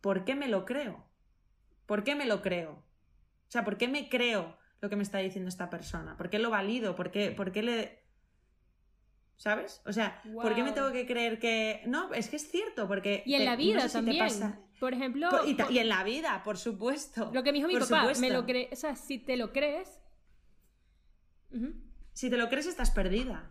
¿por 0.00 0.24
qué 0.24 0.34
me 0.34 0.48
lo 0.48 0.64
creo? 0.64 1.06
¿Por 1.86 2.04
qué 2.04 2.14
me 2.14 2.26
lo 2.26 2.42
creo? 2.42 2.72
O 2.72 3.50
sea, 3.50 3.64
¿por 3.64 3.78
qué 3.78 3.88
me 3.88 4.08
creo 4.08 4.58
lo 4.80 4.90
que 4.90 4.96
me 4.96 5.02
está 5.02 5.18
diciendo 5.18 5.48
esta 5.48 5.70
persona? 5.70 6.16
¿Por 6.16 6.30
qué 6.30 6.38
lo 6.38 6.50
valido? 6.50 6.96
¿Por 6.96 7.10
qué, 7.10 7.30
por 7.30 7.52
qué 7.52 7.62
le 7.62 8.05
¿Sabes? 9.36 9.82
O 9.84 9.92
sea, 9.92 10.22
¿por 10.32 10.54
qué 10.54 10.62
me 10.62 10.72
tengo 10.72 10.90
que 10.92 11.06
creer 11.06 11.38
que.? 11.38 11.82
No, 11.86 12.12
es 12.14 12.28
que 12.28 12.36
es 12.36 12.50
cierto, 12.50 12.88
porque. 12.88 13.22
Y 13.26 13.34
en 13.34 13.44
la 13.44 13.56
vida 13.56 13.88
también. 13.88 14.28
Por 14.80 14.94
ejemplo. 14.94 15.28
Y, 15.46 15.78
en 15.78 15.88
la 15.88 16.04
vida, 16.04 16.42
por 16.42 16.58
supuesto. 16.58 17.30
Lo 17.32 17.42
que 17.42 17.52
me 17.52 17.58
dijo 17.58 17.68
mi 17.68 17.78
papá, 17.78 18.12
me 18.18 18.30
lo 18.30 18.44
cree. 18.46 18.68
O 18.72 18.76
sea, 18.76 18.96
si 18.96 19.18
te 19.18 19.36
lo 19.36 19.52
crees. 19.52 20.00
Si 22.12 22.30
te 22.30 22.36
lo 22.36 22.48
crees, 22.48 22.66
estás 22.66 22.90
perdida. 22.90 23.50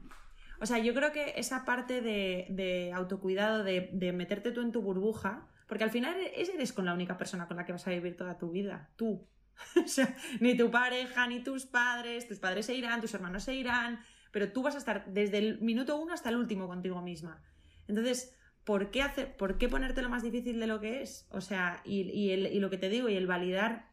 O 0.60 0.66
sea, 0.66 0.80
yo 0.80 0.94
creo 0.94 1.12
que 1.12 1.34
esa 1.38 1.66
parte 1.66 2.02
de, 2.02 2.92
autocuidado, 2.94 3.64
de, 3.64 3.90
de, 3.94 4.14
meterte 4.14 4.52
tú 4.52 4.62
en 4.62 4.72
tu 4.72 4.82
burbuja, 4.82 5.48
porque 5.68 5.84
al 5.84 5.92
final 5.92 6.16
eres 6.34 6.74
con 6.74 6.86
la 6.86 6.94
única 6.94 7.18
persona 7.18 7.48
con 7.48 7.58
la 7.58 7.66
que 7.66 7.74
vas 7.74 7.86
a 7.88 7.92
vivir 7.92 8.16
toda 8.16 8.38
tu 8.38 8.52
vida, 8.52 8.90
tú. 8.96 9.28
o 9.84 9.88
sea, 9.88 10.16
ni 10.40 10.56
tu 10.56 10.72
pareja, 10.72 11.28
ni 11.28 11.42
tus 11.44 11.66
padres, 11.66 12.28
tus 12.28 12.40
padres 12.40 12.66
se 12.66 12.74
irán, 12.74 13.02
tus 13.02 13.14
hermanos 13.14 13.44
se 13.44 13.54
irán, 13.54 14.04
pero 14.36 14.52
tú 14.52 14.64
vas 14.64 14.76
a 14.76 14.80
estar 14.80 15.06
desde 15.14 15.38
el 15.38 15.62
minuto 15.62 15.96
uno 15.96 16.14
hasta 16.14 16.28
el 16.28 16.36
último 16.36 16.68
contigo 16.68 17.02
misma. 17.02 17.42
Entonces, 17.88 18.36
¿por 18.66 18.92
qué, 18.92 19.02
hacer, 19.02 19.38
¿por 19.38 19.58
qué 19.58 19.70
ponértelo 19.70 20.10
más 20.10 20.24
difícil 20.24 20.60
de 20.60 20.68
lo 20.68 20.82
que 20.82 21.02
es? 21.02 21.26
O 21.32 21.40
sea, 21.40 21.82
y, 21.86 22.36
lo 22.60 22.70
que 22.70 22.78
te 22.78 22.90
digo, 22.90 23.08
y 23.08 23.16
el 23.16 23.28
validar. 23.28 23.88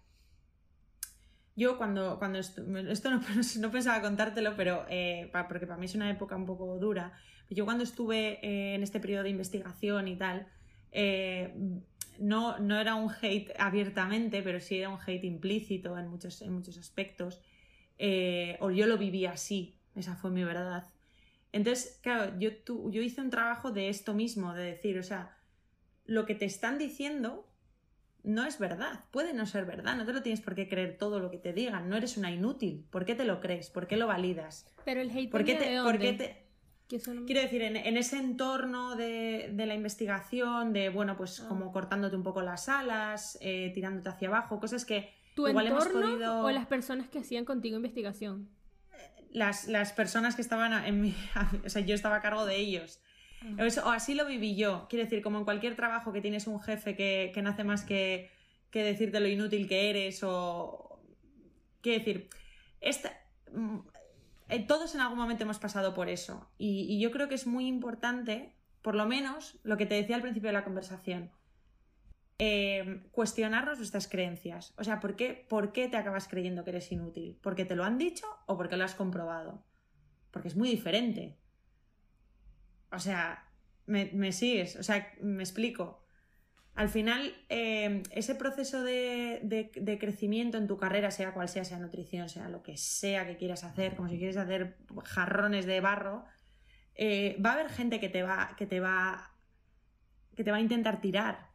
Yo 1.55 1.79
cuando, 1.79 2.19
cuando 2.19 2.41
esto, 2.41 2.61
no, 2.67 3.21
no, 3.61 3.71
pensaba 3.71 4.03
contártelo, 4.03 4.57
pero 4.57 4.85
eh, 4.89 5.31
porque 5.49 5.65
para 5.65 5.79
mí 5.79 5.87
es 5.87 5.95
una 5.95 6.11
época 6.11 6.35
un 6.35 6.47
poco 6.47 6.77
dura. 6.81 7.13
Yo 7.49 7.65
cuando 7.65 7.85
estuve 7.85 8.45
eh, 8.45 8.75
en 8.75 8.83
este 8.83 8.99
periodo 8.99 9.23
de 9.23 9.31
investigación 9.31 10.09
y 10.09 10.17
tal, 10.17 10.49
eh, 10.91 11.55
no, 12.19 12.59
no 12.59 12.81
era 12.81 12.97
un 12.97 13.13
hate 13.13 13.53
abiertamente, 13.61 14.43
pero 14.43 14.59
sí 14.59 14.79
era 14.79 14.89
un 14.89 14.99
hate 15.07 15.23
implícito 15.23 15.97
en 15.97 16.09
muchos, 16.09 16.43
en 16.43 16.53
muchos 16.53 16.79
aspectos. 16.79 17.41
o 18.59 18.71
yo 18.73 18.89
lo 18.89 18.99
viví 18.99 19.27
así, 19.27 19.79
esa 19.95 20.17
fue 20.17 20.31
mi 20.31 20.45
verdad. 20.45 20.85
Entonces, 21.53 21.99
claro, 22.03 22.33
yo, 22.39 22.51
yo 22.91 23.03
hice 23.03 23.21
un 23.21 23.31
trabajo 23.31 23.71
de 23.71 23.89
esto 23.89 24.15
mismo, 24.15 24.55
de 24.55 24.65
decir, 24.65 24.99
o 24.99 25.03
sea, 25.03 25.37
lo 26.07 26.25
que 26.25 26.35
te 26.35 26.47
están 26.47 26.79
diciendo 26.79 27.47
no 28.25 28.45
es 28.45 28.59
verdad, 28.59 29.05
puede 29.11 29.35
no 29.35 29.47
ser 29.47 29.67
verdad, 29.67 29.97
no 29.97 30.07
te 30.07 30.13
lo 30.13 30.23
tienes 30.23 30.41
por 30.41 30.55
qué 30.55 30.69
creer 30.69 30.97
todo 30.97 31.19
lo 31.19 31.31
que 31.31 31.39
te 31.39 31.53
digan, 31.53 31.89
no 31.89 31.97
eres 31.97 32.17
una 32.17 32.31
inútil, 32.31 32.87
¿por 32.91 33.05
qué 33.05 33.15
te 33.15 33.25
lo 33.25 33.41
crees? 33.41 33.69
¿Por 33.71 33.87
qué 33.87 33.97
lo 33.97 34.07
validas? 34.07 34.73
Pero 34.85 35.01
el 35.01 35.11
hate 35.11 35.31
¿Por 35.31 35.45
qué 35.45 35.57
te, 35.57 35.83
¿por 35.83 35.99
te... 35.99 36.43
Quiero 36.89 37.41
decir, 37.41 37.63
en, 37.63 37.97
ese 37.97 38.19
entorno 38.19 38.97
de, 38.97 39.51
la 39.57 39.75
investigación, 39.75 40.75
de, 40.75 40.91
bueno, 40.91 41.17
pues 41.17 41.41
ah. 41.41 41.49
como 41.49 41.73
cortándote 41.73 42.17
un 42.17 42.23
poco 42.23 42.43
las 42.43 42.69
alas, 42.69 43.39
eh, 43.41 43.71
tirándote 43.75 44.11
hacia 44.11 44.29
abajo, 44.29 44.61
cosas 44.61 44.85
que 44.85 45.11
¿Tu 45.35 45.49
igual 45.49 45.69
hemos 45.69 45.89
podido... 45.89 46.45
o 46.45 46.51
las 46.51 46.67
personas 46.67 47.09
que 47.09 47.21
hacían 47.21 47.47
contigo 47.47 47.77
investigación? 47.77 48.51
Las, 49.33 49.93
personas 49.93 50.37
que 50.37 50.43
estaban 50.43 50.85
en 50.85 51.01
mi... 51.01 51.15
O 51.65 51.69
sea, 51.69 51.83
yo 51.83 51.95
estaba 51.95 52.17
a 52.17 52.23
cargo 52.23 52.47
de 52.47 52.57
ellos. 52.57 53.01
O 53.85 53.91
así 53.91 54.15
lo 54.15 54.27
viví 54.27 54.55
yo. 54.55 54.87
Quiero 54.89 55.05
decir, 55.05 55.23
como 55.23 55.39
en 55.39 55.45
cualquier 55.45 55.75
trabajo 55.75 56.13
que 56.13 56.21
tienes 56.21 56.47
un 56.47 56.61
jefe 56.61 56.95
que, 56.95 57.33
que 57.35 57.43
no 57.43 57.51
hace 57.51 57.65
más 57.65 57.83
que, 57.83 58.31
que, 58.71 58.85
decirte 58.85 59.21
lo 59.21 59.29
inútil 59.29 59.69
que 59.69 59.91
eres 59.91 60.23
o... 60.23 61.03
Quiero 61.81 61.99
decir, 61.99 62.29
esta... 62.81 63.13
Mm, 63.53 63.81
eh, 64.49 64.67
todos 64.67 64.95
en 64.95 65.01
algún 65.01 65.19
momento 65.19 65.45
hemos 65.45 65.59
pasado 65.59 65.95
por 65.95 66.09
eso. 66.09 66.51
y 66.59 67.01
yo 67.01 67.11
creo 67.11 67.29
que 67.29 67.35
es 67.35 67.47
muy 67.47 67.67
importante, 67.67 68.55
por 68.83 68.95
lo 68.95 69.07
menos, 69.07 69.59
lo 69.63 69.77
que 69.77 69.87
te 69.87 69.95
decía 69.95 70.17
al 70.17 70.23
principio 70.23 70.49
de 70.49 70.55
la 70.55 70.65
conversación 70.65 71.31
Em, 72.45 73.05
cuestionarnos 73.13 73.79
nuestras 73.79 74.09
creencias. 74.09 74.75
O 74.77 74.83
sea, 74.83 74.99
¿por 74.99 75.15
qué, 75.15 75.47
¿por 75.49 75.73
qué 75.73 75.87
te 75.87 75.97
acabas 75.97 76.27
creyendo 76.27 76.65
que 76.65 76.71
eres 76.71 76.91
inútil? 76.91 77.39
¿Porque 77.41 77.65
te 77.65 77.77
lo 77.77 77.85
han 77.85 77.99
dicho 77.99 78.27
o 78.47 78.57
porque 78.57 78.77
lo 78.77 78.83
has 78.83 78.97
comprobado? 78.97 79.65
Porque 80.33 80.49
es 80.49 80.57
muy 80.57 80.69
diferente. 80.69 81.39
O 82.91 82.99
sea, 82.99 83.49
me, 83.87 84.33
sigues, 84.33 84.75
o 84.75 84.83
sea, 84.83 85.15
me 85.21 85.45
explico. 85.45 86.05
Al 86.75 86.89
final, 86.89 87.33
em, 87.49 88.03
ese 88.11 88.35
proceso 88.35 88.83
de, 88.83 89.71
crecimiento 90.01 90.59
en 90.59 90.67
tu 90.67 90.77
carrera, 90.77 91.13
sea 91.13 91.35
cual 91.35 91.49
sea, 91.49 91.65
sea 91.65 91.79
nutrición, 91.79 92.29
sea 92.29 92.49
lo 92.49 92.65
que 92.65 92.77
sea 92.77 93.25
que 93.25 93.37
quieras 93.37 93.63
hacer, 93.63 93.95
como 93.95 94.09
si 94.09 94.19
quieres 94.19 94.37
hacer 94.37 94.79
jarrones 95.05 95.65
de 95.65 95.81
barro, 95.81 96.25
eh, 96.97 97.37
va 97.41 97.51
a 97.51 97.53
haber 97.53 97.69
gente 97.71 98.01
que 98.01 98.09
te 98.09 98.25
va, 98.25 98.57
que 98.59 98.67
te 98.67 98.81
va, 98.81 99.31
que 100.35 100.43
te 100.43 100.51
va 100.51 100.57
a 100.57 100.61
intentar 100.61 101.01
tirar. 101.01 101.52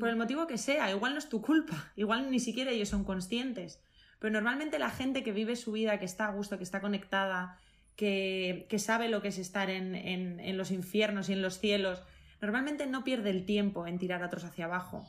Por 0.00 0.08
el 0.08 0.16
motivo 0.16 0.46
que 0.46 0.58
sea, 0.58 0.90
igual 0.90 1.12
no 1.12 1.18
es 1.18 1.28
tu 1.28 1.40
culpa, 1.42 1.92
igual 1.96 2.30
ni 2.30 2.40
siquiera 2.40 2.70
ellos 2.70 2.88
son 2.88 3.04
conscientes. 3.04 3.80
Pero 4.18 4.32
normalmente 4.32 4.78
la 4.78 4.90
gente 4.90 5.22
que 5.22 5.32
vive 5.32 5.56
su 5.56 5.72
vida, 5.72 5.98
que 5.98 6.04
está 6.04 6.26
a 6.26 6.32
gusto, 6.32 6.56
que 6.56 6.64
está 6.64 6.80
conectada, 6.80 7.58
que, 7.96 8.66
sabe 8.78 9.08
lo 9.08 9.22
que 9.22 9.28
es 9.28 9.38
estar 9.38 9.70
en, 9.70 10.56
los 10.56 10.70
infiernos 10.70 11.28
y 11.28 11.34
en 11.34 11.42
los 11.42 11.58
cielos, 11.58 12.02
normalmente 12.40 12.86
no 12.86 13.04
pierde 13.04 13.30
el 13.30 13.44
tiempo 13.44 13.86
en 13.86 13.98
tirar 13.98 14.22
a 14.22 14.26
otros 14.26 14.44
hacia 14.44 14.64
abajo. 14.64 15.06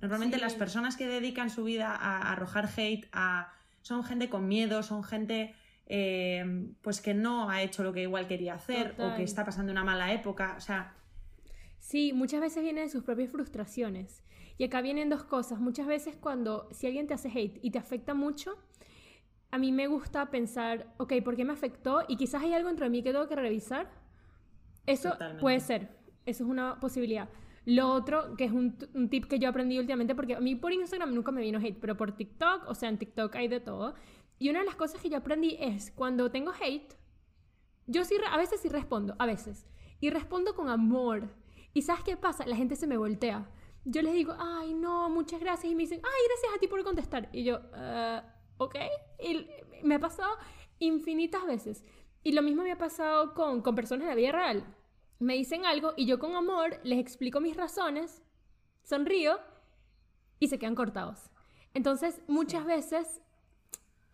Normalmente 0.00 0.38
las 0.38 0.54
personas 0.54 0.96
que 0.96 1.06
dedican 1.06 1.50
su 1.50 1.64
vida 1.64 1.94
a, 1.94 2.32
arrojar 2.32 2.68
hate 2.76 3.08
a, 3.12 3.52
son 3.82 4.02
gente 4.04 4.28
con 4.28 4.48
miedo, 4.48 4.82
son 4.82 5.04
gente 5.04 5.54
eh, 5.86 6.66
pues 6.80 7.00
que 7.00 7.14
no 7.14 7.50
ha 7.50 7.62
hecho 7.62 7.82
lo 7.82 7.92
que 7.92 8.02
igual 8.02 8.26
quería 8.26 8.54
hacer 8.54 8.94
o 8.98 9.14
que 9.14 9.22
está 9.22 9.44
pasando 9.44 9.70
una 9.70 9.84
mala 9.84 10.12
época. 10.12 10.54
O 10.56 10.60
sea, 10.60 10.94
Sí, 11.82 12.12
muchas 12.12 12.40
veces 12.40 12.62
viene 12.62 12.82
de 12.82 12.88
sus 12.88 13.02
propias 13.02 13.32
frustraciones. 13.32 14.22
Y 14.56 14.62
acá 14.62 14.80
vienen 14.82 15.10
dos 15.10 15.24
cosas. 15.24 15.58
Muchas 15.58 15.88
veces 15.88 16.14
cuando, 16.14 16.68
si 16.70 16.86
alguien 16.86 17.08
te 17.08 17.14
hace 17.14 17.28
hate 17.28 17.58
y 17.60 17.72
te 17.72 17.78
afecta 17.80 18.14
mucho, 18.14 18.56
a 19.50 19.58
mí 19.58 19.72
me 19.72 19.88
gusta 19.88 20.30
pensar, 20.30 20.94
ok, 20.98 21.14
¿por 21.24 21.34
qué 21.34 21.44
me 21.44 21.52
afectó? 21.52 22.04
Y 22.06 22.16
quizás 22.16 22.44
hay 22.44 22.54
algo 22.54 22.70
entre 22.70 22.88
mí 22.88 23.02
que 23.02 23.10
tengo 23.10 23.26
que 23.26 23.34
revisar. 23.34 23.90
Eso 24.86 25.16
puede 25.40 25.58
ser, 25.58 25.98
eso 26.24 26.44
es 26.44 26.50
una 26.50 26.78
posibilidad. 26.78 27.28
Lo 27.64 27.90
otro, 27.90 28.36
que 28.36 28.44
es 28.44 28.52
un, 28.52 28.76
un, 28.94 29.08
tip 29.08 29.24
que 29.24 29.40
yo 29.40 29.48
aprendí 29.48 29.76
últimamente, 29.76 30.14
porque 30.14 30.36
a 30.36 30.40
mí 30.40 30.54
por 30.54 30.72
Instagram 30.72 31.12
nunca 31.12 31.32
me 31.32 31.40
vino 31.40 31.58
hate, 31.58 31.80
pero 31.80 31.96
por 31.96 32.12
TikTok, 32.16 32.68
o 32.68 32.76
sea, 32.76 32.90
en 32.90 32.98
TikTok 32.98 33.34
hay 33.34 33.48
de 33.48 33.58
todo. 33.58 33.96
Y 34.38 34.50
una 34.50 34.60
de 34.60 34.66
las 34.66 34.76
cosas 34.76 35.02
que 35.02 35.10
yo 35.10 35.16
aprendí 35.16 35.56
es, 35.58 35.90
cuando 35.90 36.30
tengo 36.30 36.52
hate, 36.52 36.94
yo 37.88 38.04
sí, 38.04 38.14
a 38.30 38.36
veces 38.36 38.60
sí 38.60 38.68
respondo, 38.68 39.16
a 39.18 39.26
veces. 39.26 39.66
Y 39.98 40.10
respondo 40.10 40.54
con 40.54 40.68
amor. 40.68 41.41
¿Y 41.74 41.82
sabes 41.82 42.04
qué 42.04 42.16
pasa? 42.16 42.46
La 42.46 42.56
gente 42.56 42.76
se 42.76 42.86
me 42.86 42.96
voltea. 42.96 43.48
Yo 43.84 44.02
les 44.02 44.12
digo, 44.12 44.34
ay, 44.38 44.74
no, 44.74 45.08
muchas 45.08 45.40
gracias. 45.40 45.72
Y 45.72 45.74
me 45.74 45.82
dicen, 45.82 46.00
ay, 46.04 46.22
gracias 46.28 46.52
a 46.54 46.58
ti 46.60 46.68
por 46.68 46.84
contestar. 46.84 47.28
Y 47.32 47.44
yo, 47.44 47.56
uh, 47.56 48.20
ok. 48.58 48.76
Y 49.20 49.46
me 49.82 49.96
ha 49.96 50.00
pasado 50.00 50.36
infinitas 50.78 51.46
veces. 51.46 51.84
Y 52.22 52.32
lo 52.32 52.42
mismo 52.42 52.62
me 52.62 52.72
ha 52.72 52.78
pasado 52.78 53.34
con, 53.34 53.62
con 53.62 53.74
personas 53.74 54.04
de 54.04 54.10
la 54.10 54.16
vida 54.16 54.32
real. 54.32 54.76
Me 55.18 55.34
dicen 55.34 55.64
algo 55.64 55.92
y 55.96 56.06
yo 56.06 56.18
con 56.18 56.34
amor 56.34 56.78
les 56.82 56.98
explico 56.98 57.40
mis 57.40 57.56
razones, 57.56 58.22
sonrío 58.82 59.38
y 60.38 60.48
se 60.48 60.58
quedan 60.58 60.74
cortados. 60.74 61.30
Entonces, 61.74 62.20
muchas 62.26 62.64
veces 62.64 63.20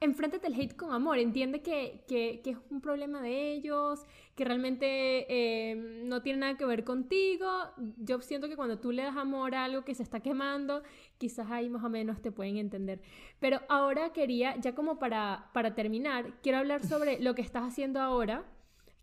enfréntate 0.01 0.47
el 0.47 0.61
hate 0.61 0.77
con 0.77 0.93
amor, 0.93 1.19
entiende 1.19 1.61
que, 1.61 2.05
que, 2.07 2.41
que, 2.43 2.51
es 2.51 2.59
un 2.71 2.81
problema 2.81 3.21
de 3.21 3.53
ellos, 3.53 4.05
que 4.35 4.45
realmente 4.45 5.27
eh, 5.29 5.75
no 6.05 6.23
tiene 6.23 6.41
nada 6.41 6.57
que 6.57 6.65
ver 6.65 6.85
contigo. 6.85 7.49
Yo 7.97 8.21
siento 8.21 8.49
que 8.49 8.57
cuando 8.57 8.79
tú 8.79 8.93
le 8.93 9.03
das 9.03 9.17
amor 9.17 9.55
a 9.55 9.65
algo 9.65 9.85
que 9.85 9.95
se 9.95 10.03
está 10.03 10.21
quemando, 10.21 10.83
quizás 11.19 11.51
ahí 11.51 11.69
más 11.69 11.83
o 11.83 11.89
menos 11.89 12.23
te 12.23 12.31
pueden 12.31 12.59
entender. 12.59 13.01
Pero 13.41 13.61
ahora 13.69 14.13
quería, 14.13 14.57
ya 14.57 14.75
como 14.75 14.99
para, 14.99 15.51
para 15.53 15.75
terminar, 15.75 16.35
quiero 16.43 16.59
hablar 16.59 16.87
sobre 16.87 17.21
lo 17.21 17.35
que 17.35 17.43
estás 17.43 17.65
haciendo 17.65 18.01
ahora, 18.01 18.45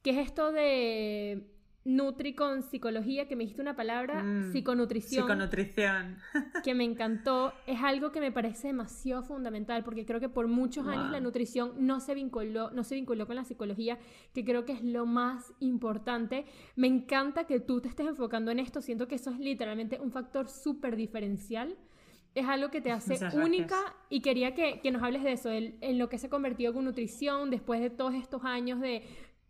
que 0.02 0.12
es 0.12 0.18
esto 0.18 0.52
de 0.52 1.55
Nutri 1.86 2.34
con 2.34 2.64
psicología, 2.64 3.28
que 3.28 3.36
me 3.36 3.44
dijiste 3.44 3.62
una 3.62 3.76
palabra, 3.76 4.24
mm, 4.24 4.52
psiconutrición. 4.52 5.24
Psiconutrición. 5.24 6.18
que 6.64 6.74
me 6.74 6.84
encantó. 6.84 7.54
Es 7.68 7.80
algo 7.84 8.12
que 8.12 8.20
me 8.20 8.32
parece 8.32 8.68
demasiado 8.68 9.22
fundamental, 9.22 9.84
porque 9.84 10.04
creo 10.04 10.20
que 10.20 10.28
por 10.28 10.48
muchos 10.48 10.88
años 10.88 11.12
la 11.12 11.20
nutrición 11.20 11.74
no 11.78 12.00
se, 12.00 12.16
vinculó, 12.16 12.72
no 12.72 12.84
se 12.84 12.96
vinculó 12.96 13.28
con 13.28 13.36
la 13.36 13.44
psicología, 13.44 14.00
que 14.34 14.44
creo 14.44 14.66
que 14.66 14.74
es 14.74 14.84
lo 14.84 15.06
más 15.06 15.54
importante. 15.60 16.46
Me 16.76 16.88
encanta 16.88 17.46
que 17.46 17.60
tú 17.60 17.82
te 17.82 17.88
estés 17.88 18.08
enfocando 18.08 18.50
en 18.50 18.58
esto. 18.58 18.82
Siento 18.82 19.08
que 19.08 19.16
eso 19.16 19.30
es 19.30 19.40
literalmente 19.40 20.00
un 20.00 20.12
factor 20.12 20.50
súper 20.50 20.96
diferencial. 20.96 21.78
Es 22.34 22.48
algo 22.48 22.70
que 22.70 22.82
te 22.82 22.92
hace 22.92 23.18
única 23.38 23.78
y 24.10 24.22
quería 24.22 24.56
que, 24.56 24.82
que, 24.82 24.92
nos 24.92 25.04
hables 25.04 25.24
de 25.24 25.34
eso, 25.34 25.52
en 25.52 26.00
lo 26.00 26.10
que 26.10 26.18
se 26.18 26.28
ha 26.28 26.30
convertido 26.30 26.74
con 26.74 26.84
nutrición 26.84 27.50
después 27.50 27.80
de 27.80 27.90
todos 27.90 28.14
estos 28.16 28.44
años 28.44 28.82
de 28.82 29.04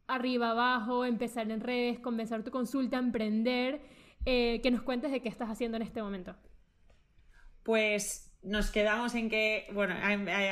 arriba, 0.07 0.51
abajo, 0.51 1.05
empezar 1.05 1.49
en 1.51 1.61
redes, 1.61 1.99
comenzar 1.99 2.43
tu 2.43 2.51
consulta, 2.51 2.97
emprender, 2.97 3.81
eh, 4.25 4.59
que 4.61 4.71
nos 4.71 4.81
cuentes 4.81 5.11
de 5.11 5.21
qué 5.21 5.29
estás 5.29 5.49
haciendo 5.49 5.77
en 5.77 5.83
este 5.83 6.01
momento. 6.01 6.35
Pues 7.63 8.35
nos 8.41 8.69
quedamos 8.69 9.15
en 9.15 9.29
que, 9.29 9.67
bueno, 9.73 9.95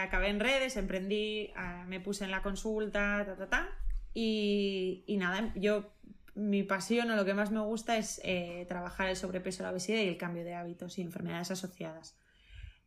acabé 0.01 0.29
en 0.29 0.39
redes, 0.39 0.77
emprendí, 0.77 1.51
me 1.87 1.99
puse 1.99 2.25
en 2.25 2.31
la 2.31 2.41
consulta, 2.41 3.23
ta, 3.25 3.35
ta, 3.35 3.49
ta, 3.49 3.69
y, 4.13 5.05
nada, 5.17 5.51
yo, 5.55 5.91
mi 6.35 6.63
pasión 6.63 7.09
o 7.11 7.15
lo 7.15 7.25
que 7.25 7.33
más 7.33 7.51
me 7.51 7.59
gusta 7.61 7.97
es 7.97 8.19
eh, 8.23 8.65
trabajar 8.67 9.09
el 9.09 9.15
sobrepeso, 9.15 9.63
la 9.63 9.71
obesidad 9.71 9.99
y 9.99 10.07
el 10.07 10.17
cambio 10.17 10.43
de 10.43 10.55
hábitos 10.55 10.97
y 10.97 11.01
enfermedades 11.01 11.51
asociadas. 11.51 12.17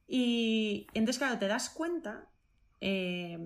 Y 0.09 0.87
entonces, 0.95 1.19
claro, 1.19 1.39
te 1.39 1.49
das 1.49 1.71
cuenta 1.71 2.29
eh, 2.81 3.39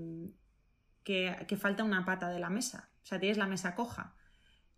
que, 1.04 1.36
que 1.48 1.56
falta 1.56 1.84
una 1.84 2.04
pata 2.04 2.28
de 2.28 2.38
la 2.38 2.50
mesa. 2.50 2.89
Sea, 3.10 3.18
tienes 3.18 3.38
la 3.38 3.46
mesa 3.46 3.74
coja. 3.74 4.14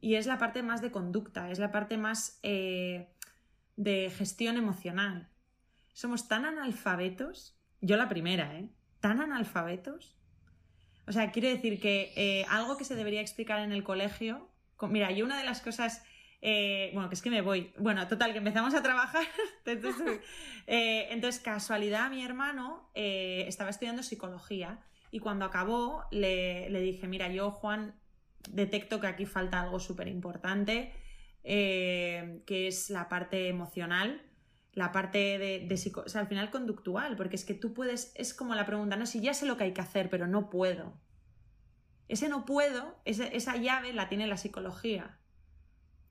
Y 0.01 0.15
es 0.15 0.27
la 0.27 0.39
parte 0.39 0.63
más 0.63 0.81
de 0.81 0.91
conducta, 0.91 1.51
es 1.51 1.59
la 1.59 1.71
parte 1.71 1.99
más 1.99 2.41
eh, 2.43 3.13
de 3.77 4.11
gestión 4.11 4.57
emocional. 4.57 5.29
Somos 5.93 6.29
tan 6.29 6.47
analfabetos, 6.47 7.61
yo 7.83 7.99
la 7.99 8.09
primera, 8.09 8.59
¿eh? 8.59 8.71
Tan 9.01 9.21
analfabetos. 9.21 10.17
O 11.07 11.13
sea, 11.13 11.31
quiere 11.31 11.51
decir 11.51 11.79
que 11.79 12.15
eh, 12.17 12.47
algo 12.49 12.79
que 12.79 12.85
se 12.85 12.97
debería 12.97 13.21
explicar 13.21 13.61
en 13.61 13.71
el 13.71 13.85
colegio. 13.85 14.49
Mira, 14.81 15.13
y 15.13 15.21
una 15.21 15.37
de 15.37 15.45
las 15.45 15.61
cosas. 15.61 16.03
Eh, 16.41 16.91
bueno, 16.95 17.11
que 17.11 17.17
es 17.17 17.23
que 17.23 17.31
me 17.31 17.43
voy. 17.43 17.75
Bueno, 17.79 18.09
total, 18.09 18.33
que 18.33 18.39
empezamos 18.39 18.73
a 18.75 18.83
trabajar. 18.83 19.27
entonces, 19.67 20.21
entonces, 20.67 21.43
casualidad, 21.43 22.09
mi 22.09 22.25
hermano 22.25 22.91
estaba 22.95 23.69
estudiando 23.69 24.03
psicología 24.03 24.81
Y 25.11 25.19
cuando 25.19 25.45
acabó, 25.45 26.07
le, 26.11 26.71
dije, 26.81 27.07
mira, 27.07 27.29
yo, 27.29 27.51
Juan, 27.51 28.02
detecto 28.51 29.01
que 29.01 29.07
aquí 29.07 29.27
falta 29.27 29.61
algo 29.61 29.81
súper 29.81 30.09
importante, 30.09 30.93
eh, 31.45 32.43
que 32.47 32.69
es 32.69 32.91
la 32.91 33.09
parte 33.09 33.49
emocional, 33.49 34.23
la 34.73 34.93
parte 34.93 35.39
de, 35.39 35.67
de 35.67 35.93
o 35.97 36.09
sea, 36.09 36.23
al 36.23 36.29
final 36.29 36.51
conductual, 36.51 37.17
porque 37.17 37.37
es 37.37 37.45
que 37.45 37.55
tú 37.55 37.75
puedes, 37.75 38.13
es 38.15 38.33
como 38.35 38.55
la 38.55 38.67
pregunta, 38.67 38.97
no, 38.97 39.07
si 39.07 39.21
ya 39.21 39.35
sé 39.35 39.47
lo 39.47 39.57
que 39.57 39.65
hay 39.65 39.73
que 39.73 39.81
hacer, 39.81 40.09
pero 40.09 40.27
no 40.27 40.51
puedo. 40.51 40.95
Ese 42.09 42.29
no 42.29 42.45
puedo, 42.45 43.01
esa 43.05 43.57
llave 43.57 43.93
la 43.93 44.09
tiene 44.09 44.27
la 44.27 44.37
psicología. 44.37 45.19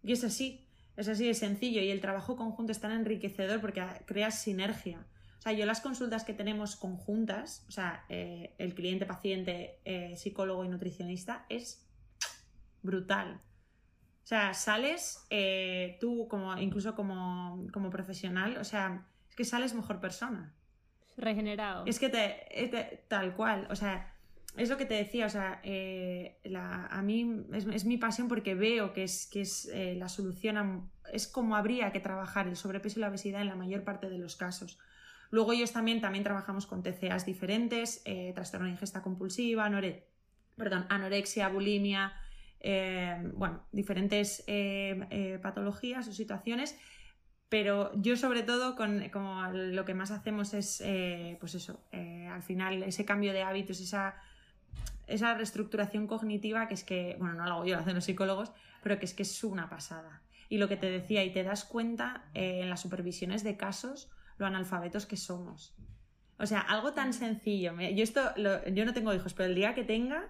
Y 0.03 0.13
es 0.13 0.23
así, 0.23 0.67
es 0.97 1.07
así 1.07 1.27
de 1.27 1.33
sencillo. 1.33 1.81
Y 1.81 1.91
el 1.91 2.01
trabajo 2.01 2.35
conjunto 2.35 2.71
es 2.71 2.79
tan 2.79 2.91
enriquecedor 2.91 3.61
porque 3.61 3.83
creas 4.05 4.41
sinergia. 4.41 5.05
O 5.37 5.41
sea, 5.41 5.53
yo 5.53 5.65
las 5.65 5.81
consultas 5.81 6.23
que 6.23 6.33
tenemos 6.33 6.75
conjuntas, 6.75 7.65
o 7.67 7.71
sea, 7.71 8.05
eh, 8.09 8.53
el 8.57 8.75
cliente, 8.75 9.05
paciente, 9.05 9.79
eh, 9.85 10.15
psicólogo 10.17 10.63
y 10.65 10.69
nutricionista, 10.69 11.45
es 11.49 11.87
brutal. 12.81 13.41
O 14.23 14.27
sea, 14.27 14.53
sales 14.53 15.25
eh, 15.29 15.97
tú 15.99 16.27
como, 16.27 16.57
incluso 16.57 16.95
como, 16.95 17.67
como, 17.73 17.89
profesional, 17.89 18.57
o 18.57 18.63
sea, 18.63 19.07
es 19.29 19.35
que 19.35 19.43
sales 19.43 19.73
mejor 19.73 19.99
persona. 19.99 20.53
Regenerado. 21.17 21.85
Es 21.85 21.99
que 21.99 22.09
te, 22.09 23.03
tal 23.07 23.35
cual, 23.35 23.67
o 23.69 23.75
sea, 23.75 24.13
es 24.57 24.69
lo 24.69 24.77
que 24.77 24.85
te 24.85 24.93
decía, 24.93 25.25
o 25.25 25.29
sea, 25.29 25.61
a 25.63 27.01
mí 27.01 27.45
es, 27.53 27.85
mi 27.85 27.97
pasión 27.97 28.27
porque 28.27 28.55
veo 28.55 28.93
que 28.93 29.03
es, 29.03 29.27
que 29.27 29.41
es 29.41 29.69
la 29.73 30.07
solución, 30.07 30.89
es 31.11 31.27
como 31.27 31.55
habría 31.55 31.91
que 31.91 31.99
trabajar 31.99 32.47
el 32.47 32.55
sobrepeso 32.55 32.99
y 32.99 33.01
la 33.01 33.09
obesidad 33.09 33.41
en 33.41 33.47
la 33.47 33.55
mayor 33.55 33.83
parte 33.83 34.09
de 34.09 34.17
los 34.17 34.35
casos. 34.35 34.77
Luego 35.31 35.53
ellos 35.53 35.71
también, 35.71 36.01
también 36.01 36.25
trabajamos 36.25 36.67
con 36.67 36.83
TCAs 36.83 37.25
diferentes, 37.25 38.01
eh, 38.03 38.33
trastorno 38.35 38.65
de 38.65 38.73
ingesta 38.73 39.01
compulsiva, 39.01 39.71
perdón, 40.57 40.85
anorexia, 40.89 41.47
bulimia, 41.47 42.13
eh, 42.61 43.17
bueno, 43.33 43.65
diferentes 43.71 44.43
eh, 44.47 45.39
patologías 45.41 46.07
o 46.07 46.13
situaciones, 46.13 46.77
pero 47.49 47.91
yo 47.95 48.15
sobre 48.15 48.43
todo 48.43 48.75
con, 48.75 49.09
como 49.09 49.43
lo 49.51 49.83
que 49.83 49.93
más 49.93 50.11
hacemos 50.11 50.53
es, 50.53 50.81
pues 51.39 51.55
eso, 51.55 51.83
al 51.91 52.43
final 52.43 52.83
ese 52.83 53.03
cambio 53.03 53.33
de 53.33 53.43
hábitos, 53.43 53.81
esa, 53.81 54.15
esa 55.07 55.33
reestructuración 55.33 56.07
cognitiva 56.07 56.69
que 56.69 56.75
es 56.75 56.85
que, 56.85 57.17
bueno, 57.19 57.35
no 57.35 57.45
lo 57.45 57.53
hago 57.55 57.65
yo, 57.65 57.75
lo 57.75 57.81
hacen 57.81 57.95
los 57.95 58.05
psicólogos, 58.05 58.53
pero 58.81 58.99
que 58.99 59.05
es 59.05 59.13
que 59.13 59.23
es 59.23 59.43
una 59.43 59.69
pasada. 59.69 60.21
Y 60.47 60.59
lo 60.59 60.69
que 60.69 60.77
te 60.77 60.89
decía, 60.89 61.25
y 61.25 61.33
te 61.33 61.43
das 61.43 61.65
cuenta 61.65 62.23
en 62.33 62.69
las 62.69 62.79
supervisiones 62.79 63.43
de 63.43 63.57
casos, 63.57 64.09
lo 64.37 64.45
analfabetos 64.45 65.05
que 65.05 65.17
somos. 65.17 65.75
O 66.37 66.45
sea, 66.47 66.59
algo 66.59 66.93
tan 66.93 67.13
sencillo. 67.13 67.79
Yo 67.79 68.03
esto, 68.03 68.33
yo 68.35 68.85
no 68.85 68.93
tengo 68.93 69.13
hijos, 69.13 69.33
pero 69.33 69.47
el 69.49 69.55
día 69.55 69.75
que 69.75 69.83
tenga, 69.83 70.27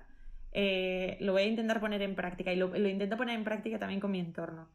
eh, 0.51 1.17
lo 1.21 1.33
voy 1.33 1.43
a 1.43 1.45
intentar 1.45 1.79
poner 1.79 2.01
en 2.01 2.15
práctica 2.15 2.51
y 2.53 2.55
lo, 2.55 2.75
intento 2.75 3.17
poner 3.17 3.35
en 3.35 3.43
práctica 3.43 3.79
también 3.79 3.99
con 3.99 4.11
mi 4.11 4.19
entorno. 4.19 4.69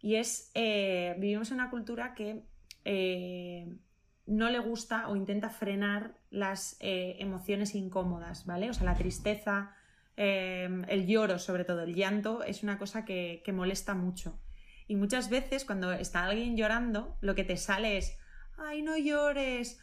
Y 0.00 0.16
es, 0.16 0.50
eh, 0.54 1.16
vivimos 1.18 1.50
en 1.50 1.56
una 1.56 1.70
cultura 1.70 2.14
que 2.14 2.42
eh, 2.84 3.68
no 4.26 4.50
le 4.50 4.58
gusta 4.58 5.08
o 5.08 5.16
intenta 5.16 5.50
frenar 5.50 6.14
las 6.30 6.76
emociones 6.80 7.74
incómodas, 7.74 8.46
¿vale? 8.46 8.70
O 8.70 8.74
sea, 8.74 8.84
la 8.84 8.94
tristeza, 8.94 9.74
el 10.16 11.06
lloro 11.06 11.38
sobre 11.38 11.64
todo, 11.64 11.82
el 11.82 11.94
llanto 11.94 12.42
es 12.42 12.62
una 12.62 12.78
cosa 12.78 13.04
que, 13.04 13.42
que 13.44 13.52
molesta 13.52 13.94
mucho. 13.94 14.38
Y 14.86 14.96
muchas 14.96 15.28
veces 15.30 15.64
cuando 15.64 15.92
está 15.92 16.24
alguien 16.24 16.56
llorando, 16.56 17.16
lo 17.20 17.34
que 17.34 17.44
te 17.44 17.56
sale 17.56 17.98
es, 17.98 18.18
ay, 18.58 18.82
no 18.82 18.96
llores. 18.96 19.80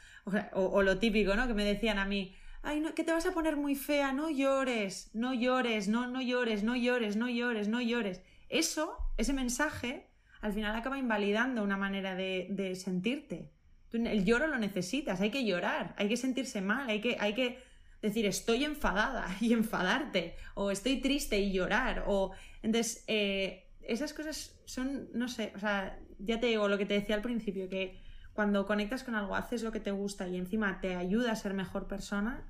O, 0.53 0.81
lo 0.81 0.97
típico, 0.97 1.35
¿no? 1.35 1.47
Que 1.47 1.53
me 1.53 1.63
decían 1.63 1.99
a 1.99 2.05
mí, 2.05 2.35
ay, 2.65 2.79
no, 2.79 2.93
que 2.93 3.03
te 3.03 3.11
vas 3.11 3.25
a 3.25 3.31
poner 3.31 3.55
muy 3.55 3.75
fea, 3.75 4.11
no 4.11 4.29
llores, 4.29 5.11
no 5.13 5.33
llores, 5.33 5.87
no, 5.87 6.07
no 6.07 6.21
llores, 6.21 6.63
no 6.63 6.75
llores, 6.75 7.15
no 7.15 7.29
llores, 7.29 7.67
no 7.67 7.79
llores. 7.79 8.21
Eso, 8.49 8.97
ese 9.17 9.33
mensaje, 9.33 10.07
al 10.41 10.51
final 10.51 10.75
acaba 10.75 10.97
invalidando 10.97 11.63
una 11.63 11.77
manera 11.77 12.15
de, 12.15 12.73
sentirte. 12.75 13.51
el 13.93 14.25
lloro 14.25 14.47
lo 14.47 14.57
necesitas, 14.57 15.21
hay 15.21 15.29
que 15.29 15.45
llorar, 15.45 15.93
hay 15.97 16.09
que 16.09 16.17
sentirse 16.17 16.61
mal, 16.61 16.89
hay 16.89 17.01
que, 17.01 17.17
hay 17.19 17.33
que 17.33 17.63
decir 18.01 18.25
estoy 18.25 18.63
enfadada 18.63 19.27
y 19.41 19.53
enfadarte, 19.53 20.35
o 20.55 20.71
estoy 20.71 21.01
triste 21.01 21.39
y 21.39 21.51
llorar, 21.53 22.03
o 22.07 22.31
entonces 22.63 23.03
eh, 23.07 23.67
esas 23.81 24.13
cosas 24.13 24.59
son, 24.65 25.09
no 25.13 25.27
sé, 25.27 25.53
o 25.55 25.59
sea, 25.59 25.99
ya 26.17 26.39
te 26.39 26.47
digo 26.47 26.67
lo 26.67 26.77
que 26.77 26.85
te 26.85 26.95
decía 26.95 27.15
al 27.15 27.21
principio, 27.21 27.69
que 27.69 28.01
cuando 28.33 28.65
conectas 28.65 29.03
con 29.03 29.15
algo, 29.15 29.35
haces 29.35 29.63
lo 29.63 29.71
que 29.71 29.79
te 29.79 29.91
gusta 29.91 30.27
y 30.27 30.35
encima 30.35 30.81
te 30.81 30.95
ayuda 30.95 31.31
a 31.31 31.35
ser 31.35 31.53
mejor 31.53 31.87
persona, 31.87 32.43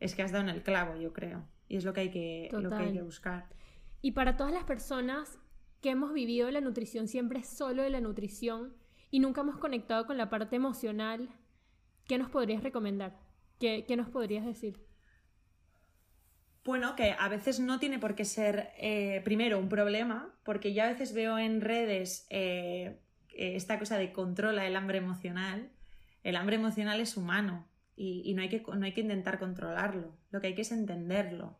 es 0.00 0.14
que 0.14 0.22
has 0.22 0.32
dado 0.32 0.44
en 0.44 0.50
el 0.50 0.62
clavo, 0.62 0.96
yo 0.96 1.12
creo. 1.12 1.44
Y 1.68 1.76
es 1.76 1.84
lo 1.84 1.92
que 1.92 2.00
hay 2.02 2.10
que, 2.10 2.48
lo 2.52 2.70
que, 2.70 2.76
hay 2.76 2.92
que 2.92 3.02
buscar. 3.02 3.46
Y 4.02 4.12
para 4.12 4.36
todas 4.36 4.52
las 4.52 4.64
personas 4.64 5.38
que 5.80 5.90
hemos 5.90 6.12
vivido 6.12 6.50
la 6.50 6.60
nutrición 6.60 7.08
siempre 7.08 7.42
solo 7.42 7.82
de 7.82 7.90
la 7.90 8.00
nutrición 8.00 8.74
y 9.10 9.20
nunca 9.20 9.40
hemos 9.40 9.58
conectado 9.58 10.06
con 10.06 10.16
la 10.16 10.30
parte 10.30 10.56
emocional, 10.56 11.28
¿qué 12.06 12.18
nos 12.18 12.30
podrías 12.30 12.62
recomendar? 12.62 13.18
¿Qué, 13.58 13.84
nos 13.96 14.08
podrías 14.08 14.44
decir? 14.44 14.78
Bueno, 16.64 16.94
que 16.96 17.14
a 17.18 17.28
veces 17.28 17.60
no 17.60 17.78
tiene 17.78 17.98
por 17.98 18.14
qué 18.14 18.24
ser, 18.24 18.72
eh, 18.76 19.22
primero, 19.24 19.58
un 19.58 19.68
problema, 19.68 20.34
porque 20.44 20.74
yo 20.74 20.82
a 20.82 20.88
veces 20.88 21.14
veo 21.14 21.38
en 21.38 21.60
redes 21.60 22.26
eh, 22.28 23.00
eh, 23.30 23.56
esta 23.56 23.78
cosa 23.78 23.96
de 23.96 24.12
controla 24.12 24.66
el 24.66 24.76
hambre 24.76 24.98
emocional, 24.98 25.70
el 26.22 26.36
hambre 26.36 26.56
emocional 26.56 27.00
es 27.00 27.16
humano 27.16 27.66
y, 27.96 28.34
no, 28.34 28.42
hay 28.42 28.50
que, 28.50 28.62
no 28.62 28.84
hay 28.84 28.92
que 28.92 29.00
intentar 29.00 29.38
controlarlo, 29.38 30.14
lo 30.30 30.40
que 30.40 30.48
hay 30.48 30.54
que 30.54 30.62
es 30.62 30.72
entenderlo. 30.72 31.58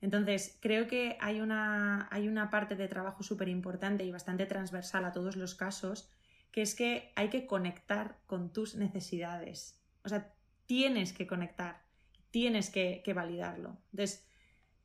Entonces, 0.00 0.58
creo 0.60 0.88
que 0.88 1.16
hay 1.20 1.40
una, 1.40 2.08
hay 2.10 2.28
una 2.28 2.50
parte 2.50 2.74
de 2.74 2.88
trabajo 2.88 3.22
súper 3.22 3.48
importante 3.48 4.04
y 4.04 4.10
bastante 4.10 4.46
transversal 4.46 5.04
a 5.04 5.12
todos 5.12 5.36
los 5.36 5.54
casos, 5.54 6.10
que 6.50 6.62
es 6.62 6.74
que 6.74 7.12
hay 7.14 7.28
que 7.28 7.46
conectar 7.46 8.18
con 8.26 8.52
tus 8.52 8.74
necesidades. 8.74 9.80
O 10.04 10.08
sea, 10.08 10.32
tienes 10.66 11.12
que 11.12 11.26
conectar, 11.26 11.82
tienes 12.30 12.70
que, 12.70 13.02
validarlo. 13.14 13.78
Entonces, 13.92 14.26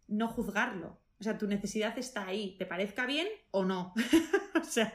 no 0.08 0.28
juzgarlo, 0.28 1.00
o 1.20 1.24
sea, 1.24 1.38
tu 1.38 1.48
necesidad 1.48 1.98
está 1.98 2.28
ahí, 2.28 2.56
te 2.58 2.66
parezca 2.66 3.06
bien 3.06 3.28
o 3.52 3.66
no. 3.66 3.94
o 4.62 4.64
sea, 4.64 4.94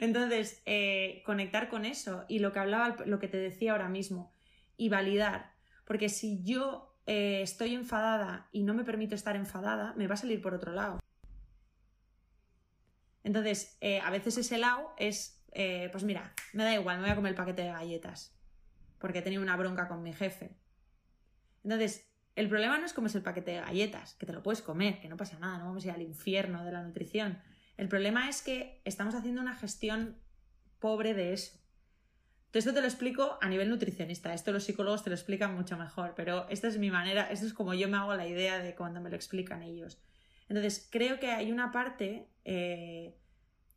entonces, 0.00 0.62
eh, 0.64 1.22
conectar 1.26 1.68
con 1.68 1.84
eso 1.84 2.24
y 2.28 2.38
lo 2.38 2.52
que 2.52 2.60
hablaba, 2.60 2.96
lo 3.04 3.18
que 3.18 3.28
te 3.28 3.36
decía 3.36 3.72
ahora 3.72 3.88
mismo, 3.88 4.32
y 4.76 4.88
validar. 4.88 5.54
Porque 5.84 6.08
si 6.08 6.42
yo 6.42 6.98
eh, 7.06 7.42
estoy 7.42 7.74
enfadada 7.74 8.48
y 8.52 8.62
no 8.62 8.74
me 8.74 8.84
permito 8.84 9.14
estar 9.14 9.36
enfadada, 9.36 9.94
me 9.94 10.06
va 10.06 10.14
a 10.14 10.18
salir 10.18 10.40
por 10.40 10.54
otro 10.54 10.72
lado. 10.72 11.00
Entonces, 13.22 13.76
eh, 13.80 14.00
a 14.00 14.10
veces 14.10 14.38
ese 14.38 14.58
lado 14.58 14.94
es, 14.98 15.44
pues 15.90 16.04
mira, 16.04 16.32
me 16.52 16.62
da 16.64 16.74
igual, 16.74 16.98
me 16.98 17.04
voy 17.04 17.10
a 17.10 17.16
comer 17.16 17.30
el 17.30 17.36
paquete 17.36 17.62
de 17.62 17.72
galletas, 17.72 18.38
porque 18.98 19.18
he 19.18 19.22
tenido 19.22 19.42
una 19.42 19.56
bronca 19.56 19.88
con 19.88 20.02
mi 20.02 20.12
jefe. 20.12 20.56
Entonces, 21.64 22.08
el 22.36 22.48
problema 22.50 22.78
no 22.78 22.84
es 22.84 22.96
es 22.96 23.14
el 23.14 23.22
paquete 23.22 23.52
de 23.52 23.60
galletas, 23.60 24.14
que 24.14 24.26
te 24.26 24.32
lo 24.32 24.42
puedes 24.42 24.60
comer, 24.60 25.00
que 25.00 25.08
no 25.08 25.16
pasa 25.16 25.38
nada, 25.38 25.58
no 25.58 25.64
vamos 25.64 25.84
a 25.84 25.88
ir 25.88 25.94
al 25.94 26.02
infierno 26.02 26.64
de 26.64 26.70
la 26.70 26.82
nutrición. 26.82 27.40
El 27.78 27.88
problema 27.88 28.28
es 28.28 28.42
que 28.42 28.82
estamos 28.84 29.14
haciendo 29.14 29.40
una 29.40 29.54
gestión 29.54 30.18
pobre 30.78 31.14
de 31.14 31.32
eso. 31.32 31.58
Esto 32.52 32.72
te 32.72 32.80
lo 32.80 32.86
explico 32.86 33.38
a 33.42 33.48
nivel 33.48 33.68
nutricionista. 33.68 34.32
Esto 34.32 34.52
los 34.52 34.64
psicólogos 34.64 35.04
te 35.04 35.10
lo 35.10 35.16
explican 35.16 35.54
mucho 35.54 35.76
mejor, 35.76 36.14
pero 36.16 36.48
esta 36.48 36.68
es 36.68 36.78
mi 36.78 36.90
manera, 36.90 37.30
esto 37.30 37.46
es 37.46 37.52
como 37.52 37.74
yo 37.74 37.88
me 37.88 37.98
hago 37.98 38.14
la 38.14 38.26
idea 38.26 38.58
de 38.58 38.74
cuando 38.74 39.00
me 39.00 39.10
lo 39.10 39.16
explican 39.16 39.62
ellos. 39.62 40.00
Entonces, 40.48 40.88
creo 40.90 41.18
que 41.18 41.32
hay 41.32 41.52
una 41.52 41.70
parte 41.70 42.28
eh, 42.44 43.18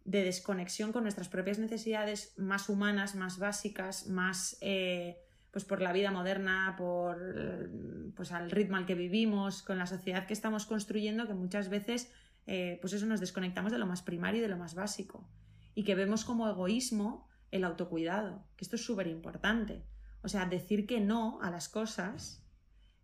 de 0.05 0.23
desconexión 0.23 0.91
con 0.91 1.03
nuestras 1.03 1.29
propias 1.29 1.59
necesidades 1.59 2.33
más 2.37 2.69
humanas, 2.69 3.15
más 3.15 3.37
básicas, 3.37 4.07
más 4.07 4.57
eh, 4.61 5.17
pues 5.51 5.65
por 5.65 5.81
la 5.81 5.93
vida 5.93 6.11
moderna, 6.11 6.75
por 6.77 7.69
pues 8.15 8.31
al 8.31 8.51
ritmo 8.51 8.77
al 8.77 8.85
que 8.85 8.95
vivimos, 8.95 9.61
con 9.61 9.77
la 9.77 9.87
sociedad 9.87 10.25
que 10.25 10.33
estamos 10.33 10.65
construyendo, 10.65 11.27
que 11.27 11.33
muchas 11.33 11.69
veces 11.69 12.11
eh, 12.47 12.79
pues 12.81 12.93
eso 12.93 13.05
nos 13.05 13.19
desconectamos 13.19 13.71
de 13.71 13.77
lo 13.77 13.85
más 13.85 14.01
primario 14.01 14.39
y 14.39 14.41
de 14.41 14.47
lo 14.47 14.57
más 14.57 14.73
básico. 14.73 15.27
Y 15.75 15.83
que 15.83 15.95
vemos 15.95 16.25
como 16.25 16.49
egoísmo 16.49 17.28
el 17.51 17.63
autocuidado, 17.63 18.43
que 18.55 18.65
esto 18.65 18.75
es 18.75 18.85
súper 18.85 19.07
importante. 19.07 19.83
O 20.21 20.29
sea, 20.29 20.45
decir 20.45 20.85
que 20.85 20.99
no 20.99 21.39
a 21.41 21.49
las 21.49 21.69
cosas 21.69 22.43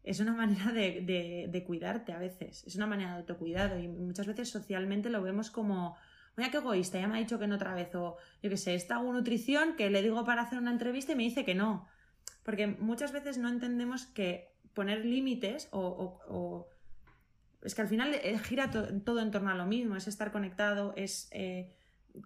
es 0.03 0.19
una 0.19 0.33
manera 0.35 0.71
de, 0.71 1.47
de, 1.49 1.63
cuidarte 1.63 2.13
a 2.13 2.19
veces, 2.19 2.63
es 2.65 2.75
una 2.75 2.87
manera 2.87 3.11
de 3.11 3.17
autocuidado 3.17 3.79
y 3.79 3.87
muchas 3.87 4.27
veces 4.27 4.49
socialmente 4.49 5.09
lo 5.09 5.21
vemos 5.21 5.49
como, 5.49 5.97
mira 6.37 6.51
qué 6.51 6.57
egoísta, 6.57 6.99
ya 6.99 7.07
me 7.07 7.17
ha 7.17 7.19
dicho 7.19 7.39
que 7.39 7.47
no 7.47 7.55
otra 7.55 7.73
vez, 7.73 7.93
o 7.95 8.17
yo 8.41 8.49
qué 8.49 8.57
sé, 8.57 8.75
esta 8.75 9.01
nutrición 9.01 9.75
que 9.75 9.89
le 9.89 10.01
digo 10.01 10.23
para 10.25 10.43
hacer 10.43 10.59
una 10.59 10.71
entrevista 10.71 11.13
y 11.13 11.15
me 11.15 11.23
dice 11.23 11.45
que 11.45 11.55
no. 11.55 11.87
Porque 12.43 12.67
muchas 12.67 13.11
veces 13.11 13.39
no 13.39 13.49
entendemos 13.49 14.05
que 14.05 14.53
poner 14.75 15.03
límites 15.03 15.67
o, 15.71 16.67
es 17.63 17.73
que 17.73 17.81
al 17.81 17.87
final 17.87 18.13
eh, 18.13 18.37
gira 18.37 18.69
todo 18.69 19.19
en 19.19 19.31
torno 19.31 19.49
a 19.49 19.55
lo 19.55 19.65
mismo, 19.65 19.95
es 19.95 20.07
estar 20.07 20.31
conectado, 20.31 20.93
es 20.95 21.27
eh, 21.31 21.73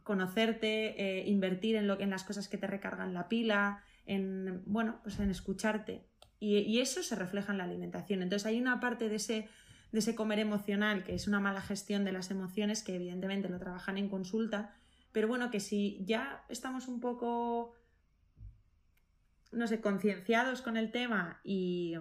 conocerte, 0.04 1.20
eh, 1.20 1.28
invertir 1.28 1.76
en, 1.76 1.88
lo, 1.88 2.00
en 2.00 2.10
las 2.10 2.24
cosas 2.24 2.48
que 2.48 2.58
te 2.58 2.68
recargan 2.68 3.14
la 3.14 3.28
pila, 3.28 3.84
en, 4.06 4.64
bueno, 4.66 5.00
pues 5.04 5.20
en 5.20 5.30
escucharte. 5.30 6.06
Y, 6.40 6.80
eso 6.80 7.04
se 7.04 7.16
refleja 7.16 7.52
en 7.52 7.58
la 7.58 7.66
alimentación. 7.66 8.22
Entonces 8.22 8.46
hay 8.46 8.60
una 8.60 8.80
parte 8.80 9.10
de 9.10 9.16
ese, 9.16 9.50
de 9.92 10.00
ese 10.00 10.16
comer 10.16 10.40
emocional, 10.40 11.04
que 11.04 11.14
es 11.14 11.28
una 11.28 11.40
mala 11.40 11.62
gestión 11.62 12.06
de 12.06 12.14
las 12.14 12.32
emociones, 12.32 12.82
que 12.82 12.96
evidentemente 12.96 13.50
lo 13.50 13.60
trabajan 13.60 13.98
en 13.98 14.08
consulta, 14.10 14.74
pero 15.12 15.28
bueno, 15.28 15.52
que 15.52 15.60
si 15.60 16.04
ya 16.06 16.46
estamos 16.50 16.88
un 16.88 17.02
poco, 17.02 17.76
no 19.52 19.68
sé, 19.68 19.82
concienciados 19.82 20.62
con 20.62 20.78
el 20.78 20.92
tema 20.92 21.42
y, 21.44 21.96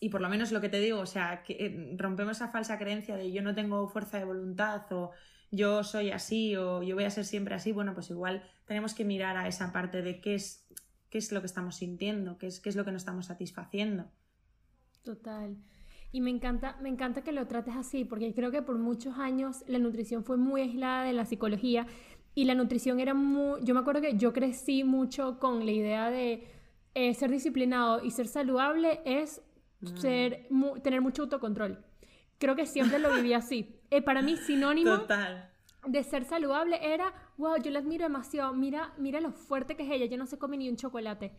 y 0.00 0.10
por 0.10 0.20
lo 0.20 0.28
menos 0.28 0.52
lo 0.52 0.60
que 0.60 0.68
te 0.68 0.80
digo, 0.80 1.00
o 1.00 1.06
sea, 1.06 1.42
que 1.42 1.54
eh, 1.54 1.96
rompemos 1.96 2.36
esa 2.36 2.48
falsa 2.48 2.78
creencia 2.78 3.16
de 3.16 3.32
yo 3.32 3.42
no 3.42 3.54
tengo 3.54 3.88
fuerza 3.88 4.18
de 4.18 4.24
voluntad 4.24 4.84
o 4.92 5.12
yo 5.54 5.84
soy 5.84 6.10
así 6.10 6.56
o 6.56 6.82
yo 6.82 6.94
voy 6.94 7.04
a 7.04 7.10
ser 7.10 7.24
siempre 7.24 7.54
así, 7.54 7.72
bueno, 7.72 7.94
pues 7.94 8.10
igual 8.10 8.42
tenemos 8.66 8.94
que 8.94 9.04
mirar 9.04 9.36
a 9.36 9.48
esa 9.48 9.72
parte 9.72 10.02
de 10.02 10.20
qué 10.20 10.34
es, 10.34 10.66
qué 11.10 11.18
es 11.18 11.32
lo 11.32 11.40
que 11.40 11.46
estamos 11.46 11.76
sintiendo, 11.76 12.38
qué 12.38 12.46
es, 12.46 12.60
qué 12.60 12.68
es 12.68 12.76
lo 12.76 12.84
que 12.84 12.92
nos 12.92 13.02
estamos 13.02 13.26
satisfaciendo. 13.26 14.06
Total. 15.02 15.56
Y 16.12 16.20
me 16.20 16.30
encanta, 16.30 16.76
me 16.80 16.88
encanta 16.88 17.22
que 17.22 17.32
lo 17.32 17.46
trates 17.46 17.74
así, 17.74 18.04
porque 18.04 18.32
creo 18.34 18.50
que 18.50 18.62
por 18.62 18.78
muchos 18.78 19.18
años 19.18 19.64
la 19.66 19.78
nutrición 19.78 20.24
fue 20.24 20.36
muy 20.36 20.62
aislada 20.62 21.04
de 21.04 21.12
la 21.12 21.26
psicología 21.26 21.86
y 22.34 22.44
la 22.44 22.54
nutrición 22.54 23.00
era 23.00 23.14
muy... 23.14 23.60
Yo 23.64 23.74
me 23.74 23.80
acuerdo 23.80 24.00
que 24.00 24.16
yo 24.16 24.32
crecí 24.32 24.84
mucho 24.84 25.38
con 25.38 25.64
la 25.66 25.72
idea 25.72 26.10
de 26.10 26.46
eh, 26.94 27.14
ser 27.14 27.30
disciplinado 27.30 28.04
y 28.04 28.10
ser 28.12 28.28
saludable 28.28 29.00
es 29.04 29.42
Mm. 29.92 29.96
ser, 29.96 30.48
tener 30.82 31.00
mucho 31.00 31.22
autocontrol. 31.22 31.84
Creo 32.38 32.56
que 32.56 32.66
siempre 32.66 32.98
lo 32.98 33.14
viví 33.14 33.32
así. 33.32 33.68
Eh, 33.90 34.02
para 34.02 34.22
mí, 34.22 34.36
sinónimo 34.36 35.06
de 35.86 36.02
ser 36.02 36.24
saludable 36.24 36.78
era, 36.82 37.12
wow, 37.36 37.56
yo 37.62 37.70
la 37.70 37.80
admiro 37.80 38.04
demasiado, 38.04 38.54
mira, 38.54 38.92
mira 38.96 39.20
lo 39.20 39.32
fuerte 39.32 39.76
que 39.76 39.82
es 39.82 39.90
ella, 39.90 40.06
yo 40.06 40.16
no 40.16 40.26
se 40.26 40.38
come 40.38 40.56
ni 40.56 40.68
un 40.68 40.76
chocolate. 40.76 41.32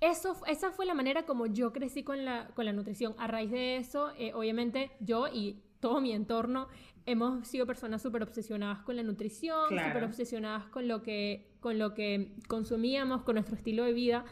Eso, 0.00 0.40
esa 0.46 0.70
fue 0.70 0.86
la 0.86 0.94
manera 0.94 1.24
como 1.24 1.46
yo 1.46 1.72
crecí 1.72 2.02
con 2.02 2.24
la, 2.24 2.48
con 2.54 2.64
la 2.64 2.72
nutrición. 2.72 3.14
A 3.18 3.26
raíz 3.26 3.50
de 3.50 3.76
eso, 3.76 4.12
eh, 4.16 4.32
obviamente, 4.32 4.90
yo 5.00 5.28
y 5.28 5.62
todo 5.80 6.00
mi 6.00 6.12
entorno 6.12 6.68
hemos 7.06 7.46
sido 7.46 7.66
personas 7.66 8.02
súper 8.02 8.22
obsesionadas 8.22 8.82
con 8.82 8.96
la 8.96 9.02
nutrición, 9.02 9.68
súper 9.68 10.04
obsesionadas 10.04 10.66
con 10.66 10.88
lo, 10.88 11.02
que, 11.02 11.50
con 11.60 11.78
lo 11.78 11.94
que 11.94 12.34
consumíamos, 12.48 13.22
con 13.22 13.34
nuestro 13.34 13.56
estilo 13.56 13.84
de 13.84 13.92
vida. 13.92 14.24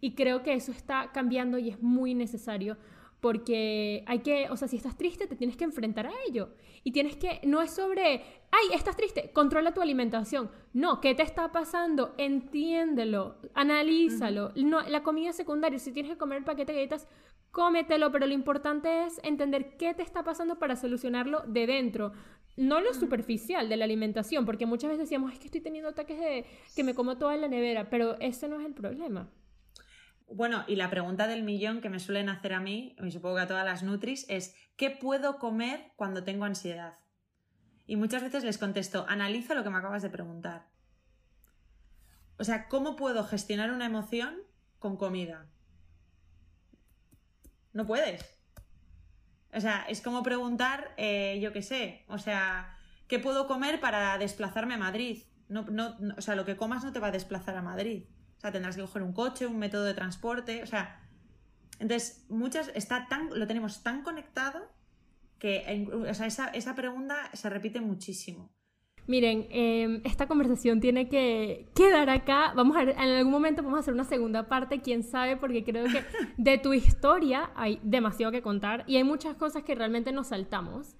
Y 0.00 0.14
creo 0.14 0.42
que 0.42 0.54
eso 0.54 0.72
está 0.72 1.10
cambiando 1.12 1.58
y 1.58 1.70
es 1.70 1.82
muy 1.82 2.14
necesario 2.14 2.76
porque 3.26 4.04
hay 4.06 4.20
que, 4.20 4.48
o 4.50 4.56
sea, 4.56 4.68
si 4.68 4.76
estás 4.76 4.96
triste, 4.96 5.26
te 5.26 5.34
tienes 5.34 5.56
que 5.56 5.64
enfrentar 5.64 6.06
a 6.06 6.12
ello. 6.28 6.50
Y 6.84 6.92
tienes 6.92 7.16
que, 7.16 7.40
no 7.42 7.60
es 7.60 7.72
sobre, 7.72 8.22
ay, 8.52 8.66
estás 8.72 8.96
triste, 8.96 9.32
controla 9.32 9.74
tu 9.74 9.82
alimentación. 9.82 10.48
No, 10.72 11.00
¿qué 11.00 11.12
te 11.16 11.24
está 11.24 11.50
pasando? 11.50 12.14
Entiéndelo, 12.18 13.34
analízalo. 13.52 14.52
no, 14.54 14.80
la 14.82 15.02
comida 15.02 15.32
secundaria, 15.32 15.80
si 15.80 15.90
tienes 15.90 16.12
que 16.12 16.18
comer 16.18 16.38
el 16.38 16.44
paquete 16.44 16.70
de 16.70 16.78
galletas, 16.78 17.08
cómetelo, 17.50 18.12
pero 18.12 18.28
lo 18.28 18.32
importante 18.32 19.06
es 19.06 19.20
entender 19.24 19.76
qué 19.76 19.92
te 19.92 20.04
está 20.04 20.22
pasando 20.22 20.60
para 20.60 20.76
solucionarlo 20.76 21.42
de 21.48 21.66
dentro. 21.66 22.12
No 22.56 22.80
lo 22.80 22.94
superficial 22.94 23.68
de 23.68 23.76
la 23.76 23.86
alimentación, 23.86 24.46
porque 24.46 24.66
muchas 24.66 24.90
veces 24.90 25.06
decíamos, 25.06 25.32
es 25.32 25.40
que 25.40 25.46
estoy 25.46 25.62
teniendo 25.62 25.90
ataques 25.90 26.20
de 26.20 26.46
que 26.76 26.84
me 26.84 26.94
como 26.94 27.18
toda 27.18 27.36
la 27.36 27.48
nevera, 27.48 27.90
pero 27.90 28.20
ese 28.20 28.46
no 28.46 28.60
es 28.60 28.66
el 28.66 28.74
problema. 28.74 29.28
Bueno, 30.28 30.64
y 30.66 30.76
la 30.76 30.90
pregunta 30.90 31.28
del 31.28 31.44
millón 31.44 31.80
que 31.80 31.88
me 31.88 32.00
suelen 32.00 32.28
hacer 32.28 32.52
a 32.52 32.60
mí, 32.60 32.96
y 33.02 33.10
supongo 33.12 33.36
que 33.36 33.42
a 33.42 33.46
todas 33.46 33.64
las 33.64 33.82
Nutris, 33.82 34.26
es 34.28 34.56
¿qué 34.76 34.90
puedo 34.90 35.38
comer 35.38 35.92
cuando 35.96 36.24
tengo 36.24 36.44
ansiedad? 36.44 36.98
Y 37.86 37.96
muchas 37.96 38.22
veces 38.22 38.42
les 38.42 38.58
contesto, 38.58 39.06
analizo 39.08 39.54
lo 39.54 39.62
que 39.62 39.70
me 39.70 39.78
acabas 39.78 40.02
de 40.02 40.10
preguntar. 40.10 40.66
O 42.38 42.44
sea, 42.44 42.68
¿cómo 42.68 42.96
puedo 42.96 43.24
gestionar 43.24 43.70
una 43.70 43.86
emoción 43.86 44.36
con 44.80 44.96
comida? 44.96 45.46
No 47.72 47.86
puedes. 47.86 48.36
O 49.54 49.60
sea, 49.60 49.86
es 49.88 50.02
como 50.02 50.24
preguntar, 50.24 50.92
eh, 50.96 51.38
yo 51.40 51.52
qué 51.52 51.62
sé, 51.62 52.04
o 52.08 52.18
sea, 52.18 52.76
¿qué 53.06 53.20
puedo 53.20 53.46
comer 53.46 53.80
para 53.80 54.18
desplazarme 54.18 54.74
a 54.74 54.78
Madrid? 54.78 55.22
no, 55.48 55.96
o 56.16 56.20
sea, 56.20 56.34
lo 56.34 56.44
que 56.44 56.56
comas 56.56 56.82
no 56.82 56.92
te 56.92 56.98
va 56.98 57.06
a 57.06 57.12
desplazar 57.12 57.56
a 57.56 57.62
Madrid. 57.62 58.06
O 58.36 58.40
sea, 58.40 58.52
tendrás 58.52 58.76
que 58.76 58.82
coger 58.82 59.02
un 59.02 59.12
coche, 59.12 59.46
un 59.46 59.58
método 59.58 59.84
de 59.84 59.94
transporte, 59.94 60.62
o 60.62 60.66
sea, 60.66 61.00
entonces 61.78 62.24
muchas 62.28 62.70
está 62.74 63.06
tan, 63.08 63.28
lo 63.38 63.46
tenemos 63.46 63.82
tan 63.82 64.02
conectado 64.02 64.60
que 65.38 65.86
o 65.92 66.14
sea, 66.14 66.26
esa, 66.26 66.48
esa, 66.48 66.74
pregunta 66.74 67.14
se 67.34 67.50
repite 67.50 67.80
muchísimo. 67.80 68.50
Miren, 69.06 69.46
em, 69.50 70.00
esta 70.04 70.26
conversación 70.26 70.80
tiene 70.80 71.08
que 71.08 71.70
quedar 71.74 72.10
acá. 72.10 72.52
Vamos 72.56 72.76
a 72.76 72.82
en 72.82 72.98
algún 72.98 73.30
momento 73.30 73.62
vamos 73.62 73.76
a 73.76 73.80
hacer 73.80 73.94
una 73.94 74.04
segunda 74.04 74.48
parte, 74.48 74.80
quién 74.80 75.02
sabe, 75.02 75.36
porque 75.36 75.62
creo 75.62 75.84
que 75.84 76.02
de 76.38 76.58
tu 76.58 76.72
historia 76.72 77.50
hay 77.54 77.78
demasiado 77.82 78.32
que 78.32 78.42
contar 78.42 78.84
y 78.86 78.96
hay 78.96 79.04
muchas 79.04 79.36
cosas 79.36 79.62
que 79.62 79.74
realmente 79.74 80.10
nos 80.10 80.28
saltamos. 80.28 80.96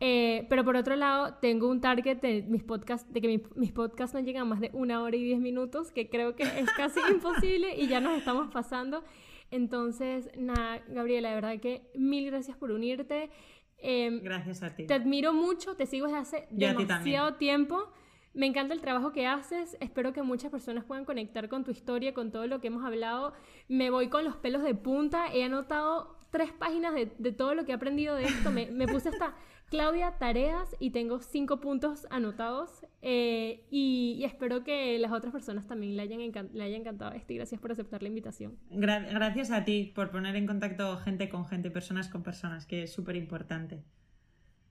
Eh, 0.00 0.46
pero 0.48 0.64
por 0.64 0.76
otro 0.76 0.96
lado, 0.96 1.34
tengo 1.40 1.68
un 1.68 1.80
target 1.80 2.20
de 2.20 2.42
mis 2.42 2.62
podcasts, 2.62 3.10
de 3.12 3.20
que 3.20 3.42
mis, 3.54 3.72
podcasts 3.72 4.14
no 4.14 4.20
llegan 4.20 4.42
a 4.42 4.44
más 4.44 4.60
de 4.60 4.70
una 4.72 5.02
hora 5.02 5.16
y 5.16 5.22
diez 5.22 5.38
minutos, 5.38 5.92
que 5.92 6.08
creo 6.08 6.34
que 6.34 6.42
es 6.42 6.70
casi 6.76 7.00
imposible 7.10 7.76
y 7.76 7.86
ya 7.86 8.00
nos 8.00 8.18
estamos 8.18 8.52
pasando. 8.52 9.04
Entonces, 9.50 10.30
nada, 10.36 10.82
Gabriela, 10.88 11.28
de 11.28 11.34
verdad 11.36 11.60
que 11.60 11.90
mil 11.94 12.26
gracias 12.26 12.56
por 12.56 12.72
unirte. 12.72 13.30
Em, 13.78 14.20
gracias 14.20 14.62
a 14.62 14.74
ti. 14.74 14.86
Te 14.86 14.94
admiro 14.94 15.32
mucho, 15.32 15.76
te 15.76 15.86
sigo 15.86 16.06
desde 16.06 16.18
hace 16.18 16.48
demasiado 16.50 17.34
tiempo. 17.34 17.92
Me 18.32 18.46
encanta 18.46 18.74
el 18.74 18.80
trabajo 18.80 19.12
que 19.12 19.28
haces. 19.28 19.76
Espero 19.80 20.12
que 20.12 20.22
muchas 20.22 20.50
personas 20.50 20.84
puedan 20.84 21.04
conectar 21.04 21.48
con 21.48 21.64
tu 21.64 21.70
historia, 21.70 22.14
con 22.14 22.32
todo 22.32 22.48
lo 22.48 22.60
que 22.60 22.66
hemos 22.66 22.84
hablado. 22.84 23.32
Me 23.68 23.90
voy 23.90 24.08
con 24.08 24.24
los 24.24 24.34
pelos 24.36 24.64
de 24.64 24.74
punta. 24.74 25.32
He 25.32 25.44
anotado 25.44 26.18
tres 26.30 26.50
páginas 26.50 26.94
de, 26.94 27.12
de 27.16 27.30
todo 27.30 27.54
lo 27.54 27.64
que 27.64 27.70
he 27.70 27.74
aprendido 27.76 28.16
de 28.16 28.24
esto. 28.24 28.50
Me, 28.50 28.72
me 28.72 28.88
puse 28.88 29.10
hasta 29.10 29.36
Claudia, 29.70 30.12
tareas 30.18 30.76
y 30.78 30.90
tengo 30.90 31.20
cinco 31.20 31.60
puntos 31.60 32.06
anotados 32.10 32.86
eh, 33.02 33.64
y, 33.70 34.22
espero 34.24 34.62
que 34.62 34.98
las 34.98 35.12
otras 35.12 35.32
personas 35.32 35.66
también 35.66 35.96
le 35.96 36.02
hayan, 36.02 36.50
le 36.52 36.64
haya 36.64 36.76
encantado 36.76 37.12
esto 37.12 37.32
y 37.32 37.36
gracias 37.36 37.60
por 37.60 37.72
aceptar 37.72 38.02
la 38.02 38.08
invitación. 38.08 38.56
gracias 38.70 39.50
a 39.50 39.64
ti 39.64 39.92
por 39.94 40.10
poner 40.10 40.36
en 40.36 40.46
contacto 40.46 40.96
gente 40.98 41.28
con 41.28 41.46
gente, 41.46 41.70
personas 41.70 42.08
con 42.08 42.22
personas, 42.22 42.66
que 42.66 42.84
es 42.84 42.92
súper 42.92 43.16
importante. 43.16 43.82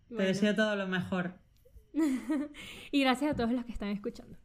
Te 0.09 0.23
deseo 0.23 0.55
todo 0.55 0.75
lo 0.75 0.87
mejor. 0.87 1.33
y 2.91 3.01
gracias 3.01 3.31
a 3.31 3.35
todos 3.35 3.51
los 3.51 3.65
que 3.65 3.71
están 3.71 3.89
escuchando. 3.89 4.37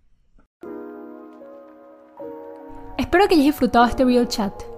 Espero 2.97 3.29
que 3.29 3.35
hayas 3.35 3.47
disfrutado 3.47 3.87
este 3.87 4.05
video 4.05 4.25
chat. 4.25 4.78